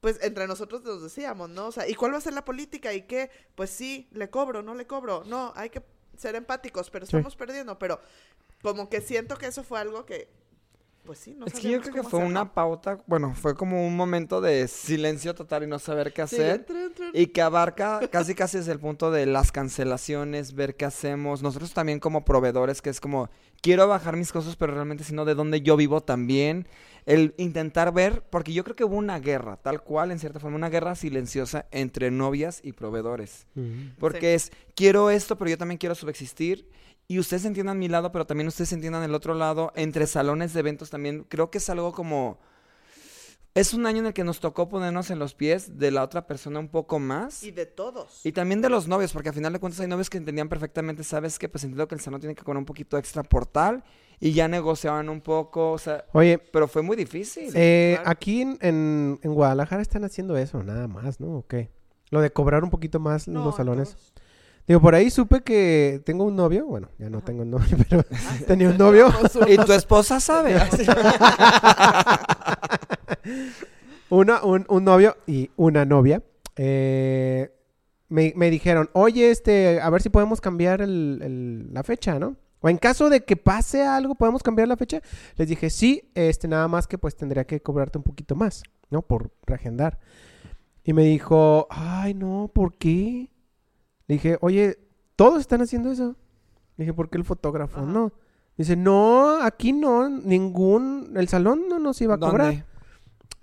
pues 0.00 0.18
entre 0.22 0.46
nosotros 0.46 0.82
nos 0.84 1.02
decíamos, 1.02 1.50
¿no? 1.50 1.66
O 1.66 1.72
sea, 1.72 1.88
¿y 1.88 1.94
cuál 1.94 2.14
va 2.14 2.18
a 2.18 2.20
ser 2.22 2.32
la 2.34 2.44
política? 2.44 2.92
¿Y 2.94 3.02
qué? 3.02 3.30
Pues 3.56 3.70
sí, 3.70 4.08
le 4.12 4.30
cobro, 4.30 4.62
no 4.62 4.74
le 4.74 4.86
cobro. 4.86 5.24
No, 5.26 5.52
hay 5.56 5.70
que 5.70 5.82
ser 6.16 6.36
empáticos, 6.36 6.88
pero 6.88 7.04
Sí. 7.04 7.16
estamos 7.16 7.34
perdiendo. 7.34 7.78
Pero 7.80 8.00
como 8.62 8.88
que 8.88 9.00
siento 9.00 9.36
que 9.36 9.46
eso 9.46 9.62
fue 9.62 9.80
algo 9.80 10.04
que, 10.04 10.28
pues 11.08 11.20
sí, 11.20 11.34
no 11.34 11.46
es 11.46 11.54
que 11.54 11.70
yo 11.70 11.80
creo 11.80 11.94
que 11.94 12.02
fue 12.02 12.20
hacerlo. 12.20 12.26
una 12.26 12.52
pauta, 12.52 12.98
bueno, 13.06 13.34
fue 13.34 13.54
como 13.54 13.86
un 13.86 13.96
momento 13.96 14.42
de 14.42 14.68
silencio 14.68 15.34
total 15.34 15.62
y 15.62 15.66
no 15.66 15.78
saber 15.78 16.12
qué 16.12 16.26
Sí, 16.26 16.36
hacer. 16.36 16.66
Y 17.14 17.28
que 17.28 17.40
abarca 17.40 18.00
casi 18.12 18.34
casi 18.34 18.58
desde 18.58 18.72
el 18.72 18.78
punto 18.78 19.10
de 19.10 19.24
las 19.24 19.50
cancelaciones, 19.50 20.52
ver 20.52 20.76
qué 20.76 20.84
hacemos. 20.84 21.42
Nosotros 21.42 21.72
también 21.72 21.98
como 21.98 22.26
proveedores, 22.26 22.82
que 22.82 22.90
es 22.90 23.00
como, 23.00 23.30
quiero 23.62 23.88
bajar 23.88 24.16
mis 24.16 24.32
costos, 24.32 24.56
pero 24.56 24.74
realmente 24.74 25.02
sino 25.02 25.24
de 25.24 25.34
dónde 25.34 25.62
yo 25.62 25.78
vivo 25.78 26.02
también. 26.02 26.68
El 27.06 27.34
intentar 27.38 27.94
ver, 27.94 28.22
porque 28.28 28.52
yo 28.52 28.62
creo 28.62 28.76
que 28.76 28.84
hubo 28.84 28.96
una 28.96 29.18
guerra, 29.18 29.56
tal 29.56 29.82
cual, 29.82 30.10
en 30.10 30.18
cierta 30.18 30.40
forma, 30.40 30.58
una 30.58 30.68
guerra 30.68 30.94
silenciosa 30.94 31.64
entre 31.70 32.10
novias 32.10 32.60
y 32.62 32.72
proveedores. 32.72 33.46
Porque 33.98 34.34
es, 34.34 34.52
quiero 34.74 35.08
esto, 35.08 35.38
pero 35.38 35.48
yo 35.48 35.56
también 35.56 35.78
quiero 35.78 35.94
subexistir. 35.94 36.68
Y 37.10 37.18
ustedes 37.18 37.46
entiendan 37.46 37.78
mi 37.78 37.88
lado, 37.88 38.12
pero 38.12 38.26
también 38.26 38.48
ustedes 38.48 38.72
entiendan 38.74 39.02
el 39.02 39.14
otro 39.14 39.32
lado. 39.34 39.72
Entre 39.74 40.06
salones 40.06 40.52
de 40.52 40.60
eventos 40.60 40.90
también. 40.90 41.24
Creo 41.28 41.50
que 41.50 41.56
es 41.58 41.68
algo 41.70 41.92
como... 41.92 42.38
Es 43.54 43.72
un 43.74 43.86
año 43.86 44.00
en 44.00 44.06
el 44.06 44.12
que 44.12 44.22
nos 44.24 44.38
tocó 44.40 44.68
ponernos 44.68 45.10
en 45.10 45.18
los 45.18 45.34
pies 45.34 45.78
de 45.78 45.90
la 45.90 46.04
otra 46.04 46.26
persona 46.26 46.60
un 46.60 46.68
poco 46.68 46.98
más. 47.00 47.42
Y 47.42 47.50
de 47.50 47.64
todos. 47.66 48.20
Y 48.24 48.30
también 48.32 48.60
de 48.60 48.68
los 48.68 48.86
novios, 48.86 49.12
porque 49.12 49.30
al 49.30 49.34
final 49.34 49.52
de 49.54 49.58
cuentas 49.58 49.80
hay 49.80 49.88
novios 49.88 50.10
que 50.10 50.18
entendían 50.18 50.48
perfectamente, 50.50 51.02
¿sabes 51.02 51.38
qué? 51.40 51.48
Pues 51.48 51.64
entiendo 51.64 51.88
que 51.88 51.94
el 51.96 52.00
salón 52.00 52.20
tiene 52.20 52.34
que 52.36 52.42
cobrar 52.44 52.58
un 52.58 52.66
poquito 52.66 52.98
extra 52.98 53.22
por 53.24 53.46
tal. 53.46 53.82
Y 54.20 54.32
ya 54.32 54.46
negociaban 54.46 55.08
un 55.08 55.22
poco, 55.22 55.72
o 55.72 55.78
sea... 55.78 56.04
Oye, 56.12 56.38
Pero 56.38 56.68
fue 56.68 56.82
muy 56.82 56.94
difícil. 56.96 57.50
eh, 57.54 57.94
claro. 57.96 58.10
aquí 58.10 58.42
en, 58.42 58.58
en, 58.60 59.18
en 59.22 59.34
Guadalajara 59.34 59.80
están 59.82 60.04
haciendo 60.04 60.36
eso, 60.36 60.62
nada 60.62 60.86
más, 60.86 61.18
¿no? 61.18 61.38
¿O 61.38 61.46
qué? 61.46 61.70
Lo 62.10 62.20
de 62.20 62.30
cobrar 62.30 62.62
un 62.64 62.70
poquito 62.70 63.00
más 63.00 63.26
No, 63.26 63.44
los 63.44 63.56
salones. 63.56 63.94
todos. 63.94 64.12
Digo, 64.68 64.80
por 64.82 64.94
ahí 64.94 65.08
supe 65.10 65.40
que 65.40 66.00
tengo 66.04 66.24
un 66.24 66.36
novio, 66.36 66.66
bueno, 66.66 66.90
ya 66.98 67.08
no 67.10 67.22
tengo 67.22 67.40
un 67.42 67.50
novio, 67.50 67.76
pero 67.88 68.04
tenía 68.46 68.68
un 68.68 68.76
novio. 68.78 69.08
Y 69.48 69.56
tu 69.56 69.72
esposa 69.72 70.20
sabe. 70.20 70.54
Una, 74.10 74.42
un, 74.42 74.64
un 74.68 74.84
novio 74.84 75.16
y 75.26 75.50
una 75.56 75.84
novia. 75.84 76.22
eh, 76.56 77.50
me, 78.10 78.32
me 78.36 78.48
dijeron, 78.50 78.88
oye, 78.94 79.30
este, 79.30 79.80
a 79.82 79.90
ver 79.90 80.00
si 80.00 80.08
podemos 80.08 80.40
cambiar 80.40 80.80
el- 80.80 81.20
el- 81.22 81.74
la 81.74 81.82
fecha, 81.82 82.18
¿no? 82.18 82.36
O 82.60 82.68
en 82.70 82.78
caso 82.78 83.10
de 83.10 83.22
que 83.22 83.36
pase 83.36 83.84
algo, 83.84 84.14
¿podemos 84.14 84.42
cambiar 84.42 84.66
la 84.66 84.76
fecha? 84.78 85.00
Les 85.36 85.46
dije, 85.46 85.68
sí, 85.70 86.10
este, 86.14 86.48
nada 86.48 86.66
más 86.68 86.86
que 86.86 86.96
pues 86.98 87.16
tendría 87.16 87.44
que 87.46 87.60
cobrarte 87.60 87.98
un 87.98 88.04
poquito 88.04 88.34
más, 88.34 88.62
¿no? 88.90 89.02
Por 89.02 89.30
reagendar. 89.46 89.98
Y 90.84 90.94
me 90.94 91.04
dijo, 91.04 91.66
ay, 91.70 92.14
no, 92.14 92.50
¿por 92.52 92.74
qué? 92.78 93.30
Le 94.08 94.14
dije, 94.16 94.38
oye, 94.40 94.78
todos 95.16 95.40
están 95.40 95.62
haciendo 95.62 95.92
eso. 95.92 96.16
Le 96.76 96.84
dije, 96.84 96.92
¿por 96.94 97.08
qué 97.10 97.18
el 97.18 97.24
fotógrafo? 97.24 97.80
Ajá. 97.80 97.86
No. 97.86 98.12
Dice, 98.56 98.74
no, 98.74 99.40
aquí 99.40 99.72
no, 99.72 100.08
ningún, 100.08 101.12
el 101.16 101.28
salón 101.28 101.68
no 101.68 101.78
nos 101.78 102.00
iba 102.00 102.14
a 102.14 102.18
cobrar. 102.18 102.46
¿Dónde? 102.48 102.64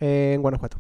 Eh, 0.01 0.33
en 0.35 0.41
Guanajuato. 0.41 0.79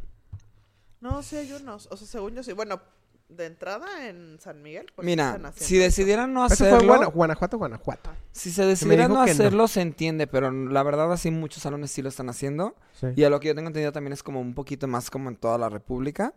No, 0.99 1.23
sí 1.23 1.37
hay 1.37 1.51
unos. 1.53 1.87
O 1.91 1.95
sea, 1.97 2.07
según 2.07 2.33
yo 2.33 2.43
sí. 2.43 2.51
Bueno, 2.51 2.81
de 3.29 3.45
entrada 3.45 4.07
en 4.09 4.37
San 4.39 4.61
Miguel. 4.61 4.87
pues, 4.95 5.05
Mira, 5.05 5.27
están 5.27 5.45
haciendo 5.45 5.67
si 5.67 5.77
decidieran 5.77 6.33
no 6.33 6.45
Eso 6.45 6.55
fue 6.57 6.67
hacerlo... 6.67 6.87
Guana- 6.87 7.05
Guanajuato, 7.07 7.57
Guanajuato. 7.57 8.09
Si 8.31 8.51
se 8.51 8.65
decidiera 8.65 9.03
dijo 9.07 9.19
no 9.19 9.25
no. 9.25 9.31
hacerlo, 9.31 9.67
se 9.67 9.81
entiende, 9.81 10.27
pero 10.27 10.51
la 10.51 10.83
verdad 10.83 11.11
así 11.13 11.31
muchos 11.31 11.63
salones 11.63 11.91
sí 11.91 12.01
lo 12.01 12.09
están 12.09 12.29
haciendo. 12.29 12.75
Sí. 12.99 13.07
Y 13.15 13.23
a 13.23 13.29
lo 13.29 13.39
que 13.39 13.47
yo 13.49 13.55
tengo 13.55 13.67
entendido 13.67 13.91
también 13.91 14.13
es 14.13 14.21
como 14.23 14.41
un 14.41 14.53
poquito 14.53 14.87
más 14.87 15.09
como 15.09 15.29
en 15.29 15.37
toda 15.37 15.57
la 15.57 15.69
República. 15.69 16.33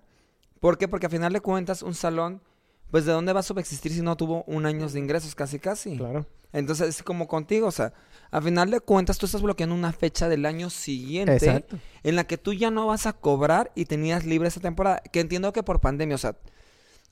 ¿Por 0.61 0.79
qué? 0.79 0.87
Porque 0.89 1.07
a 1.07 1.11
final 1.11 1.33
de 1.33 1.41
cuentas 1.41 1.83
un 1.83 1.95
salón, 1.95 2.41
pues 2.91 3.05
¿de 3.05 3.13
dónde 3.13 3.33
va 3.33 3.41
a 3.41 3.43
subsistir 3.43 3.93
si 3.93 4.01
no 4.03 4.17
tuvo 4.17 4.45
un 4.45 4.67
año 4.67 4.89
de 4.89 4.99
ingresos? 4.99 5.35
Casi, 5.35 5.59
casi. 5.59 5.97
Claro. 5.97 6.27
Entonces 6.53 6.89
es 6.89 7.03
como 7.03 7.29
contigo, 7.29 7.67
o 7.67 7.71
sea, 7.73 7.93
a 8.31 8.41
final 8.41 8.71
de 8.71 8.81
cuentas 8.81 9.19
tú 9.19 9.27
estás 9.27 9.43
bloqueando 9.43 9.75
una 9.75 9.93
fecha 9.93 10.29
del 10.29 10.47
año 10.47 10.71
siguiente 10.71 11.35
Exacto. 11.37 11.77
en 12.03 12.17
la 12.17 12.25
que 12.25 12.39
tú 12.39 12.53
ya 12.55 12.71
no 12.71 12.87
vas 12.87 13.07
a 13.07 13.13
cobrar 13.13 13.71
y 13.75 13.85
tenías 13.85 14.25
libre 14.25 14.49
esa 14.49 14.61
temporada. 14.61 15.01
Que 15.13 15.21
entiendo 15.21 15.53
que 15.53 15.63
por 15.63 15.81
pandemia, 15.81 16.15
o 16.15 16.19
sea, 16.19 16.37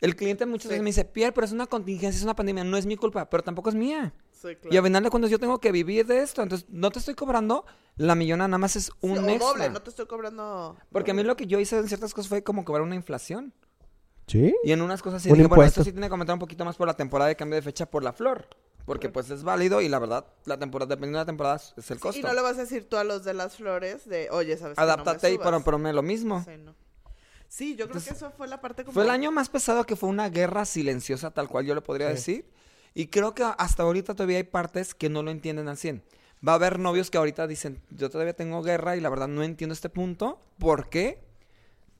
el 0.00 0.16
cliente 0.16 0.46
muchas 0.46 0.64
Sí. 0.64 0.68
veces 0.70 0.82
me 0.82 0.88
dice, 0.90 1.04
Pierre, 1.04 1.32
pero 1.32 1.44
es 1.44 1.52
una 1.52 1.66
contingencia, 1.66 2.16
es 2.18 2.24
una 2.24 2.34
pandemia, 2.36 2.64
no 2.64 2.76
es 2.78 2.86
mi 2.86 2.96
culpa, 2.96 3.28
pero 3.28 3.42
tampoco 3.42 3.68
es 3.68 3.74
mía. 3.74 4.14
Sí, 4.32 4.54
claro. 4.56 4.74
Y 4.74 4.76
a 4.76 4.82
final 4.82 5.02
de 5.04 5.10
cuentas 5.10 5.30
yo 5.30 5.38
tengo 5.38 5.58
que 5.60 5.72
vivir 5.72 6.06
de 6.06 6.22
esto. 6.22 6.42
Entonces 6.42 6.66
no 6.70 6.90
te 6.90 6.98
estoy 6.98 7.14
cobrando 7.14 7.64
la 7.96 8.14
millona, 8.14 8.46
nada 8.48 8.58
más 8.58 8.76
es 8.76 8.84
Sí, 8.86 8.90
un 9.00 9.18
o 9.18 9.28
extra. 9.28 9.38
doble, 9.48 9.70
no 9.70 9.80
te 9.82 9.90
estoy 9.90 10.06
cobrando. 10.06 10.76
Porque 10.92 11.10
a 11.10 11.14
mí 11.14 11.22
lo 11.22 11.36
que 11.36 11.46
yo 11.46 11.58
hice 11.60 11.76
en 11.78 11.88
ciertas 11.88 12.12
cosas 12.14 12.28
fue 12.28 12.42
como 12.42 12.64
cobrar 12.64 12.82
una 12.82 12.94
inflación. 12.94 13.52
Sí. 14.26 14.54
Y 14.64 14.72
en 14.72 14.82
unas 14.82 15.02
cosas 15.02 15.22
sí 15.22 15.30
dije, 15.30 15.46
bueno, 15.46 15.62
esto 15.64 15.84
sí 15.84 15.92
tiene 15.92 16.08
que 16.08 16.12
aumentar 16.12 16.34
un 16.34 16.40
poquito 16.40 16.64
más 16.64 16.76
por 16.76 16.86
la 16.86 16.94
temporada 16.94 17.28
de 17.28 17.36
cambio 17.36 17.56
de 17.56 17.62
fecha 17.62 17.86
por 17.86 18.02
la 18.02 18.12
flor. 18.12 18.48
Porque 18.84 19.08
pues 19.08 19.30
es 19.30 19.42
válido 19.42 19.80
y 19.80 19.88
la 19.88 19.98
verdad, 19.98 20.26
la 20.44 20.58
temporada, 20.58 20.88
dependiendo 20.90 21.18
de 21.18 21.22
la 21.22 21.26
temporada, 21.26 21.56
es 21.56 21.90
el 21.90 21.96
Sí, 21.96 22.00
costo. 22.02 22.20
y 22.20 22.22
no 22.22 22.32
le 22.32 22.40
vas 22.40 22.56
a 22.56 22.60
decir 22.60 22.88
tú 22.88 22.96
a 22.96 23.04
los 23.04 23.24
de 23.24 23.34
las 23.34 23.56
flores 23.56 24.08
de, 24.08 24.28
oye, 24.30 24.56
¿sabes 24.56 24.76
qué? 24.76 24.80
No 24.80 24.86
me 24.86 24.92
Adáptate 24.92 25.30
y 25.30 25.34
subas". 25.34 25.44
pero, 25.46 25.64
pero 25.64 25.78
me 25.78 25.92
lo 25.92 26.02
mismo. 26.02 26.44
Sí, 26.44 26.52
no. 26.58 26.74
Sí, 27.48 27.70
yo 27.72 27.86
creo 27.86 27.86
Entonces, 27.98 28.12
que 28.12 28.16
eso 28.16 28.30
fue 28.36 28.46
la 28.48 28.60
parte 28.60 28.84
como... 28.84 28.92
Fue 28.94 29.02
el 29.04 29.10
año 29.10 29.30
más 29.32 29.48
pesado 29.48 29.84
que 29.84 29.96
fue 29.96 30.08
una 30.08 30.28
guerra 30.28 30.64
silenciosa, 30.64 31.30
tal 31.32 31.48
cual 31.48 31.64
yo 31.66 31.74
le 31.74 31.80
podría 31.80 32.08
Sí. 32.10 32.14
decir. 32.14 32.50
Y 32.94 33.08
creo 33.08 33.34
que 33.34 33.44
hasta 33.58 33.82
ahorita 33.82 34.14
todavía 34.14 34.38
hay 34.38 34.44
partes 34.44 34.94
que 34.94 35.08
no 35.08 35.22
lo 35.22 35.30
entienden 35.30 35.68
al 35.68 35.76
100. 35.76 36.02
Va 36.46 36.52
a 36.52 36.54
haber 36.56 36.78
novios 36.78 37.10
que 37.10 37.18
ahorita 37.18 37.46
dicen, 37.46 37.80
yo 37.90 38.08
todavía 38.10 38.34
tengo 38.34 38.62
guerra 38.62 38.96
y 38.96 39.00
la 39.00 39.08
verdad 39.08 39.26
no 39.28 39.42
entiendo 39.42 39.72
este 39.74 39.88
punto. 39.88 40.38
¿Por 40.58 40.88
qué? 40.90 41.25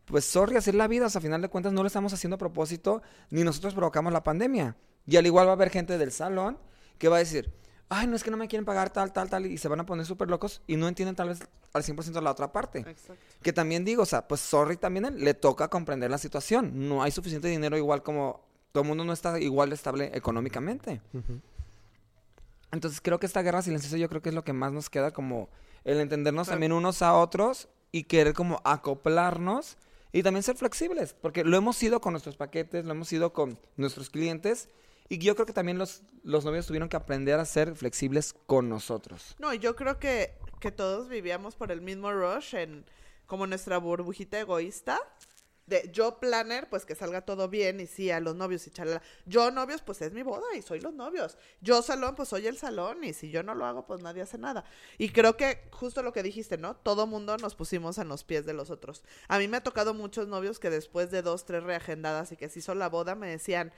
Pues 0.07 0.25
sorry, 0.25 0.57
así 0.57 0.71
es 0.71 0.77
la 0.77 0.89
vida. 0.89 1.07
O 1.07 1.11
sea, 1.11 1.19
a 1.19 1.23
final 1.23 1.43
de 1.43 1.49
cuentas 1.49 1.73
no 1.73 1.83
lo 1.83 1.87
estamos 1.87 2.13
haciendo 2.13 2.37
a 2.37 2.39
propósito, 2.39 3.03
ni 3.31 3.45
nosotros 3.45 3.75
provocamos 3.75 4.13
la 4.13 4.23
pandemia. 4.23 4.77
Y 5.07 5.17
al 5.17 5.27
igual 5.27 5.47
va 5.47 5.51
a 5.51 5.55
haber 5.55 5.71
gente 5.71 5.99
del 5.99 6.13
salón 6.13 6.59
que 6.99 7.09
va 7.09 7.17
a 7.17 7.19
decir, 7.21 7.53
ay, 7.89 8.07
no 8.07 8.17
es 8.17 8.25
que 8.25 8.31
no 8.31 8.37
me 8.37 8.49
quieren 8.49 8.65
pagar 8.65 8.91
tal, 8.91 9.13
tal, 9.13 9.31
tal, 9.31 9.47
y 9.47 9.59
se 9.59 9.69
van 9.69 9.81
a 9.81 9.87
poner 9.87 10.07
súper 10.07 10.29
locos 10.29 10.63
y 10.67 10.77
no 10.77 10.89
entienden 10.89 11.15
tal 11.15 11.29
vez 11.29 11.41
al 11.73 11.83
100% 11.83 12.21
la 12.23 12.31
otra 12.31 12.53
parte. 12.53 12.81
Exacto. 12.81 13.23
Que 13.43 13.53
también 13.53 13.85
digo, 13.85 14.03
o 14.03 14.07
sea, 14.07 14.27
pues 14.27 14.41
sorry 14.41 14.77
también 14.77 15.07
le 15.19 15.35
toca 15.35 15.69
comprender 15.69 16.11
la 16.11 16.19
situación. 16.19 16.89
No 16.89 17.03
hay 17.03 17.11
suficiente 17.11 17.49
dinero 17.49 17.77
igual 17.77 18.03
como 18.03 18.45
todo 18.73 18.83
el 18.83 18.89
mundo 18.89 19.05
no 19.05 19.13
está 19.13 19.39
igual 19.41 19.71
de 19.71 19.75
estable 19.75 20.11
económicamente. 20.15 21.01
Entonces 22.73 23.01
creo 23.01 23.19
que 23.19 23.27
esta 23.27 23.43
guerra 23.43 23.63
silenciosa 23.63 23.97
yo 23.97 24.09
creo 24.09 24.21
que 24.21 24.29
es 24.29 24.35
lo 24.35 24.45
que 24.45 24.53
más 24.53 24.73
nos 24.73 24.91
queda 24.91 25.13
como 25.13 25.49
el 25.85 26.01
entendernos 26.01 26.49
también 26.49 26.73
unos 26.73 27.01
a 27.01 27.15
otros 27.15 27.69
y 27.93 28.05
querer 28.05 28.35
como 28.35 28.61
acoplarnos 28.65 29.79
y 30.17 30.23
también 30.23 30.43
ser 30.43 30.57
flexibles, 30.57 31.13
porque 31.13 31.45
lo 31.45 31.59
hemos 31.59 31.77
sido 31.77 32.01
con 32.01 32.15
nuestros 32.15 32.39
paquetes, 32.39 32.87
lo 32.87 32.93
hemos 32.93 33.07
sido 33.07 33.35
con 33.35 33.59
nuestros 33.77 34.09
clientes 34.09 34.71
y 35.11 35.19
yo 35.19 35.35
creo 35.35 35.45
que 35.45 35.53
también 35.53 35.77
los, 35.77 36.05
los 36.23 36.43
novios 36.47 36.67
tuvieron 36.67 36.89
que 36.89 36.97
aprender 36.97 37.39
a 37.39 37.45
ser 37.45 37.77
flexibles 37.77 38.35
con 38.47 38.71
nosotros. 38.71 39.37
No, 39.39 39.53
yo 39.53 39.77
creo 39.77 39.99
que, 39.99 40.33
que 40.59 40.73
todos 40.73 41.11
vivíamos 41.11 41.55
por 41.55 41.71
el 41.71 41.83
mismo 41.83 42.11
rush 42.13 42.55
en 42.55 42.87
como 43.27 43.47
nuestra 43.47 43.77
burbujita 43.77 44.41
egoísta. 44.41 44.99
De 45.67 45.91
yo 45.93 46.21
planner, 46.21 46.69
pues 46.69 46.87
que 46.87 46.95
salga 46.95 47.23
todo 47.23 47.49
bien 47.49 47.81
y 47.81 47.87
sí, 47.87 48.11
a 48.11 48.21
los 48.21 48.37
novios 48.37 48.67
y 48.69 48.71
chalala. 48.71 49.03
Yo 49.25 49.51
novios, 49.51 49.83
pues 49.83 50.01
es 50.03 50.13
mi 50.13 50.23
boda 50.23 50.55
y 50.57 50.63
soy 50.63 50.81
los 50.81 50.95
novios. 50.95 51.37
Yo 51.61 51.83
salón, 51.83 52.15
pues 52.15 52.29
soy 52.29 52.47
el 52.47 52.57
salón 52.57 53.03
y 53.03 53.13
si 53.13 53.31
yo 53.31 53.43
no 53.43 53.55
lo 53.55 53.67
hago, 53.67 53.85
pues 53.85 54.01
nadie 54.01 54.23
hace 54.23 54.39
nada. 54.39 54.65
Y 54.97 55.09
creo 55.11 55.37
que 55.37 55.69
justo 55.73 56.03
lo 56.03 56.13
que 56.13 56.23
dijiste, 56.23 56.57
¿no? 56.57 56.77
Todo 56.77 57.07
mundo 57.09 57.37
nos 57.39 57.57
pusimos 57.57 57.99
en 57.99 58.09
los 58.09 58.23
pies 58.23 58.47
de 58.47 58.53
los 58.55 58.71
otros. 58.71 59.03
A 59.27 59.39
mí 59.39 59.49
me 59.49 59.57
ha 59.57 59.63
tocado 59.63 59.93
muchos 59.93 60.29
novios 60.29 60.61
que 60.61 60.71
después 60.71 61.11
de 61.11 61.23
dos, 61.23 61.45
tres 61.45 61.65
reagendadas 61.65 62.31
y 62.31 62.37
que 62.37 62.49
se 62.49 62.61
hizo 62.61 62.75
la 62.77 62.89
boda 62.89 63.17
me 63.17 63.29
decían, 63.29 63.73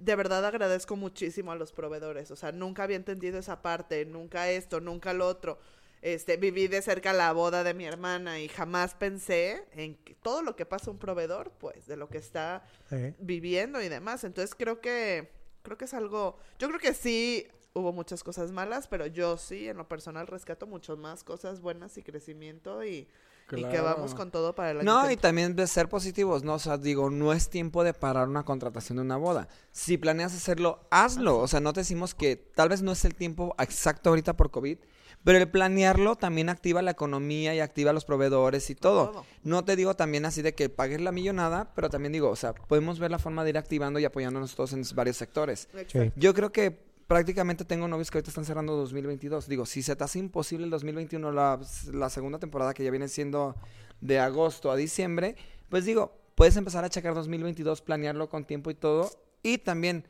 de 0.00 0.16
verdad 0.16 0.44
agradezco 0.44 0.96
muchísimo 0.96 1.52
a 1.52 1.56
los 1.56 1.72
proveedores. 1.72 2.30
O 2.30 2.36
sea, 2.36 2.52
nunca 2.52 2.82
había 2.82 2.96
entendido 2.96 3.38
esa 3.38 3.62
parte, 3.62 4.04
nunca 4.04 4.50
esto, 4.50 4.80
nunca 4.80 5.12
lo 5.12 5.26
otro. 5.26 5.58
Este, 6.02 6.38
viví 6.38 6.66
de 6.66 6.80
cerca 6.80 7.12
la 7.12 7.30
boda 7.32 7.62
de 7.62 7.74
mi 7.74 7.84
hermana 7.84 8.40
y 8.40 8.48
jamás 8.48 8.94
pensé 8.94 9.66
en 9.72 9.96
que 9.96 10.14
todo 10.14 10.42
lo 10.42 10.56
que 10.56 10.64
pasa 10.64 10.90
un 10.90 10.98
proveedor, 10.98 11.52
pues, 11.58 11.86
de 11.86 11.96
lo 11.96 12.08
que 12.08 12.18
está 12.18 12.62
Sí. 12.88 13.14
viviendo 13.18 13.82
y 13.82 13.88
demás. 13.88 14.24
Entonces 14.24 14.54
creo 14.54 14.80
que, 14.80 15.30
creo 15.62 15.76
que 15.76 15.84
es 15.84 15.92
algo, 15.94 16.38
yo 16.58 16.68
creo 16.68 16.80
que 16.80 16.94
sí 16.94 17.46
hubo 17.74 17.92
muchas 17.92 18.24
cosas 18.24 18.50
malas, 18.50 18.88
pero 18.88 19.06
yo 19.06 19.36
sí, 19.36 19.68
en 19.68 19.76
lo 19.76 19.86
personal, 19.88 20.26
rescato 20.26 20.66
mucho 20.66 20.96
más 20.96 21.22
cosas 21.22 21.60
buenas 21.60 21.96
y 21.98 22.02
crecimiento 22.02 22.82
y, 22.82 23.06
y 23.52 23.64
que 23.64 23.80
vamos 23.80 24.14
con 24.14 24.30
todo 24.30 24.54
para 24.54 24.70
el 24.70 24.80
año 24.80 24.90
No, 24.90 25.10
y 25.10 25.16
también 25.16 25.54
de 25.54 25.66
ser 25.66 25.88
positivos, 25.88 26.42
¿no? 26.44 26.54
O 26.54 26.58
sea, 26.58 26.78
digo, 26.78 27.10
no 27.10 27.32
es 27.32 27.50
tiempo 27.50 27.84
de 27.84 27.92
parar 27.94 28.26
una 28.28 28.44
contratación 28.44 28.96
de 28.96 29.02
una 29.02 29.16
boda. 29.18 29.48
Si 29.70 29.98
planeas 29.98 30.34
hacerlo, 30.34 30.80
hazlo. 30.90 31.38
O 31.38 31.46
sea, 31.46 31.60
no 31.60 31.72
te 31.72 31.80
decimos 31.80 32.14
que 32.14 32.36
tal 32.36 32.70
vez 32.70 32.80
no 32.82 32.92
es 32.92 33.04
el 33.04 33.14
tiempo 33.14 33.54
exacto 33.58 34.08
ahorita 34.10 34.36
por 34.36 34.50
COVID, 34.50 34.78
pero 35.24 35.38
el 35.38 35.48
planearlo 35.48 36.16
también 36.16 36.48
activa 36.48 36.82
la 36.82 36.92
economía 36.92 37.54
y 37.54 37.60
activa 37.60 37.92
los 37.92 38.04
proveedores 38.04 38.70
y 38.70 38.74
todo. 38.74 39.10
Todo. 39.10 39.26
No 39.42 39.64
te 39.64 39.76
digo 39.76 39.94
también 39.94 40.24
así 40.24 40.42
de 40.42 40.54
que 40.54 40.68
pagues 40.68 41.00
la 41.00 41.12
millonada, 41.12 41.72
pero 41.74 41.90
también 41.90 42.12
digo, 42.12 42.30
o 42.30 42.36
sea, 42.36 42.54
podemos 42.54 42.98
ver 42.98 43.10
la 43.10 43.18
forma 43.18 43.44
de 43.44 43.50
ir 43.50 43.58
activando 43.58 43.98
y 43.98 44.04
apoyándonos 44.04 44.54
todos 44.54 44.72
en 44.72 44.82
varios 44.94 45.16
sectores. 45.16 45.68
Yo 46.16 46.34
creo 46.34 46.52
que 46.52 46.90
prácticamente 47.06 47.64
tengo 47.64 47.88
novios 47.88 48.10
que 48.10 48.18
ahorita 48.18 48.30
están 48.30 48.44
cerrando 48.44 48.76
2022. 48.76 49.48
Digo, 49.48 49.66
si 49.66 49.82
se 49.82 49.96
te 49.96 50.04
hace 50.04 50.18
imposible 50.18 50.64
el 50.64 50.70
2021, 50.70 51.32
la, 51.32 51.60
la 51.92 52.08
segunda 52.08 52.38
temporada 52.38 52.72
que 52.72 52.84
ya 52.84 52.90
viene 52.90 53.08
siendo 53.08 53.56
de 54.00 54.18
agosto 54.18 54.70
a 54.70 54.76
diciembre, 54.76 55.36
pues 55.68 55.84
digo, 55.84 56.16
puedes 56.34 56.56
empezar 56.56 56.84
a 56.84 56.88
checar 56.88 57.14
2022, 57.14 57.82
planearlo 57.82 58.28
con 58.28 58.44
tiempo 58.44 58.70
y 58.70 58.74
todo. 58.74 59.10
Y 59.42 59.58
también 59.58 60.06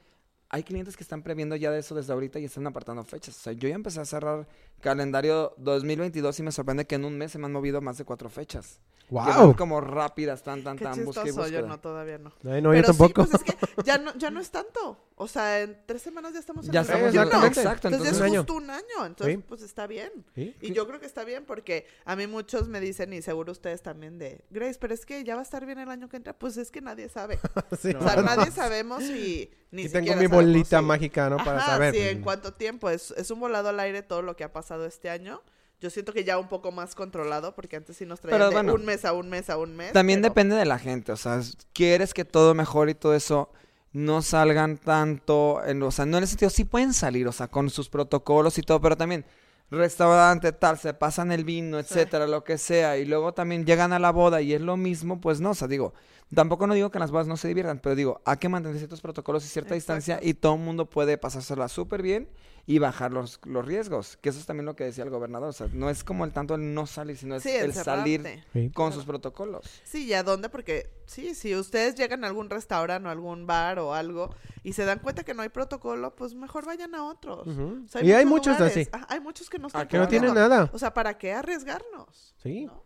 hay 0.50 0.64
clientes 0.64 0.96
que 0.96 1.04
están 1.04 1.22
previendo 1.22 1.54
ya 1.54 1.70
de 1.70 1.78
eso 1.78 1.94
desde 1.94 2.12
ahorita 2.12 2.40
y 2.40 2.44
están 2.44 2.66
apartando 2.66 3.04
fechas. 3.04 3.36
O 3.36 3.40
sea, 3.40 3.52
yo 3.52 3.68
ya 3.68 3.76
empecé 3.76 4.00
a 4.00 4.04
cerrar 4.04 4.48
calendario 4.80 5.54
2022 5.58 6.40
y 6.40 6.42
me 6.42 6.50
sorprende 6.50 6.86
que 6.86 6.96
en 6.96 7.04
un 7.04 7.16
mes 7.16 7.30
se 7.30 7.38
me 7.38 7.46
han 7.46 7.52
movido 7.52 7.80
más 7.80 7.98
de 7.98 8.04
cuatro 8.04 8.28
fechas. 8.28 8.80
Que 9.10 9.16
van 9.16 9.38
¡Wow! 9.40 9.56
como 9.56 9.80
rápidas, 9.80 10.42
tan, 10.42 10.62
tan, 10.62 10.78
Qué 10.78 10.84
tan, 10.84 11.04
busca 11.04 11.22
y 11.22 11.26
chistoso, 11.26 11.48
yo 11.48 11.62
no, 11.66 11.80
todavía 11.80 12.18
no. 12.18 12.32
No, 12.42 12.56
yo 12.56 12.70
Pero 12.70 12.92
sí, 12.92 12.98
tampoco. 12.98 13.26
pues 13.26 13.34
es 13.34 13.42
que 13.42 13.82
ya 13.84 13.98
no, 13.98 14.14
ya 14.16 14.30
no 14.30 14.40
es 14.40 14.50
tanto. 14.50 15.04
O 15.16 15.26
sea, 15.26 15.60
en 15.60 15.76
tres 15.84 16.00
semanas 16.00 16.32
ya 16.32 16.38
estamos 16.38 16.66
en 16.66 16.72
Ya 16.72 16.80
el 16.80 16.86
estamos, 16.86 17.10
Sí, 17.10 17.18
exactamente. 17.18 17.60
exacto. 17.60 17.88
Entonces, 17.88 18.12
Entonces, 18.12 18.32
es 18.32 18.38
justo 18.38 18.54
un 18.54 18.70
año. 18.70 19.06
Entonces, 19.06 19.36
Sí. 19.36 19.44
pues 19.46 19.62
está 19.62 19.86
bien. 19.86 20.10
Sí. 20.34 20.54
Y 20.60 20.72
yo 20.72 20.86
creo 20.86 21.00
que 21.00 21.06
está 21.06 21.24
bien 21.24 21.44
porque 21.44 21.86
a 22.04 22.14
mí 22.16 22.26
muchos 22.26 22.68
me 22.68 22.80
dicen, 22.80 23.12
y 23.12 23.20
seguro 23.20 23.52
ustedes 23.52 23.82
también, 23.82 24.18
de 24.18 24.44
Grace, 24.50 24.78
pero 24.80 24.94
es 24.94 25.04
que 25.04 25.24
ya 25.24 25.34
va 25.34 25.40
a 25.40 25.44
estar 25.44 25.66
bien 25.66 25.78
el 25.80 25.90
año 25.90 26.08
que 26.08 26.16
entra. 26.16 26.32
Pues 26.32 26.56
es 26.56 26.70
que 26.70 26.80
nadie 26.80 27.08
sabe. 27.08 27.38
Sí. 27.80 27.94
O 27.98 28.02
sea, 28.02 28.22
nadie 28.22 28.50
sabemos 28.52 29.02
y 29.02 29.50
ni 29.72 29.82
Y 29.82 29.88
tengo 29.88 29.98
siquiera 30.06 30.16
mi 30.20 30.26
sabemos 30.28 30.44
bolita 30.44 30.82
mágica, 30.82 31.28
¿no? 31.28 31.36
Para 31.38 31.58
Ajá, 31.58 31.66
saber. 31.72 31.94
Sí, 31.94 32.00
en 32.00 32.22
cuánto 32.22 32.52
tiempo. 32.54 32.88
Es, 32.90 33.10
es 33.16 33.30
un 33.30 33.40
volado 33.40 33.68
al 33.70 33.80
aire 33.80 34.02
todo 34.02 34.22
lo 34.22 34.36
que 34.36 34.44
ha 34.44 34.52
pasado 34.52 34.86
este 34.86 35.10
año. 35.10 35.42
Yo 35.80 35.88
siento 35.88 36.12
que 36.12 36.24
ya 36.24 36.38
un 36.38 36.48
poco 36.48 36.72
más 36.72 36.94
controlado 36.94 37.54
porque 37.54 37.76
antes 37.76 37.96
sí 37.96 38.04
nos 38.04 38.20
traían 38.20 38.38
Pero 38.38 38.50
de 38.50 38.54
bueno, 38.54 38.74
un 38.74 38.84
mes 38.84 39.04
a 39.04 39.12
un 39.14 39.30
mes 39.30 39.48
a 39.48 39.56
un 39.56 39.76
mes. 39.76 39.92
También 39.92 40.20
pero- 40.20 40.30
depende 40.30 40.56
de 40.56 40.66
la 40.66 40.78
gente, 40.78 41.12
o 41.12 41.16
sea, 41.16 41.40
quieres 41.72 42.12
que 42.12 42.24
todo 42.24 42.54
mejore 42.54 42.92
y 42.92 42.94
todo 42.94 43.14
eso, 43.14 43.50
no 43.92 44.22
salgan 44.22 44.76
tanto, 44.76 45.64
en, 45.64 45.82
o 45.82 45.90
sea, 45.90 46.06
no 46.06 46.18
en 46.18 46.24
el 46.24 46.28
sentido, 46.28 46.50
sí 46.50 46.64
pueden 46.64 46.92
salir, 46.92 47.26
o 47.26 47.32
sea, 47.32 47.48
con 47.48 47.70
sus 47.70 47.88
protocolos 47.88 48.58
y 48.58 48.62
todo, 48.62 48.80
pero 48.80 48.96
también 48.96 49.24
restaurante 49.70 50.52
tal, 50.52 50.78
se 50.78 50.94
pasan 50.94 51.32
el 51.32 51.44
vino, 51.44 51.78
etcétera, 51.78 52.26
lo 52.26 52.44
que 52.44 52.58
sea, 52.58 52.98
y 52.98 53.04
luego 53.04 53.32
también 53.32 53.64
llegan 53.64 53.92
a 53.92 53.98
la 53.98 54.10
boda 54.10 54.40
y 54.42 54.52
es 54.52 54.60
lo 54.60 54.76
mismo, 54.76 55.20
pues 55.20 55.40
no, 55.40 55.50
o 55.50 55.54
sea, 55.54 55.68
digo, 55.68 55.94
tampoco 56.34 56.66
no 56.66 56.74
digo 56.74 56.90
que 56.90 56.98
en 56.98 57.00
las 57.00 57.10
bodas 57.10 57.26
no 57.26 57.36
se 57.36 57.48
diviertan, 57.48 57.78
pero 57.78 57.94
digo, 57.94 58.20
hay 58.24 58.36
que 58.36 58.48
mantener 58.48 58.78
ciertos 58.78 59.00
protocolos 59.00 59.44
y 59.44 59.48
cierta 59.48 59.74
distancia 59.74 60.18
y 60.22 60.34
todo 60.34 60.54
el 60.54 60.60
mundo 60.60 60.90
puede 60.90 61.18
pasársela 61.18 61.68
súper 61.68 62.02
bien 62.02 62.28
y 62.72 62.78
bajar 62.78 63.12
los, 63.12 63.40
los 63.46 63.66
riesgos, 63.66 64.16
que 64.18 64.28
eso 64.28 64.38
es 64.38 64.46
también 64.46 64.64
lo 64.64 64.76
que 64.76 64.84
decía 64.84 65.02
el 65.02 65.10
gobernador, 65.10 65.48
o 65.48 65.52
sea, 65.52 65.66
no 65.72 65.90
es 65.90 66.04
como 66.04 66.24
el 66.24 66.32
tanto 66.32 66.54
el 66.54 66.72
no 66.72 66.86
salir, 66.86 67.16
sino 67.16 67.34
es 67.34 67.42
Sí, 67.42 67.50
el 67.50 67.72
salir. 67.72 68.22
Sí. 68.52 68.70
con 68.70 68.92
sus 68.92 69.04
protocolos. 69.04 69.64
Sí, 69.82 70.04
¿y 70.06 70.14
a 70.14 70.22
dónde? 70.22 70.48
Porque 70.48 70.88
sí, 71.06 71.34
si 71.34 71.56
ustedes 71.56 71.96
llegan 71.96 72.22
a 72.22 72.28
algún 72.28 72.48
restaurante 72.48 73.08
o 73.08 73.10
algún 73.10 73.44
bar 73.46 73.80
o 73.80 73.92
algo 73.92 74.32
y 74.62 74.74
se 74.74 74.84
dan 74.84 75.00
cuenta 75.00 75.24
que 75.24 75.34
no 75.34 75.42
hay 75.42 75.48
protocolo, 75.48 76.14
pues 76.14 76.34
mejor 76.34 76.64
vayan 76.64 76.94
a 76.94 77.04
otros. 77.04 77.48
Ujú. 77.48 77.82
O 77.86 77.88
sea, 77.88 78.04
Y 78.04 78.12
hay 78.12 78.24
muchos 78.24 78.54
lugares. 78.56 78.76
así. 78.76 78.88
Ah, 78.92 79.04
hay 79.08 79.18
muchos 79.20 79.50
que 79.50 79.58
no 79.58 79.66
están 79.66 79.82
Ah, 79.82 79.88
Que 79.88 79.98
no 79.98 80.06
tienen 80.06 80.32
nada. 80.32 80.70
O 80.72 80.78
sea, 80.78 80.94
¿para 80.94 81.18
qué 81.18 81.32
arriesgarnos? 81.32 82.34
Sí. 82.40 82.66
¿No? 82.66 82.84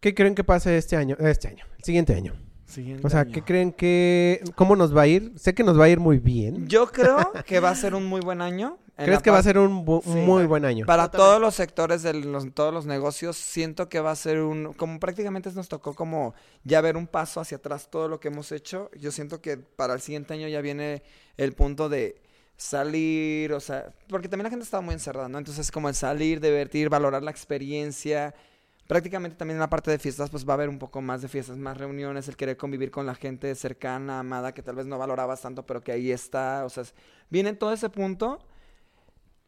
¿Qué 0.00 0.14
creen 0.14 0.34
que 0.34 0.44
pase 0.44 0.78
este 0.78 0.96
año? 0.96 1.14
Este 1.20 1.48
año. 1.48 1.66
El 1.76 1.84
siguiente 1.84 2.14
año. 2.14 2.32
Siguiente 2.68 3.06
O 3.06 3.10
sea, 3.10 3.20
año. 3.20 3.32
¿qué 3.32 3.42
creen 3.42 3.72
que... 3.72 4.42
¿Cómo 4.54 4.76
nos 4.76 4.94
va 4.96 5.02
a 5.02 5.06
ir? 5.06 5.32
Sé 5.36 5.54
que 5.54 5.64
nos 5.64 5.80
va 5.80 5.84
a 5.84 5.88
ir 5.88 5.98
muy 6.00 6.18
bien. 6.18 6.68
Yo 6.68 6.86
creo 6.88 7.16
que 7.46 7.60
va 7.60 7.70
a 7.70 7.74
ser 7.74 7.94
un 7.94 8.04
muy 8.04 8.20
buen 8.20 8.40
año. 8.42 8.78
¿Crees 8.94 9.22
que 9.22 9.30
va 9.30 9.38
a 9.38 9.42
ser 9.44 9.58
un 9.58 9.86
bu- 9.86 10.02
Sí. 10.02 10.10
muy 10.10 10.44
buen 10.44 10.64
año? 10.64 10.84
Para 10.84 11.08
todos 11.10 11.40
los 11.40 11.54
sectores 11.54 12.02
de 12.02 12.14
los, 12.14 12.52
todos 12.52 12.74
los 12.74 12.84
negocios, 12.84 13.36
siento 13.36 13.88
que 13.88 14.00
va 14.00 14.10
a 14.10 14.16
ser 14.16 14.40
un... 14.40 14.72
Como 14.74 14.98
prácticamente 15.00 15.50
nos 15.52 15.68
tocó 15.68 15.94
como 15.94 16.34
ya 16.64 16.80
ver 16.80 16.96
un 16.96 17.06
paso 17.06 17.40
hacia 17.40 17.58
atrás 17.58 17.88
todo 17.90 18.08
lo 18.08 18.18
que 18.20 18.26
hemos 18.28 18.50
hecho. 18.52 18.90
Yo 18.98 19.12
siento 19.12 19.40
que 19.40 19.56
para 19.56 19.94
el 19.94 20.00
siguiente 20.00 20.34
año 20.34 20.48
ya 20.48 20.60
viene 20.60 21.02
el 21.36 21.52
punto 21.54 21.88
de 21.88 22.20
salir, 22.56 23.52
o 23.52 23.60
sea... 23.60 23.94
Porque 24.08 24.28
también 24.28 24.44
la 24.44 24.50
gente 24.50 24.64
estaba 24.64 24.80
muy 24.82 24.94
encerrada, 24.94 25.28
¿no? 25.28 25.38
Entonces 25.38 25.70
como 25.70 25.88
el 25.88 25.94
salir, 25.94 26.40
divertir, 26.40 26.88
valorar 26.90 27.22
la 27.22 27.30
experiencia... 27.30 28.34
Prácticamente 28.88 29.36
también 29.36 29.56
en 29.56 29.60
la 29.60 29.68
parte 29.68 29.90
de 29.90 29.98
fiestas, 29.98 30.30
pues 30.30 30.48
va 30.48 30.54
a 30.54 30.56
haber 30.56 30.70
un 30.70 30.78
poco 30.78 31.02
más 31.02 31.20
de 31.20 31.28
fiestas, 31.28 31.58
más 31.58 31.76
reuniones, 31.76 32.26
el 32.26 32.36
querer 32.36 32.56
convivir 32.56 32.90
con 32.90 33.04
la 33.04 33.14
gente 33.14 33.54
cercana, 33.54 34.20
amada, 34.20 34.54
que 34.54 34.62
tal 34.62 34.76
vez 34.76 34.86
no 34.86 34.96
valorabas 34.96 35.42
tanto, 35.42 35.66
pero 35.66 35.82
que 35.82 35.92
ahí 35.92 36.10
está. 36.10 36.64
O 36.64 36.70
sea, 36.70 36.84
viene 37.28 37.52
todo 37.52 37.74
ese 37.74 37.90
punto. 37.90 38.38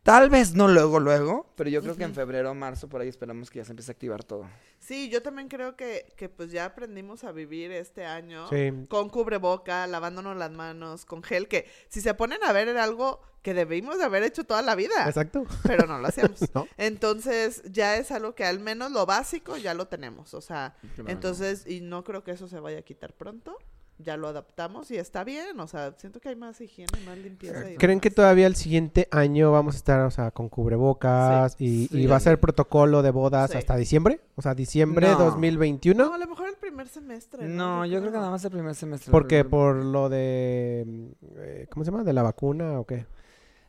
Tal 0.03 0.31
vez 0.31 0.55
no 0.55 0.67
luego, 0.67 0.99
luego, 0.99 1.47
pero 1.57 1.69
yo 1.69 1.83
creo 1.83 1.95
que 1.95 2.05
en 2.05 2.15
febrero 2.15 2.51
o 2.51 2.55
marzo, 2.55 2.89
por 2.89 3.03
ahí 3.03 3.09
esperamos 3.09 3.51
que 3.51 3.59
ya 3.59 3.65
se 3.67 3.73
empiece 3.73 3.91
a 3.91 3.93
activar 3.93 4.25
todo. 4.25 4.49
Sí, 4.79 5.11
yo 5.11 5.23
también 5.23 5.49
creo 5.49 5.77
que, 5.77 6.15
que 6.17 6.31
pues 6.31 6.51
ya 6.51 6.65
aprendimos 6.65 7.23
a 7.23 7.33
vivir 7.33 7.71
este 7.71 8.07
año 8.07 8.49
Sí. 8.49 8.73
con 8.89 9.11
cubreboca, 9.11 9.87
lavándonos 9.87 10.37
las 10.39 10.51
manos, 10.51 11.05
con 11.05 11.23
gel, 11.23 11.49
que 11.49 11.69
si 11.89 12.01
se 12.01 12.15
ponen 12.15 12.43
a 12.45 12.53
ver 12.53 12.69
era 12.69 12.83
algo 12.83 13.21
que 13.43 13.53
debimos 13.53 13.99
de 13.99 14.05
haber 14.05 14.23
hecho 14.23 14.45
toda 14.45 14.63
la 14.63 14.75
vida, 14.75 15.07
Exacto. 15.07 15.45
pero 15.65 15.87
no 15.87 15.99
lo 15.99 16.09
hacemos. 16.09 16.41
¿No? 16.55 16.67
Entonces 16.79 17.63
ya 17.71 17.97
es 17.97 18.11
algo 18.11 18.35
que 18.35 18.45
al 18.45 18.59
menos 18.59 18.91
lo 18.93 19.05
básico 19.05 19.59
ya 19.59 19.75
lo 19.75 19.87
tenemos, 19.89 20.33
o 20.33 20.41
sea, 20.41 20.77
entonces, 21.09 21.67
y 21.67 21.83
no 21.83 22.05
creo 22.05 22.25
que 22.25 22.31
eso 22.31 22.49
se 22.49 22.59
vaya 22.59 22.79
a 22.79 22.83
quitar 22.83 23.13
pronto, 23.13 23.57
ya 24.03 24.17
lo 24.17 24.29
adaptamos 24.29 24.91
y 24.91 24.97
está 24.97 25.25
bien, 25.25 25.59
o 25.61 25.67
sea, 25.67 25.95
siento 25.99 26.21
que 26.21 26.29
hay 26.31 26.37
más 26.37 26.61
higiene, 26.61 26.91
más 27.07 27.19
limpieza. 27.19 27.71
y 27.71 27.77
¿Creen 27.77 28.01
que 28.01 28.11
todavía 28.11 28.47
el 28.47 28.57
siguiente 28.57 29.09
año 29.11 29.53
vamos 29.53 29.75
a 29.75 29.79
estar, 29.79 30.01
o 30.01 30.11
sea, 30.11 30.31
con 30.31 30.49
cubrebocas 30.49 31.57
y, 31.59 31.89
Sí. 31.89 32.01
y 32.03 32.07
va 32.07 32.17
a 32.17 32.21
ser 32.21 32.41
protocolo 32.41 33.03
de 33.03 33.11
bodas 33.11 33.51
Sí. 33.51 33.59
hasta 33.59 33.77
diciembre? 33.77 34.21
O 34.37 34.43
sea, 34.43 34.55
diciembre 34.55 35.09
No. 35.09 35.19
2021. 35.19 36.05
No, 36.07 36.15
a 36.15 36.19
lo 36.19 36.27
mejor 36.27 36.49
el 36.49 36.57
primer 36.57 36.89
semestre. 36.89 37.47
No, 37.49 37.85
yo 37.87 38.01
creo 38.01 38.13
que 38.13 38.19
nada 38.19 38.31
más 38.31 38.45
el 38.45 38.51
primer 38.51 38.75
semestre. 38.75 39.11
¿Por 39.11 39.27
qué? 39.27 39.45
porque- 39.45 39.51
¿Por 39.51 39.85
lo 39.85 40.09
de... 40.09 41.13
eh, 41.37 41.67
¿Cómo 41.71 41.85
se 41.85 41.91
llama? 41.91 42.05
¿De 42.05 42.13
la 42.13 42.23
vacuna 42.23 42.79
o 42.81 42.87
qué? 42.87 43.07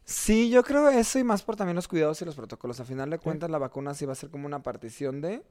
Sí, 0.04 0.50
yo 0.50 0.64
creo 0.64 0.90
eso 0.90 1.20
y 1.20 1.24
más 1.24 1.44
por 1.44 1.56
también 1.56 1.76
los 1.76 1.88
cuidados 1.88 2.22
y 2.22 2.26
los 2.26 2.36
protocolos. 2.36 2.80
A 2.80 2.86
final 2.86 3.10
de 3.10 3.20
cuentas, 3.20 3.50
la 3.50 3.58
vacuna 3.60 3.94
sí 3.94 4.06
va 4.06 4.14
a 4.14 4.16
ser 4.16 4.30
como 4.30 4.46
una 4.46 4.64
partición 4.64 5.22
de... 5.22 5.44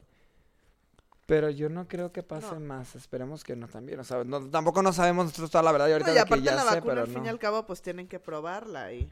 Pero 1.31 1.49
yo 1.49 1.69
no 1.69 1.87
creo 1.87 2.11
que 2.13 2.23
pase 2.25 2.55
No. 2.55 2.61
más. 2.61 2.97
Esperemos 2.97 3.45
que 3.45 3.55
no 3.55 3.69
también. 3.69 4.01
O 4.01 4.05
sea, 4.05 4.25
no- 4.25 4.51
tampoco 4.51 4.83
no 4.83 4.93
sabemos 4.93 5.27
nosotros 5.27 5.51
toda 5.51 5.63
la 5.63 5.71
verdad 5.73 5.89
y 5.89 5.93
ahorita 5.93 6.09
No, 6.09 6.13
y 6.13 6.15
de 6.17 6.21
aparte 6.21 6.43
que 6.43 6.51
ya 6.51 6.55
la 6.57 6.63
sé, 6.63 6.67
vacuna, 6.77 6.83
pero 6.93 7.01
al 7.03 7.09
no. 7.09 7.15
fin 7.15 7.25
y 7.25 7.29
al 7.29 7.39
cabo, 7.39 7.65
pues 7.67 7.81
tienen 7.83 8.09
que 8.09 8.19
probarla 8.19 8.93
y... 8.93 9.09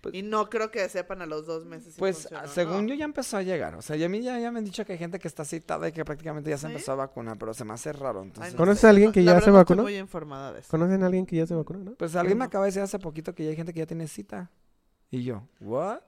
Pues- 0.00 0.14
y 0.14 0.22
no 0.22 0.48
creo 0.50 0.70
que 0.70 0.88
sepan 0.88 1.20
a 1.22 1.26
los 1.26 1.46
dos 1.46 1.66
meses 1.66 1.92
si 1.94 2.00
Pues 2.00 2.22
funciona 2.22 2.44
o 2.44 2.48
según 2.48 2.82
no. 2.86 2.88
yo 2.88 2.94
ya 2.94 3.04
empezó 3.04 3.36
a 3.36 3.42
llegar. 3.42 3.74
O 3.76 3.82
sea, 3.82 3.96
ya 3.96 4.06
a 4.06 4.08
mí 4.08 4.20
ya, 4.22 4.38
ya 4.40 4.50
me 4.50 4.58
han 4.58 4.64
dicho 4.64 4.84
que 4.84 4.92
hay 4.94 4.98
gente 4.98 5.18
que 5.18 5.28
está 5.28 5.44
citada 5.44 5.86
y 5.88 5.92
que 5.92 6.04
prácticamente 6.06 6.48
ya 6.50 6.56
se 6.58 6.66
¿Sí? 6.66 6.72
empezó 6.72 6.92
a 6.92 6.94
vacunar, 6.96 7.36
pero 7.38 7.52
se 7.54 7.64
me 7.66 7.74
hace 7.74 7.92
raro. 7.92 8.20
Ay, 8.20 8.26
Entonces, 8.28 8.52
no 8.54 8.58
¿Conoces 8.58 8.80
sé, 8.80 8.86
a 8.86 8.90
alguien 8.90 9.12
que 9.12 9.22
ya 9.22 9.32
se 9.32 9.34
no 9.34 9.38
estoy 9.38 9.52
vacunó? 9.52 9.82
muy 9.82 9.96
informada 9.98 10.52
de 10.54 10.60
eso. 10.60 10.70
¿Conocen 10.70 11.02
a 11.02 11.06
alguien 11.06 11.24
que 11.26 11.36
ya 11.36 11.46
se 11.46 11.54
vacunó, 11.54 11.78
no? 11.84 11.94
pues 11.96 12.16
alguien 12.16 12.38
me 12.38 12.46
acaba 12.46 12.64
de 12.64 12.70
decir 12.70 12.82
hace 12.82 12.98
poquito 12.98 13.34
que 13.34 13.44
ya 13.44 13.50
hay 13.50 13.56
gente 13.56 13.72
que 13.74 13.78
ya 13.80 13.86
tiene 13.86 14.08
cita. 14.08 14.50
Y 15.10 15.22
yo, 15.22 15.42
¿what? 15.60 15.98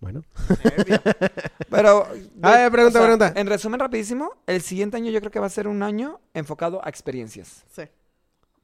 Bueno. 0.00 0.22
Pero. 1.70 2.06
A 2.42 2.50
ver, 2.52 2.72
pregunta, 2.72 3.00
pregunta. 3.02 3.32
En 3.36 3.46
resumen, 3.46 3.80
rapidísimo, 3.80 4.32
el 4.46 4.62
siguiente 4.62 4.96
año 4.96 5.10
yo 5.10 5.20
creo 5.20 5.30
que 5.30 5.40
va 5.40 5.46
a 5.46 5.50
ser 5.50 5.68
un 5.68 5.82
año 5.82 6.20
enfocado 6.34 6.84
a 6.84 6.88
experiencias. 6.88 7.64
Sí. 7.70 7.82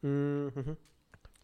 Mm. 0.03 0.49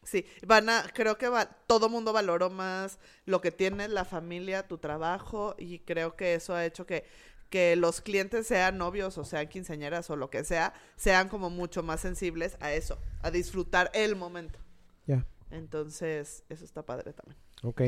Sí, 0.04 0.26
van 0.44 0.68
a, 0.68 0.84
creo 0.92 1.16
que 1.16 1.28
va, 1.28 1.46
todo 1.46 1.88
mundo 1.88 2.12
valoró 2.12 2.50
más 2.50 2.98
lo 3.24 3.40
que 3.40 3.52
tienes, 3.52 3.88
la 3.88 4.04
familia, 4.04 4.66
tu 4.66 4.78
trabajo, 4.78 5.54
y 5.58 5.78
creo 5.78 6.16
que 6.16 6.34
eso 6.34 6.54
ha 6.54 6.66
hecho 6.66 6.86
que, 6.86 7.04
que 7.50 7.76
los 7.76 8.00
clientes 8.00 8.48
sean 8.48 8.78
novios 8.78 9.16
o 9.16 9.24
sean 9.24 9.46
quinceañeras 9.46 10.10
o 10.10 10.16
lo 10.16 10.28
que 10.28 10.42
sea, 10.42 10.74
sean 10.96 11.28
como 11.28 11.50
mucho 11.50 11.84
más 11.84 12.00
sensibles 12.00 12.56
a 12.58 12.72
eso, 12.72 12.98
a 13.22 13.30
disfrutar 13.30 13.92
el 13.94 14.16
momento. 14.16 14.58
Ya. 15.06 15.24
Entonces, 15.52 16.42
eso 16.48 16.64
está 16.64 16.84
padre 16.84 17.12
también. 17.12 17.38
Ok. 17.62 17.82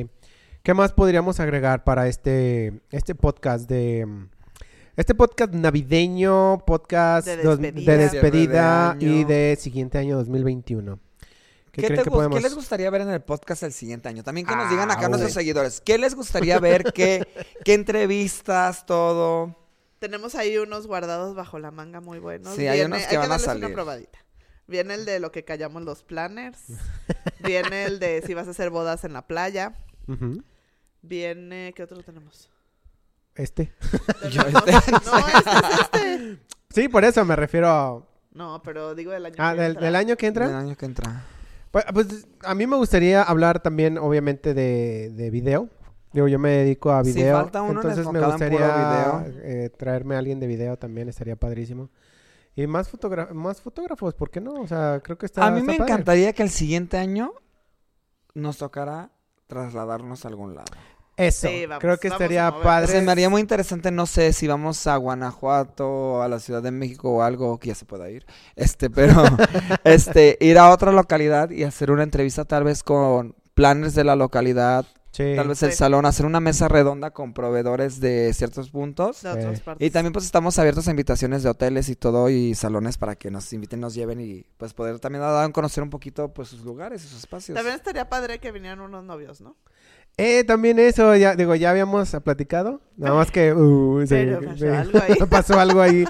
¿Qué 0.64 0.72
más 0.72 0.92
podríamos 0.94 1.40
agregar 1.40 1.84
para 1.84 2.08
este, 2.08 2.80
este 2.90 3.14
podcast 3.14 3.68
de... 3.68 4.06
Este 4.96 5.14
podcast 5.14 5.52
navideño, 5.52 6.62
podcast 6.64 7.26
De 7.26 7.42
dos- 7.42 7.58
despedida. 7.60 7.92
de 7.92 7.98
despedida 7.98 8.96
Cierre 8.98 9.14
de 9.14 9.20
y 9.20 9.24
de 9.24 9.56
siguiente 9.60 9.98
año 9.98 10.16
2021. 10.16 10.98
¿Qué, 11.70 11.82
¿Qué, 11.82 11.86
creen 11.88 11.98
te 11.98 12.04
que 12.04 12.08
gus- 12.10 12.14
podemos...? 12.14 12.38
qué 12.38 12.42
les 12.42 12.54
gustaría 12.54 12.88
ver 12.88 13.02
en 13.02 13.10
el 13.10 13.20
podcast 13.20 13.62
el 13.64 13.74
siguiente 13.74 14.08
año? 14.08 14.22
También 14.22 14.46
que 14.46 14.56
nos 14.56 14.66
Ah, 14.66 14.70
digan 14.70 14.90
acá 14.90 15.00
güey. 15.00 15.10
nuestros 15.10 15.34
seguidores. 15.34 15.82
¿Qué 15.82 15.98
les 15.98 16.14
gustaría 16.14 16.58
ver? 16.60 16.84
¿Qué, 16.94 17.26
qué 17.64 17.74
entrevistas? 17.74 18.86
Todo. 18.86 19.54
Tenemos 19.98 20.34
ahí 20.34 20.56
unos 20.56 20.86
guardados 20.86 21.34
bajo 21.34 21.58
la 21.58 21.72
manga 21.72 22.00
muy 22.00 22.20
buenos. 22.20 22.54
Sí, 22.54 22.66
hay 22.68 22.80
unos 22.80 23.02
que 23.02 23.16
van 23.18 23.26
a 23.26 23.28
darles 23.30 23.44
salir. 23.44 23.66
una 23.66 23.74
probadita. 23.74 24.18
Viene 24.66 24.94
el 24.94 25.04
de 25.04 25.20
lo 25.20 25.30
que 25.30 25.44
callamos 25.44 25.82
los 25.82 26.04
planners. 26.04 26.58
Viene 27.44 27.84
el 27.84 27.98
de 27.98 28.22
si 28.24 28.32
vas 28.32 28.48
a 28.48 28.52
hacer 28.52 28.70
bodas 28.70 29.04
en 29.04 29.12
la 29.12 29.26
playa. 29.26 29.76
Ujú. 30.08 30.42
Viene, 31.06 31.72
¿qué 31.76 31.82
otro 31.82 32.02
tenemos? 32.02 32.50
Este. 33.34 33.72
Yo, 34.30 34.42
No, 34.50 34.58
este- 34.58 34.90
no, 34.92 35.18
este 35.18 35.50
es 35.50 35.80
este. 35.80 36.38
Sí, 36.70 36.88
por 36.88 37.04
eso 37.04 37.24
me 37.24 37.36
refiero 37.36 37.68
a... 37.68 38.02
No, 38.32 38.60
pero 38.64 38.94
digo 38.94 39.12
del 39.12 39.26
año. 39.26 39.34
Ah, 39.38 39.52
que 39.54 39.60
del, 39.60 39.70
entra. 39.72 39.84
del 39.86 39.96
año 39.96 40.16
que 40.16 40.26
entra. 40.26 40.46
El 40.46 40.54
año 40.54 40.76
que 40.76 40.86
entra. 40.86 41.24
Pues, 41.70 41.84
pues, 41.92 42.26
a 42.42 42.54
mí 42.54 42.66
me 42.66 42.76
gustaría 42.76 43.22
hablar 43.22 43.60
también, 43.60 43.98
obviamente, 43.98 44.54
de, 44.54 45.10
de 45.10 45.30
video. 45.30 45.68
Digo, 46.12 46.26
yo 46.28 46.38
me 46.38 46.50
dedico 46.50 46.90
a 46.92 47.04
Sí, 47.04 47.12
video. 47.12 47.36
falta 47.36 47.62
uno 47.62 47.80
entonces 47.80 48.06
me 48.08 48.18
en 48.18 48.24
gustaría 48.24 48.58
video. 48.58 49.24
eh, 49.42 49.70
traerme 49.76 50.14
a 50.14 50.18
alguien 50.18 50.40
de 50.40 50.46
video 50.46 50.76
también, 50.78 51.08
estaría 51.08 51.36
padrísimo. 51.36 51.90
Y 52.56 52.66
más, 52.68 52.88
fotogra- 52.92 53.30
más 53.32 53.60
fotógrafos, 53.60 54.14
¿por 54.14 54.30
qué 54.30 54.40
no? 54.40 54.54
O 54.54 54.66
sea, 54.66 55.00
creo 55.02 55.18
que 55.18 55.26
está 55.26 55.44
a 55.46 55.50
mí 55.50 55.58
está 55.60 55.72
me 55.72 55.78
padre. 55.78 55.92
encantaría 55.92 56.32
que 56.32 56.42
el 56.44 56.50
siguiente 56.50 56.96
año 56.98 57.32
nos 58.34 58.58
tocara 58.58 59.10
trasladarnos 59.48 60.24
a 60.24 60.28
algún 60.28 60.54
lado. 60.54 60.72
Eso, 61.16 61.46
Sí, 61.48 61.66
vamos, 61.66 61.80
creo 61.80 61.96
que 61.98 62.08
estaría 62.08 62.52
padre. 62.62 62.88
Se 62.88 63.00
me 63.02 63.12
haría 63.12 63.28
muy 63.30 63.40
interesante, 63.40 63.90
no 63.92 64.04
sé 64.06 64.32
si 64.32 64.48
vamos 64.48 64.86
a 64.88 64.96
Guanajuato 64.96 65.88
o 65.88 66.22
a 66.22 66.28
la 66.28 66.40
Ciudad 66.40 66.62
de 66.62 66.70
México 66.72 67.10
o 67.10 67.22
algo 67.22 67.58
que 67.58 67.68
ya 67.68 67.74
se 67.74 67.84
pueda 67.84 68.10
ir. 68.10 68.26
Este, 68.56 68.90
pero 68.90 69.14
este 69.84 70.36
ir 70.40 70.58
a 70.58 70.70
otra 70.70 70.92
localidad 70.92 71.50
y 71.50 71.64
hacer 71.64 71.90
una 71.90 72.02
entrevista 72.02 72.44
tal 72.44 72.64
vez 72.64 72.82
con 72.82 73.36
planes 73.54 73.94
de 73.94 74.02
la 74.04 74.16
localidad, 74.16 74.86
Sí. 75.12 75.34
tal 75.36 75.46
vez 75.46 75.62
el 75.62 75.70
Sí. 75.70 75.76
salón, 75.76 76.06
hacer 76.06 76.26
una 76.26 76.40
mesa 76.40 76.66
redonda 76.66 77.12
con 77.12 77.34
proveedores 77.34 78.00
de 78.00 78.34
ciertos 78.34 78.70
puntos. 78.70 79.22
De 79.22 79.30
otras 79.30 79.60
partes. 79.60 79.86
Y 79.86 79.90
también 79.92 80.12
pues 80.12 80.24
estamos 80.24 80.58
abiertos 80.58 80.88
a 80.88 80.90
invitaciones 80.90 81.44
de 81.44 81.50
hoteles 81.50 81.88
y 81.88 81.94
todo 81.94 82.28
y 82.30 82.56
salones 82.56 82.98
para 82.98 83.14
que 83.14 83.30
nos 83.30 83.52
inviten, 83.52 83.78
nos 83.78 83.94
lleven 83.94 84.20
y 84.20 84.44
pues 84.56 84.74
poder 84.74 84.98
también 84.98 85.22
dar 85.22 85.44
a 85.44 85.52
conocer 85.52 85.84
un 85.84 85.90
poquito 85.90 86.34
pues 86.34 86.48
sus 86.48 86.64
lugares 86.64 87.04
y 87.04 87.06
sus 87.06 87.18
espacios. 87.20 87.54
También 87.54 87.76
estaría 87.76 88.08
padre 88.08 88.40
que 88.40 88.50
vinieran 88.50 88.80
unos 88.80 89.04
novios, 89.04 89.40
¿no? 89.40 89.54
Eh, 90.16 90.44
también 90.44 90.78
eso, 90.78 91.16
ya, 91.16 91.34
digo, 91.34 91.54
ya 91.54 91.70
habíamos 91.70 92.10
platicado. 92.22 92.80
Nada 92.96 93.14
más 93.14 93.30
que 93.30 93.52
uh, 93.54 94.04
pasó 94.06 94.78
algo 94.78 95.00
ahí. 95.00 95.14
pasó 95.30 95.58
algo 95.60 95.80
ahí 95.80 96.04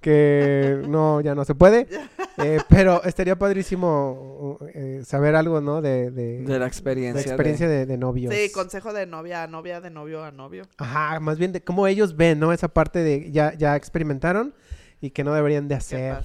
que 0.00 0.82
no, 0.88 1.20
ya 1.20 1.34
no 1.34 1.44
se 1.44 1.54
puede. 1.54 1.86
Eh, 2.38 2.58
pero 2.68 3.02
estaría 3.04 3.38
padrísimo 3.38 4.58
uh, 4.60 4.66
eh, 4.74 5.00
saber 5.06 5.34
algo, 5.34 5.62
¿no? 5.62 5.80
De, 5.80 6.10
de, 6.10 6.42
De 6.42 6.52
la 6.52 6.58
de 6.58 6.66
experiencia. 6.66 7.22
experiencia 7.22 7.66
de, 7.66 7.86
de 7.86 7.96
novios. 7.96 8.34
Sí, 8.34 8.52
consejo 8.52 8.92
de 8.92 9.06
novia 9.06 9.44
a 9.44 9.46
novia, 9.46 9.80
de 9.80 9.88
novio 9.88 10.22
a 10.22 10.32
novio. 10.32 10.64
Ajá, 10.76 11.18
más 11.18 11.38
bien 11.38 11.52
de 11.52 11.64
cómo 11.64 11.86
ellos 11.86 12.14
ven, 12.14 12.38
¿no? 12.38 12.52
Esa 12.52 12.68
parte 12.68 12.98
de 12.98 13.32
ya, 13.32 13.54
ya 13.54 13.74
experimentaron 13.74 14.52
y 15.00 15.10
que 15.10 15.24
no 15.24 15.34
deberían 15.34 15.68
de 15.68 15.74
hacer, 15.74 16.22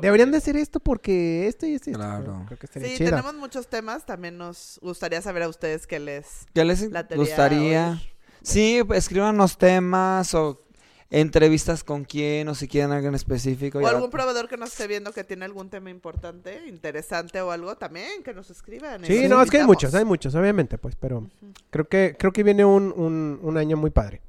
deberían 0.00 0.30
de 0.30 0.38
hacer 0.38 0.56
esto 0.56 0.80
porque 0.80 1.46
esto 1.46 1.66
y 1.66 1.74
esto. 1.74 1.90
y 1.90 1.92
esto. 1.94 1.98
Claro. 2.04 2.44
Creo 2.46 2.58
que 2.58 2.66
estaría 2.66 2.88
Sí, 2.88 2.96
chido. 2.96 3.10
tenemos 3.10 3.34
muchos 3.34 3.66
temas. 3.68 4.06
También 4.06 4.38
nos 4.38 4.78
gustaría 4.82 5.20
saber 5.20 5.42
a 5.42 5.48
ustedes 5.48 5.86
qué 5.86 5.98
les 6.00 6.46
¿Qué 6.54 6.64
les 6.64 6.90
gustaría? 7.16 7.90
oír. 7.92 8.12
Sí, 8.42 8.80
pues, 8.86 9.00
escríbanos 9.00 9.58
temas 9.58 10.34
o 10.34 10.62
entrevistas 11.10 11.82
con 11.84 12.04
quién 12.04 12.48
o 12.48 12.54
si 12.54 12.68
quieren 12.68 12.92
algo 12.92 13.08
en 13.08 13.14
específico. 13.16 13.78
O 13.80 13.86
algún 13.86 14.10
proveedor 14.10 14.48
que 14.48 14.56
nos 14.56 14.70
esté 14.70 14.86
viendo 14.86 15.12
que 15.12 15.24
tiene 15.24 15.44
algún 15.44 15.68
tema 15.68 15.90
importante, 15.90 16.66
interesante 16.68 17.40
o 17.42 17.50
algo 17.50 17.76
también, 17.76 18.22
que 18.22 18.32
nos 18.32 18.48
escriban. 18.48 19.04
Sí, 19.04 19.28
no, 19.28 19.42
es 19.42 19.50
que 19.50 19.58
hay 19.58 19.66
muchos, 19.66 19.92
hay 19.94 20.04
muchos, 20.04 20.34
obviamente, 20.34 20.78
pues, 20.78 20.94
pero 20.96 21.28
creo 21.70 21.88
que 21.88 22.16
creo 22.18 22.32
que 22.32 22.42
viene 22.44 22.64
un, 22.64 22.94
un, 22.96 23.40
un 23.42 23.56
año 23.58 23.76
muy 23.76 23.90
padre, 23.90 24.22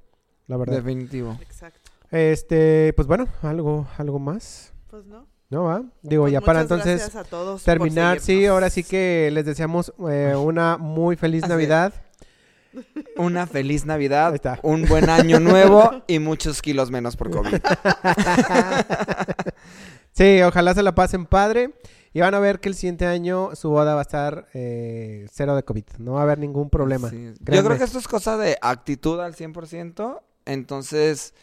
la 0.47 0.57
verdad. 0.57 0.77
Definitivo. 0.77 1.37
Exacto. 1.41 1.80
Este, 2.11 2.93
pues 2.95 3.07
bueno, 3.07 3.27
algo 3.41 3.87
algo 3.97 4.19
más, 4.19 4.73
Pues 4.89 5.05
no. 5.05 5.25
¿no 5.49 5.63
va? 5.63 5.83
Digo, 6.01 6.23
Pues 6.23 6.33
ya 6.33 6.41
para 6.41 6.61
entonces 6.61 7.15
a 7.15 7.23
todos 7.23 7.63
terminar, 7.63 8.19
sí, 8.19 8.45
ahora 8.45 8.69
sí 8.69 8.83
que 8.83 9.29
les 9.31 9.45
deseamos 9.45 9.93
eh, 10.09 10.35
una 10.37 10.77
muy 10.77 11.15
feliz 11.15 11.43
Así. 11.43 11.49
Navidad. 11.51 11.93
Una 13.17 13.47
feliz 13.47 13.85
Navidad, 13.85 14.29
Ahí 14.29 14.35
está. 14.35 14.59
un 14.63 14.85
buen 14.85 15.09
año 15.09 15.39
nuevo 15.41 16.03
y 16.07 16.19
muchos 16.19 16.61
kilos 16.61 16.89
menos 16.91 17.15
por 17.17 17.29
COVID. 17.31 17.55
Sí, 20.13 20.41
ojalá 20.41 20.73
se 20.73 20.83
la 20.83 20.93
pasen 20.93 21.25
padre. 21.25 21.73
Y 22.13 22.19
van 22.19 22.33
a 22.35 22.39
ver 22.39 22.59
que 22.59 22.67
el 22.67 22.75
siguiente 22.75 23.05
año 23.05 23.55
su 23.55 23.69
boda 23.69 23.93
va 23.93 24.01
a 24.01 24.03
estar 24.03 24.47
eh, 24.53 25.25
cero 25.31 25.55
de 25.55 25.63
COVID. 25.63 25.85
No 25.99 26.13
va 26.13 26.19
a 26.19 26.23
haber 26.23 26.37
ningún 26.39 26.69
problema. 26.69 27.09
Sí. 27.09 27.33
Yo 27.39 27.63
creo 27.63 27.77
que 27.77 27.85
esto 27.85 27.97
es 27.97 28.07
cosa 28.09 28.35
de 28.35 28.57
actitud 28.61 29.21
al 29.21 29.33
100%. 29.35 30.19
Entonces, 30.45 31.33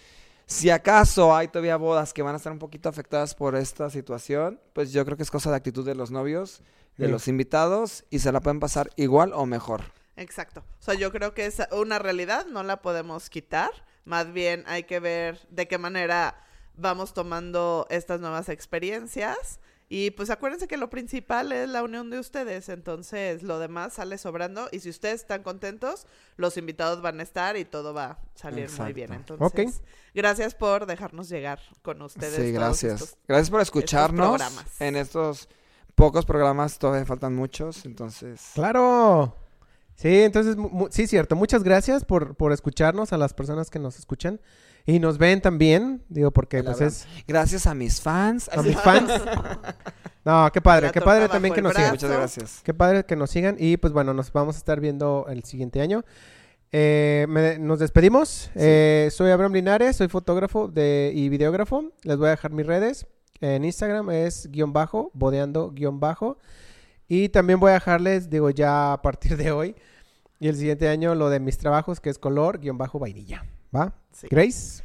si 0.49 0.71
acaso 0.71 1.37
hay 1.37 1.49
todavía 1.49 1.77
bodas 1.77 2.15
que 2.15 2.23
van 2.23 2.33
a 2.35 2.39
estar 2.39 2.51
un 2.53 2.59
poquito 2.59 2.89
afectadas 2.89 3.35
por 3.35 3.55
esta 3.55 3.91
situación, 3.91 4.59
pues 4.73 4.93
yo 4.93 5.05
creo 5.05 5.17
que 5.17 5.23
es 5.23 5.31
cosa 5.31 5.51
de 5.51 5.57
actitud 5.57 5.85
de 5.85 5.95
los 5.95 6.11
novios, 6.11 6.63
de 6.97 7.05
Sí. 7.07 7.13
los 7.13 7.29
invitados 7.29 8.05
y 8.09 8.21
se 8.21 8.33
la 8.33 8.41
pueden 8.41 8.59
pasar 8.59 8.89
igual 8.97 9.33
o 9.35 9.45
mejor. 9.45 9.83
Exacto. 10.17 10.65
O 10.81 10.83
sea, 10.83 10.95
yo 10.95 11.13
creo 11.13 11.35
que 11.35 11.45
es 11.47 11.63
una 11.71 11.99
realidad, 11.99 12.47
no 12.47 12.63
la 12.63 12.81
podemos 12.83 13.29
quitar. 13.31 13.71
Más 14.07 14.33
bien 14.33 14.65
hay 14.67 14.85
que 14.85 14.99
ver 15.01 15.39
de 15.51 15.69
qué 15.69 15.77
manera 15.77 16.43
vamos 16.75 17.13
tomando 17.13 17.87
estas 17.91 18.19
nuevas 18.21 18.49
experiencias. 18.49 19.61
Y 19.91 20.11
pues 20.11 20.29
acuérdense 20.29 20.69
que 20.69 20.77
lo 20.77 20.91
principal 20.91 21.51
es 21.51 21.67
la 21.69 21.83
unión 21.83 22.11
de 22.11 22.19
ustedes, 22.19 22.69
entonces 22.69 23.43
lo 23.43 23.59
demás 23.59 23.95
sale 23.95 24.19
sobrando 24.19 24.69
y 24.71 24.81
si 24.81 24.91
ustedes 24.91 25.23
están 25.23 25.43
contentos, 25.43 26.07
los 26.37 26.59
invitados 26.59 27.01
van 27.01 27.21
a 27.21 27.23
estar 27.23 27.57
y 27.57 27.65
todo 27.65 27.95
va 27.95 28.05
a 28.11 28.19
salir 28.35 28.69
muy 28.79 28.93
bien. 28.93 29.15
Entonces, 29.15 29.81
gracias 30.15 30.55
por 30.55 30.85
dejarnos 30.85 31.31
llegar 31.31 31.59
con 31.81 32.03
ustedes. 32.03 32.35
Sí, 32.37 32.53
gracias. 32.53 33.01
estos- 33.01 33.19
Gracias 33.27 33.49
por 33.51 33.61
escucharnos 33.63 34.43
en 34.79 34.97
estos 34.97 35.49
pocos 35.95 36.27
programas, 36.27 36.79
todavía 36.79 37.07
faltan 37.07 37.35
muchos, 37.35 37.87
entonces... 37.87 38.51
Claro. 38.55 39.35
Sí, 39.97 40.21
entonces, 40.21 40.57
sí, 40.91 41.07
cierto. 41.09 41.35
Muchas 41.35 41.65
gracias 41.65 42.05
por, 42.05 42.37
por 42.37 42.53
escucharnos, 42.53 43.13
a 43.13 43.17
las 43.17 43.35
personas 43.35 43.69
que 43.71 43.79
nos 43.81 43.99
escuchan 43.99 44.39
y 44.89 44.99
nos 45.01 45.19
ven 45.19 45.41
también. 45.43 46.03
Digo, 46.09 46.31
porque 46.31 46.65
pues 46.65 46.81
es 46.81 47.07
Gracias 47.27 47.67
a 47.67 47.75
mis 47.75 48.01
fans. 48.01 48.49
a 48.53 48.63
mis 48.63 48.75
fans. 48.81 49.11
No, 50.25 50.51
qué 50.53 50.61
padre, 50.61 50.91
qué 50.93 51.01
padre 51.01 51.21
bajo 51.23 51.33
también 51.33 51.55
que 51.55 51.63
nos 51.63 51.75
sigan. 51.75 51.91
Muchas 51.91 52.11
gracias. 52.11 52.61
Qué 52.65 52.73
padre 52.75 53.05
que 53.05 53.15
nos 53.17 53.31
sigan 53.31 53.57
y 53.59 53.77
pues 53.77 53.93
bueno, 53.93 54.15
nos 54.15 54.33
vamos 54.33 54.57
a 54.57 54.59
estar 54.59 54.81
viendo 54.81 55.27
el 55.29 55.45
siguiente 55.45 55.81
año. 55.83 56.05
Eh, 56.73 57.27
me- 57.29 57.59
nos 57.59 57.79
despedimos. 57.79 58.51
Eh, 58.55 59.09
soy 59.11 59.31
Abraham 59.31 59.53
Linares, 59.55 59.97
soy 59.97 60.09
fotógrafo 60.09 60.69
de, 60.69 61.13
y 61.15 61.29
videógrafo. 61.29 61.93
Les 62.03 62.17
voy 62.17 62.29
a 62.29 62.31
dejar 62.31 62.51
mis 62.53 62.67
redes. 62.67 63.07
En 63.41 63.65
Instagram 63.65 64.11
es 64.11 64.51
guion 64.51 64.73
bajo, 64.73 65.11
bodeando 65.15 65.71
guion 65.71 66.01
bajo. 66.01 66.39
Y 67.07 67.29
también 67.31 67.61
voy 67.61 67.71
a 67.71 67.75
dejarles, 67.75 68.29
digo, 68.29 68.51
ya 68.51 68.93
a 68.95 69.01
partir 69.03 69.37
de 69.37 69.51
hoy 69.53 69.75
y 70.41 70.49
el 70.49 70.57
siguiente 70.57 70.89
año 70.89 71.15
lo 71.15 71.31
de 71.31 71.41
mis 71.41 71.57
trabajos, 71.59 72.01
que 72.01 72.11
es 72.11 72.19
color-vainilla. 72.19 73.45
¿Va? 73.75 73.95
Sí. 74.21 74.27
Grace. 74.31 74.83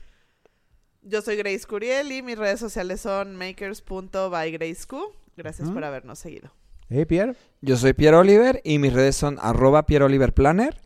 Yo 1.01 1.21
soy 1.21 1.35
Grace 1.35 1.65
Curiel 1.67 2.11
y 2.11 2.21
mis 2.21 2.37
redes 2.37 2.59
sociales 2.59 3.01
son 3.01 3.35
makers.bygraceq. 3.35 4.93
Gracias 5.35 5.69
por 5.69 5.83
habernos 5.83 6.19
seguido. 6.19 6.51
¿Eh, 6.89 7.05
Pierre? 7.05 7.35
Yo 7.61 7.75
soy 7.77 7.93
Pierre 7.93 8.17
Oliver 8.17 8.61
y 8.63 8.77
mis 8.77 8.93
redes 8.93 9.15
son 9.15 9.37
arroba 9.41 9.85
Pierre 9.85 10.05
Oliver 10.05 10.33
Planner. 10.33 10.79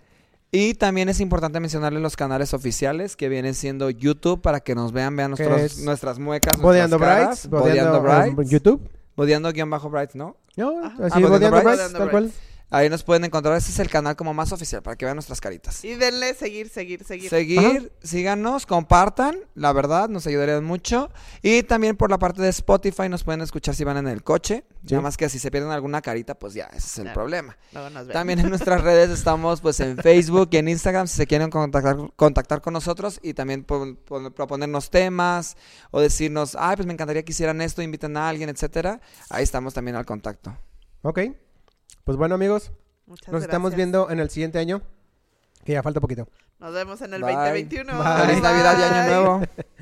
Y 0.49 0.75
también 0.75 1.09
es 1.09 1.19
importante 1.19 1.59
mencionarles 1.59 2.01
los 2.01 2.15
canales 2.15 2.53
oficiales 2.53 3.17
que 3.17 3.27
vienen 3.27 3.53
siendo 3.53 3.89
YouTube 3.89 4.41
para 4.41 4.61
que 4.61 4.75
nos 4.75 4.93
vean, 4.93 5.15
vean 5.17 5.35
Que 5.35 5.43
nuestros, 5.43 5.61
es 5.79 5.83
nuestras 5.83 6.19
muecas, 6.19 6.57
Bodeando 6.61 6.97
nuestras 6.97 7.17
Brights. 7.25 7.41
caras. 7.41 7.49
Bodeando 7.49 8.01
Bodeando 8.01 8.01
Brights. 8.33 8.39
en 8.39 8.49
YouTube. 8.57 8.89
Bodeando 9.17 9.51
guion 9.51 9.69
bajo 9.69 9.89
Brights, 9.89 10.15
¿no? 10.15 10.37
No, 10.55 10.79
así, 10.85 10.95
Ah, 10.95 10.97
Bodeando 10.99 11.29
Bodeando 11.29 11.51
Brights. 11.61 11.63
Brights, 11.77 11.93
tal 11.93 12.09
cual. 12.11 12.31
Ahí 12.69 12.89
nos 12.89 13.03
pueden 13.03 13.23
encontrar. 13.23 13.55
Este 13.55 13.71
es 13.71 13.79
el 13.79 13.89
canal 13.89 14.17
como 14.17 14.33
más 14.33 14.51
oficial 14.51 14.81
para 14.83 14.97
que 14.97 15.05
vean 15.05 15.15
nuestras 15.15 15.39
caritas. 15.39 15.85
Y 15.85 15.95
denle 15.95 16.33
seguir, 16.33 16.67
seguir, 16.67 17.03
seguir. 17.05 17.29
Seguir, 17.29 17.93
síganos, 18.03 18.65
compartan, 18.65 19.37
la 19.55 19.71
verdad, 19.71 20.09
nos 20.09 20.27
ayudarían 20.27 20.65
mucho. 20.65 21.09
Y 21.41 21.63
también 21.63 21.95
por 21.95 22.09
la 22.09 22.17
parte 22.19 22.41
de 22.41 22.49
Spotify 22.49 23.07
nos 23.07 23.23
pueden 23.23 23.39
escuchar 23.41 23.73
si 23.73 23.85
van 23.85 23.95
en 23.95 24.07
el 24.09 24.21
coche. 24.21 24.65
Sí. 24.85 24.93
Nada 24.95 25.01
más 25.03 25.15
que 25.15 25.29
si 25.29 25.39
se 25.39 25.49
pierden 25.49 25.71
alguna 25.71 26.01
carita, 26.01 26.35
pues 26.37 26.53
ya, 26.55 26.65
ese 26.65 26.77
es 26.87 26.97
el 26.97 27.03
Claro. 27.05 27.13
problema. 27.21 27.57
Luego 27.71 27.89
nos 27.89 28.05
ven. 28.07 28.13
También 28.13 28.39
en 28.39 28.49
nuestras 28.49 28.81
redes 28.81 29.09
estamos 29.11 29.61
pues 29.61 29.79
en 29.79 29.95
Facebook 29.97 30.49
y 30.51 30.57
en 30.57 30.67
Instagram 30.67 31.07
si 31.07 31.15
se 31.15 31.25
quieren 31.25 31.49
contactar, 31.49 31.95
contactar 32.17 32.61
con 32.61 32.73
nosotros 32.73 33.19
y 33.23 33.33
también 33.33 33.63
pon- 33.63 33.97
proponernos 34.35 34.89
temas 34.89 35.55
o 35.91 36.01
decirnos, 36.01 36.57
ay, 36.59 36.75
pues 36.75 36.85
me 36.85 36.91
encantaría 36.93 37.23
que 37.23 37.31
hicieran 37.31 37.61
esto, 37.61 37.81
inviten 37.81 38.17
a 38.17 38.27
alguien, 38.27 38.49
etcétera. 38.49 38.99
Ahí 39.29 39.43
estamos 39.43 39.73
también 39.73 39.95
al 39.95 40.05
contacto. 40.05 40.57
Ok. 41.01 41.19
Pues 42.07 42.17
bueno, 42.17 42.35
amigos, 42.35 42.71
Muchas 43.05 43.33
nos 43.33 43.43
estamos 43.43 43.75
viendo 43.75 44.09
en 44.09 44.21
el 44.21 44.29
siguiente 44.29 44.59
año. 44.59 44.81
Que 45.65 45.73
ya 45.73 45.83
falta 45.83 45.99
poquito. 45.99 46.29
Nos 46.57 46.73
vemos 46.73 47.01
en 47.01 47.13
el 47.13 47.21
Bye. 47.21 47.35
2021. 47.35 47.97
Bye. 48.01 48.25
Feliz 48.25 48.41
Navidad 48.41 48.79
y 48.79 48.83
Año. 48.83 49.09
Nuevo. 49.09 49.41